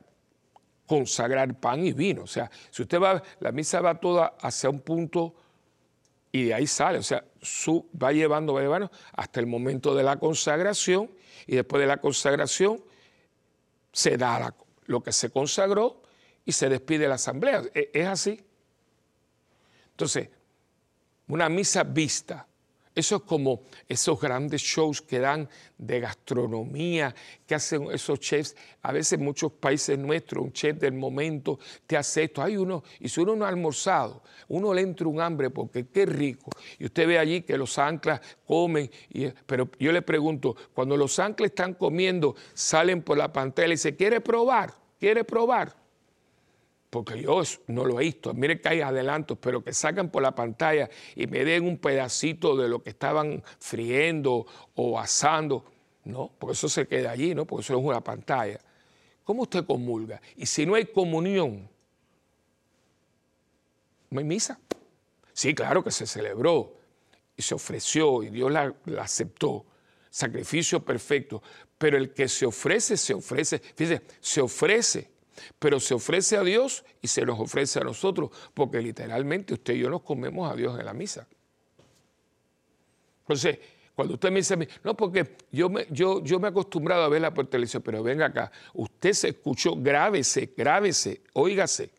consagrar 0.87 1.59
pan 1.59 1.85
y 1.85 1.93
vino. 1.93 2.23
O 2.23 2.27
sea, 2.27 2.51
si 2.69 2.81
usted 2.81 2.99
va, 2.99 3.21
la 3.39 3.51
misa 3.51 3.81
va 3.81 3.99
toda 3.99 4.35
hacia 4.41 4.69
un 4.69 4.81
punto 4.81 5.33
y 6.31 6.45
de 6.45 6.53
ahí 6.53 6.67
sale, 6.67 6.97
o 6.97 7.03
sea, 7.03 7.23
va 8.01 8.11
llevando, 8.11 8.53
va 8.53 8.61
llevando 8.61 8.91
hasta 9.13 9.39
el 9.39 9.47
momento 9.47 9.95
de 9.95 10.03
la 10.03 10.17
consagración 10.17 11.09
y 11.45 11.55
después 11.55 11.81
de 11.81 11.87
la 11.87 11.97
consagración 11.97 12.83
se 13.91 14.17
da 14.17 14.53
lo 14.85 15.01
que 15.01 15.11
se 15.11 15.29
consagró 15.29 16.01
y 16.45 16.51
se 16.51 16.69
despide 16.69 17.07
la 17.07 17.15
asamblea. 17.15 17.63
E, 17.73 17.91
es 17.93 18.07
así. 18.07 18.43
Entonces, 19.91 20.29
una 21.27 21.49
misa 21.49 21.83
vista, 21.83 22.47
eso 23.01 23.17
es 23.17 23.21
como 23.23 23.63
esos 23.87 24.19
grandes 24.19 24.61
shows 24.61 25.01
que 25.01 25.19
dan 25.19 25.49
de 25.77 25.99
gastronomía, 25.99 27.13
que 27.45 27.55
hacen 27.55 27.91
esos 27.91 28.19
chefs. 28.19 28.55
A 28.83 28.91
veces 28.91 29.13
en 29.13 29.25
muchos 29.25 29.51
países 29.51 29.97
nuestros, 29.97 30.43
un 30.43 30.53
chef 30.53 30.77
del 30.77 30.93
momento 30.93 31.59
te 31.85 31.97
hace 31.97 32.23
esto. 32.23 32.41
Hay 32.41 32.57
uno, 32.57 32.83
y 32.99 33.09
si 33.09 33.19
uno 33.19 33.35
no 33.35 33.45
ha 33.45 33.49
almorzado, 33.49 34.23
uno 34.47 34.73
le 34.73 34.81
entra 34.81 35.07
un 35.07 35.19
hambre 35.19 35.49
porque 35.49 35.87
qué 35.87 36.05
rico. 36.05 36.51
Y 36.79 36.85
usted 36.85 37.07
ve 37.07 37.17
allí 37.17 37.41
que 37.41 37.57
los 37.57 37.77
anclas 37.77 38.21
comen. 38.45 38.89
Pero 39.45 39.69
yo 39.79 39.91
le 39.91 40.01
pregunto, 40.01 40.55
cuando 40.73 40.95
los 40.95 41.17
anclas 41.19 41.49
están 41.49 41.73
comiendo, 41.73 42.35
salen 42.53 43.01
por 43.01 43.17
la 43.17 43.33
pantalla 43.33 43.67
y 43.67 43.71
dice, 43.71 43.95
¿quiere 43.95 44.21
probar? 44.21 44.73
¿Quiere 44.99 45.23
probar? 45.23 45.80
Porque 46.91 47.21
yo 47.21 47.41
no 47.67 47.85
lo 47.85 48.01
he 48.01 48.03
visto, 48.03 48.33
mire 48.33 48.59
que 48.59 48.67
hay 48.67 48.81
adelantos, 48.81 49.37
pero 49.39 49.63
que 49.63 49.73
sacan 49.73 50.09
por 50.09 50.21
la 50.21 50.35
pantalla 50.35 50.89
y 51.15 51.25
me 51.25 51.45
den 51.45 51.65
un 51.65 51.77
pedacito 51.77 52.57
de 52.57 52.67
lo 52.67 52.83
que 52.83 52.89
estaban 52.89 53.41
friendo 53.59 54.45
o 54.75 54.99
asando, 54.99 55.63
no, 56.03 56.29
porque 56.37 56.51
eso 56.51 56.67
se 56.67 56.85
queda 56.87 57.11
allí, 57.11 57.33
¿no? 57.33 57.45
Porque 57.45 57.63
eso 57.63 57.79
es 57.79 57.83
una 57.83 58.03
pantalla. 58.03 58.59
¿Cómo 59.23 59.43
usted 59.43 59.65
comulga? 59.65 60.21
Y 60.35 60.45
si 60.45 60.65
no 60.65 60.75
hay 60.75 60.85
comunión, 60.87 61.69
no 64.09 64.19
hay 64.19 64.25
misa. 64.25 64.59
Sí, 65.31 65.55
claro 65.55 65.85
que 65.85 65.91
se 65.91 66.05
celebró 66.05 66.75
y 67.37 67.41
se 67.41 67.55
ofreció 67.55 68.21
y 68.21 68.31
Dios 68.31 68.51
la, 68.51 68.75
la 68.85 69.03
aceptó. 69.03 69.65
Sacrificio 70.09 70.83
perfecto. 70.83 71.41
Pero 71.77 71.97
el 71.97 72.13
que 72.13 72.27
se 72.27 72.45
ofrece, 72.45 72.97
se 72.97 73.13
ofrece. 73.13 73.59
Fíjese, 73.59 74.01
se 74.19 74.41
ofrece 74.41 75.10
pero 75.59 75.79
se 75.79 75.93
ofrece 75.93 76.37
a 76.37 76.43
Dios 76.43 76.83
y 77.01 77.07
se 77.07 77.25
nos 77.25 77.39
ofrece 77.39 77.79
a 77.79 77.83
nosotros, 77.83 78.31
porque 78.53 78.81
literalmente 78.81 79.53
usted 79.53 79.73
y 79.75 79.79
yo 79.79 79.89
nos 79.89 80.01
comemos 80.01 80.51
a 80.51 80.55
Dios 80.55 80.79
en 80.79 80.85
la 80.85 80.93
misa. 80.93 81.27
Entonces, 83.21 83.59
cuando 83.95 84.15
usted 84.15 84.31
me 84.31 84.39
dice 84.39 84.67
no, 84.83 84.95
porque 84.95 85.37
yo 85.51 85.69
me, 85.69 85.85
yo, 85.89 86.23
yo 86.23 86.39
me 86.39 86.47
he 86.47 86.51
acostumbrado 86.51 87.03
a 87.03 87.09
verla 87.09 87.33
por 87.33 87.47
televisión, 87.47 87.83
pero 87.83 88.01
venga 88.01 88.25
acá, 88.25 88.51
usted 88.73 89.13
se 89.13 89.29
escuchó, 89.29 89.75
grábese, 89.75 90.53
grábese, 90.55 91.21
óigase, 91.33 91.91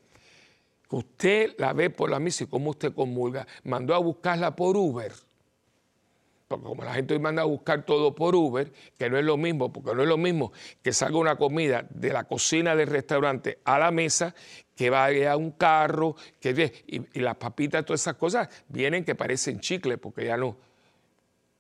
usted 0.91 1.55
la 1.59 1.73
ve 1.73 1.91
por 1.91 2.11
la 2.11 2.19
misa 2.19 2.45
y 2.45 2.47
cómo 2.47 2.71
usted 2.71 2.93
comulga, 2.93 3.47
mandó 3.65 3.95
a 3.95 3.99
buscarla 3.99 4.55
por 4.55 4.77
Uber. 4.77 5.13
Porque 6.59 6.69
como 6.69 6.85
la 6.85 6.95
gente 6.95 7.15
hoy 7.15 7.21
manda 7.21 7.43
a 7.43 7.47
buscar 7.47 7.85
todo 7.85 8.15
por 8.15 8.35
Uber, 8.35 8.73
que 8.99 9.11
no 9.11 9.19
es 9.19 9.25
lo 9.25 9.37
mismo, 9.37 9.73
porque 9.73 9.95
no 9.95 10.03
es 10.03 10.09
lo 10.09 10.19
mismo 10.19 10.53
que 10.83 10.93
salga 10.93 11.19
una 11.19 11.37
comida 11.37 11.87
de 11.91 12.13
la 12.13 12.25
cocina 12.25 12.77
del 12.77 12.89
restaurante 12.89 13.59
a 13.65 13.79
la 13.79 13.91
mesa, 13.91 14.35
que 14.75 14.91
vaya 14.91 15.33
a 15.33 15.37
un 15.37 15.53
carro, 15.53 16.17
que 16.41 16.73
y, 16.87 17.19
y 17.19 17.21
las 17.21 17.37
papitas, 17.37 17.85
todas 17.85 18.01
esas 18.01 18.17
cosas, 18.17 18.49
vienen 18.69 19.05
que 19.05 19.15
parecen 19.15 19.61
chicle, 19.61 19.99
porque 19.99 20.27
ya 20.27 20.37
no, 20.37 20.57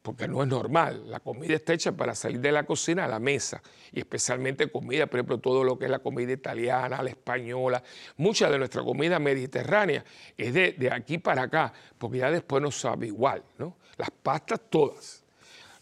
porque 0.02 0.26
no 0.26 0.42
es 0.42 0.48
normal. 0.48 1.08
La 1.08 1.20
comida 1.20 1.54
está 1.54 1.72
hecha 1.72 1.92
para 1.92 2.14
salir 2.14 2.40
de 2.40 2.52
la 2.52 2.64
cocina 2.64 3.04
a 3.04 3.08
la 3.08 3.20
mesa, 3.20 3.62
y 3.92 4.00
especialmente 4.00 4.70
comida, 4.70 5.06
por 5.06 5.20
ejemplo, 5.20 5.38
todo 5.38 5.62
lo 5.64 5.78
que 5.78 5.86
es 5.86 5.90
la 5.90 6.00
comida 6.00 6.32
italiana, 6.32 7.02
la 7.02 7.10
española, 7.10 7.82
mucha 8.16 8.50
de 8.50 8.58
nuestra 8.58 8.82
comida 8.82 9.18
mediterránea 9.18 10.04
es 10.36 10.52
de, 10.52 10.90
aquí 10.92 11.18
para 11.18 11.42
acá, 11.42 11.72
porque 11.96 12.18
ya 12.18 12.30
después 12.30 12.60
no 12.62 12.70
sabe 12.70 13.06
igual, 13.06 13.42
¿no? 13.58 13.76
Las 13.96 14.10
pastas 14.10 14.60
todas. 14.68 15.22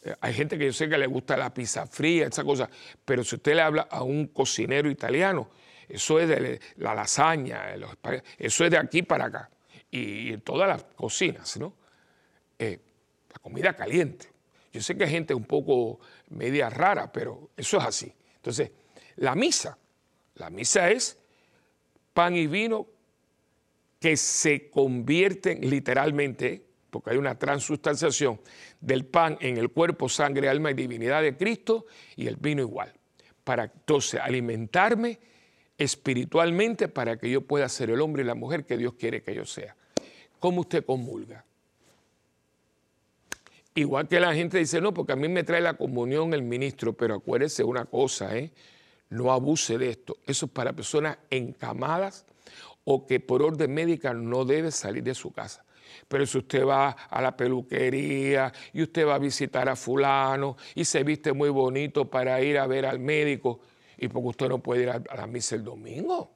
Eh, 0.03 0.15
hay 0.21 0.35
gente 0.35 0.59
que 0.59 0.67
yo 0.67 0.73
sé 0.73 0.89
que 0.89 0.99
le 0.99 1.07
gusta 1.07 1.37
la 1.37 1.53
pizza 1.53 1.87
fría, 1.87 2.27
esa 2.27 2.45
cosa, 2.45 2.69
pero 3.05 3.25
si 3.25 3.37
usted 3.37 3.55
le 3.55 3.63
habla 3.63 3.89
a 3.91 4.03
un 4.03 4.27
cocinero 4.29 4.91
italiano, 4.91 5.49
eso 5.89 6.21
es 6.21 6.29
de 6.29 6.61
la 6.77 6.95
lasaña, 6.95 7.75
eso 8.39 8.65
es 8.65 8.71
de 8.71 8.79
aquí 8.79 9.03
para 9.03 9.25
acá, 9.25 9.51
y 9.91 10.33
en 10.33 10.41
todas 10.43 10.69
las 10.69 10.85
cocinas, 10.95 11.57
¿no? 11.57 11.75
Eh, 12.59 12.79
la 13.33 13.39
comida 13.41 13.75
caliente. 13.75 14.29
Yo 14.73 14.81
sé 14.81 14.97
que 14.97 15.05
hay 15.05 15.11
gente 15.11 15.35
un 15.35 15.45
poco 15.45 15.99
media 16.29 16.71
rara, 16.71 17.11
pero 17.11 17.51
eso 17.57 17.79
es 17.79 17.85
así. 17.85 18.13
Entonces, 18.37 18.71
la 19.17 19.35
misa, 19.35 19.77
la 20.37 20.51
misa 20.51 20.91
es 20.91 21.19
pan 22.13 22.37
y 22.37 22.47
vino 22.47 22.87
que 23.99 24.17
se 24.17 24.71
convierten 24.71 25.69
literalmente, 25.69 26.65
porque 26.89 27.11
hay 27.11 27.17
una 27.19 27.39
transustanciación 27.39 28.41
del 28.81 29.05
pan 29.05 29.37
en 29.41 29.59
el 29.59 29.71
cuerpo, 29.71 30.09
sangre, 30.09 30.49
alma 30.49 30.71
y 30.71 30.75
divinidad 30.75 31.23
de 31.23 31.37
Cristo 31.37 31.87
y 32.17 32.27
el 32.27 32.37
vino 32.37 32.63
igual. 32.63 32.93
Para 33.45 33.65
entonces 33.65 34.21
alimentarme 34.21 35.19
espiritualmente 35.77 36.89
para 36.89 37.17
que 37.17 37.31
yo 37.31 37.43
pueda 37.43 37.69
ser 37.69 37.91
el 37.91 38.01
hombre 38.01 38.23
y 38.23 38.27
la 38.27 38.35
mujer 38.35 38.65
que 38.65 38.77
Dios 38.77 38.95
quiere 38.95 39.23
que 39.23 39.35
yo 39.35 39.45
sea. 39.45 39.77
¿Cómo 40.39 40.63
usted 40.63 40.85
comulga? 40.85 41.45
Igual 43.75 44.09
que 44.09 44.19
la 44.19 44.35
gente 44.35 44.59
dice, 44.59 44.81
no, 44.81 44.93
porque 44.93 45.13
a 45.13 45.17
mí 45.17 45.29
me 45.29 45.45
trae 45.45 45.61
la 45.61 45.75
comunión 45.75 46.35
el 46.35 46.43
ministro, 46.43 46.93
pero 46.93 47.15
acuérdese 47.15 47.63
una 47.63 47.85
cosa, 47.85 48.37
¿eh? 48.37 48.51
no 49.11 49.33
abuse 49.33 49.79
de 49.79 49.91
esto. 49.91 50.17
Eso 50.27 50.47
es 50.47 50.53
para 50.53 50.73
personas 50.73 51.19
encamadas 51.31 52.27
o 52.85 53.07
que 53.07 53.21
por 53.21 53.43
orden 53.43 53.73
médica 53.73 54.13
no 54.13 54.45
debe 54.45 54.71
salir 54.71 55.05
de 55.05 55.15
su 55.15 55.33
casa. 55.33 55.65
Pero 56.09 56.27
si 56.27 56.39
usted 56.39 56.65
va 56.67 56.91
a 56.91 57.21
la 57.21 57.37
peluquería 57.37 58.53
y 58.73 58.83
usted 58.83 59.07
va 59.07 59.17
a 59.17 59.19
visitar 59.19 59.69
a 59.69 59.77
fulano 59.77 60.57
y 60.75 60.85
se 60.85 61.05
viste 61.05 61.33
muy 61.33 61.51
bonito 61.51 62.11
para 62.11 62.41
ir 62.41 62.59
a 62.59 62.67
ver 62.67 62.87
al 62.87 62.99
médico, 62.99 63.61
y 63.99 64.09
porque 64.09 64.29
usted 64.29 64.49
no 64.49 64.59
puede 64.61 64.83
ir 64.85 64.91
a 64.91 65.17
la 65.17 65.27
misa 65.27 65.57
el 65.57 65.63
domingo. 65.63 66.31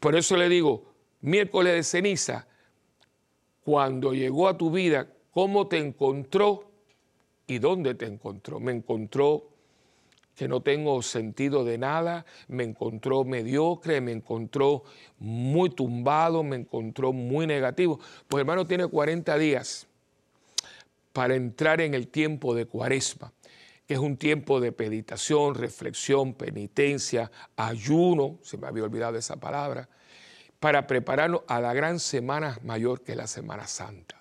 Por 0.00 0.16
eso 0.16 0.36
le 0.36 0.48
digo, 0.48 0.84
miércoles 1.20 1.74
de 1.74 1.82
ceniza, 1.82 2.46
cuando 3.64 4.14
llegó 4.14 4.48
a 4.48 4.56
tu 4.56 4.70
vida, 4.70 5.08
cómo 5.32 5.66
te 5.66 5.78
encontró 5.78 6.70
y 7.46 7.58
dónde 7.58 7.94
te 7.94 8.06
encontró. 8.06 8.60
Me 8.60 8.72
encontró 8.72 9.48
que 10.36 10.46
no 10.46 10.60
tengo 10.60 11.02
sentido 11.02 11.64
de 11.64 11.78
nada, 11.78 12.24
me 12.46 12.62
encontró 12.62 13.24
mediocre, 13.24 14.00
me 14.00 14.12
encontró 14.12 14.84
muy 15.18 15.70
tumbado, 15.70 16.44
me 16.44 16.54
encontró 16.54 17.12
muy 17.12 17.44
negativo. 17.46 17.98
Pues 18.28 18.42
hermano, 18.42 18.64
tiene 18.64 18.86
40 18.86 19.36
días 19.36 19.88
para 21.12 21.34
entrar 21.34 21.80
en 21.80 21.94
el 21.94 22.06
tiempo 22.06 22.54
de 22.54 22.66
cuaresma, 22.66 23.32
que 23.84 23.94
es 23.94 24.00
un 24.00 24.16
tiempo 24.16 24.60
de 24.60 24.72
meditación, 24.78 25.56
reflexión, 25.56 26.34
penitencia, 26.34 27.32
ayuno, 27.56 28.38
se 28.42 28.58
me 28.58 28.68
había 28.68 28.84
olvidado 28.84 29.16
esa 29.16 29.36
palabra, 29.36 29.88
para 30.60 30.86
prepararnos 30.86 31.40
a 31.48 31.60
la 31.60 31.72
gran 31.72 31.98
semana 31.98 32.60
mayor 32.62 33.02
que 33.02 33.12
es 33.12 33.18
la 33.18 33.26
Semana 33.26 33.66
Santa 33.66 34.17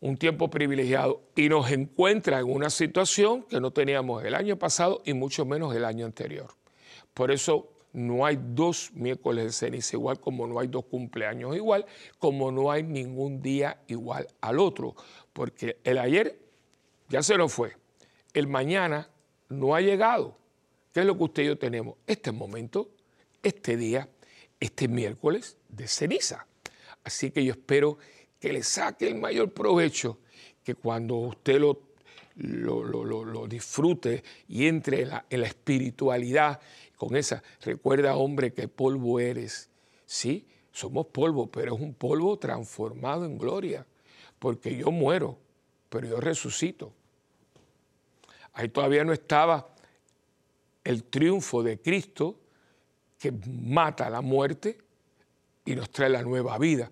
un 0.00 0.16
tiempo 0.16 0.48
privilegiado 0.48 1.22
y 1.34 1.48
nos 1.48 1.70
encuentra 1.70 2.38
en 2.38 2.50
una 2.50 2.70
situación 2.70 3.42
que 3.42 3.60
no 3.60 3.72
teníamos 3.72 4.24
el 4.24 4.34
año 4.34 4.58
pasado 4.58 5.02
y 5.04 5.12
mucho 5.12 5.44
menos 5.44 5.74
el 5.74 5.84
año 5.84 6.06
anterior. 6.06 6.48
Por 7.14 7.30
eso 7.30 7.72
no 7.92 8.24
hay 8.24 8.38
dos 8.40 8.92
miércoles 8.94 9.44
de 9.44 9.52
ceniza 9.52 9.96
igual, 9.96 10.20
como 10.20 10.46
no 10.46 10.60
hay 10.60 10.68
dos 10.68 10.84
cumpleaños 10.84 11.56
igual, 11.56 11.84
como 12.18 12.52
no 12.52 12.70
hay 12.70 12.82
ningún 12.82 13.42
día 13.42 13.82
igual 13.88 14.28
al 14.40 14.60
otro, 14.60 14.94
porque 15.32 15.78
el 15.84 15.98
ayer 15.98 16.38
ya 17.08 17.22
se 17.22 17.36
nos 17.36 17.52
fue, 17.52 17.76
el 18.34 18.46
mañana 18.46 19.10
no 19.48 19.74
ha 19.74 19.80
llegado. 19.80 20.36
¿Qué 20.92 21.00
es 21.00 21.06
lo 21.06 21.16
que 21.16 21.24
usted 21.24 21.42
y 21.42 21.46
yo 21.46 21.58
tenemos? 21.58 21.96
Este 22.06 22.32
momento, 22.32 22.90
este 23.42 23.76
día, 23.76 24.08
este 24.60 24.88
miércoles 24.88 25.56
de 25.68 25.88
ceniza. 25.88 26.46
Así 27.04 27.30
que 27.30 27.44
yo 27.44 27.52
espero 27.52 27.98
que 28.38 28.52
le 28.52 28.62
saque 28.62 29.08
el 29.08 29.16
mayor 29.16 29.52
provecho, 29.52 30.18
que 30.62 30.74
cuando 30.74 31.16
usted 31.16 31.58
lo, 31.58 31.80
lo, 32.36 33.46
disfrute 33.48 34.22
y 34.48 34.66
entre 34.66 35.02
en 35.02 35.08
la, 35.08 35.26
en 35.28 35.40
la, 35.40 35.46
espiritualidad 35.46 36.60
con 36.96 37.16
esa, 37.16 37.42
recuerda 37.62 38.16
hombre 38.16 38.52
que 38.52 38.68
polvo 38.68 39.18
eres, 39.18 39.70
¿sí? 40.06 40.46
Somos 40.70 41.06
polvo, 41.06 41.48
pero 41.48 41.74
es 41.74 41.80
un 41.80 41.94
polvo 41.94 42.38
transformado 42.38 43.24
en 43.24 43.38
gloria, 43.38 43.86
porque 44.38 44.76
yo 44.76 44.90
muero, 44.90 45.38
pero 45.88 46.06
yo 46.06 46.20
resucito. 46.20 46.92
Ahí 48.52 48.68
todavía 48.68 49.04
no 49.04 49.12
estaba 49.12 49.74
el 50.84 51.04
triunfo 51.04 51.62
de 51.62 51.80
Cristo 51.80 52.38
que 53.18 53.32
mata 53.32 54.08
la 54.10 54.20
muerte 54.20 54.78
y 55.64 55.74
nos 55.74 55.90
trae 55.90 56.08
la 56.08 56.22
nueva 56.22 56.56
vida 56.58 56.90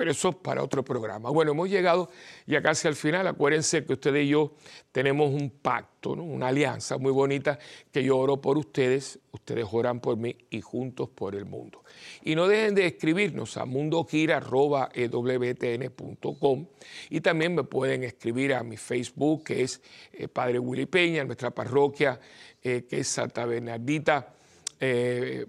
pero 0.00 0.12
eso 0.12 0.30
es 0.30 0.36
para 0.36 0.62
otro 0.62 0.82
programa. 0.82 1.28
Bueno, 1.28 1.52
hemos 1.52 1.68
llegado 1.68 2.08
ya 2.46 2.62
casi 2.62 2.88
al 2.88 2.96
final. 2.96 3.26
Acuérdense 3.26 3.84
que 3.84 3.92
ustedes 3.92 4.24
y 4.24 4.28
yo 4.28 4.54
tenemos 4.92 5.28
un 5.28 5.50
pacto, 5.50 6.12
una 6.12 6.48
alianza 6.48 6.96
muy 6.96 7.12
bonita, 7.12 7.58
que 7.92 8.02
yo 8.02 8.16
oro 8.16 8.40
por 8.40 8.56
ustedes, 8.56 9.18
ustedes 9.30 9.66
oran 9.70 10.00
por 10.00 10.16
mí 10.16 10.34
y 10.48 10.62
juntos 10.62 11.10
por 11.10 11.34
el 11.34 11.44
mundo. 11.44 11.84
Y 12.22 12.34
no 12.34 12.48
dejen 12.48 12.74
de 12.74 12.86
escribirnos 12.86 13.58
a 13.58 13.66
mundogira.ewtn.com 13.66 16.66
y 17.10 17.20
también 17.20 17.54
me 17.54 17.64
pueden 17.64 18.02
escribir 18.02 18.54
a 18.54 18.62
mi 18.62 18.78
Facebook, 18.78 19.44
que 19.44 19.64
es 19.64 19.82
eh, 20.14 20.28
Padre 20.28 20.58
Willy 20.58 20.86
Peña, 20.86 21.24
nuestra 21.24 21.50
parroquia, 21.50 22.18
eh, 22.62 22.86
que 22.88 23.00
es 23.00 23.08
Santa 23.08 23.44
Bernardita. 23.44 24.32
Eh, 24.80 25.44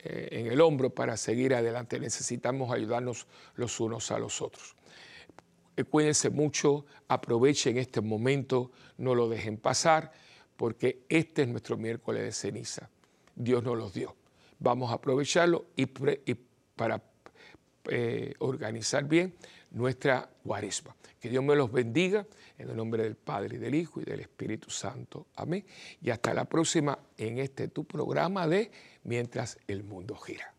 eh, 0.09 0.29
en 0.41 0.47
el 0.47 0.61
hombro 0.61 0.91
para 0.91 1.17
seguir 1.17 1.55
adelante. 1.55 1.99
Necesitamos 1.99 2.73
ayudarnos 2.73 3.27
los 3.55 3.81
unos 3.81 4.11
a 4.11 4.19
los 4.19 4.41
otros. 4.41 4.77
Eh, 5.77 5.85
cuídense 5.85 6.31
mucho, 6.31 6.87
aprovechen 7.09 7.77
este 7.77 8.01
momento, 8.01 8.71
no 8.99 9.15
lo 9.15 9.29
dejen 9.29 9.57
pasar, 9.57 10.13
porque 10.57 11.05
este 11.09 11.43
es 11.43 11.49
nuestro 11.49 11.77
miércoles 11.77 12.23
de 12.23 12.33
ceniza. 12.33 12.89
Dios 13.35 13.63
nos 13.63 13.77
los 13.77 13.93
dio. 13.93 14.15
Vamos 14.59 14.91
a 14.91 14.95
aprovecharlo 14.95 15.67
y, 15.77 15.87
para 15.87 17.03
eh, 17.91 18.35
organizar 18.39 19.05
bien 19.05 19.35
nuestra 19.71 20.29
cuaresma. 20.43 20.97
Que 21.21 21.29
Dios 21.29 21.45
me 21.45 21.55
los 21.55 21.71
bendiga 21.71 22.27
en 22.59 22.71
el 22.71 22.77
nombre 22.77 23.03
del 23.03 23.17
Padre 23.17 23.57
y 23.57 23.59
del 23.59 23.75
Hijo 23.75 24.01
y 24.01 24.05
del 24.05 24.21
Espíritu 24.21 24.71
Santo. 24.71 25.27
Amén. 25.37 25.65
Y 26.01 26.11
hasta 26.11 26.33
la 26.35 26.45
próxima 26.45 26.99
en 27.17 27.39
este 27.39 27.69
tu 27.69 27.85
programa 27.85 28.47
de 28.47 28.71
Mientras 29.05 29.59
el 29.69 29.85
mundo 29.85 30.17
gira. 30.17 30.56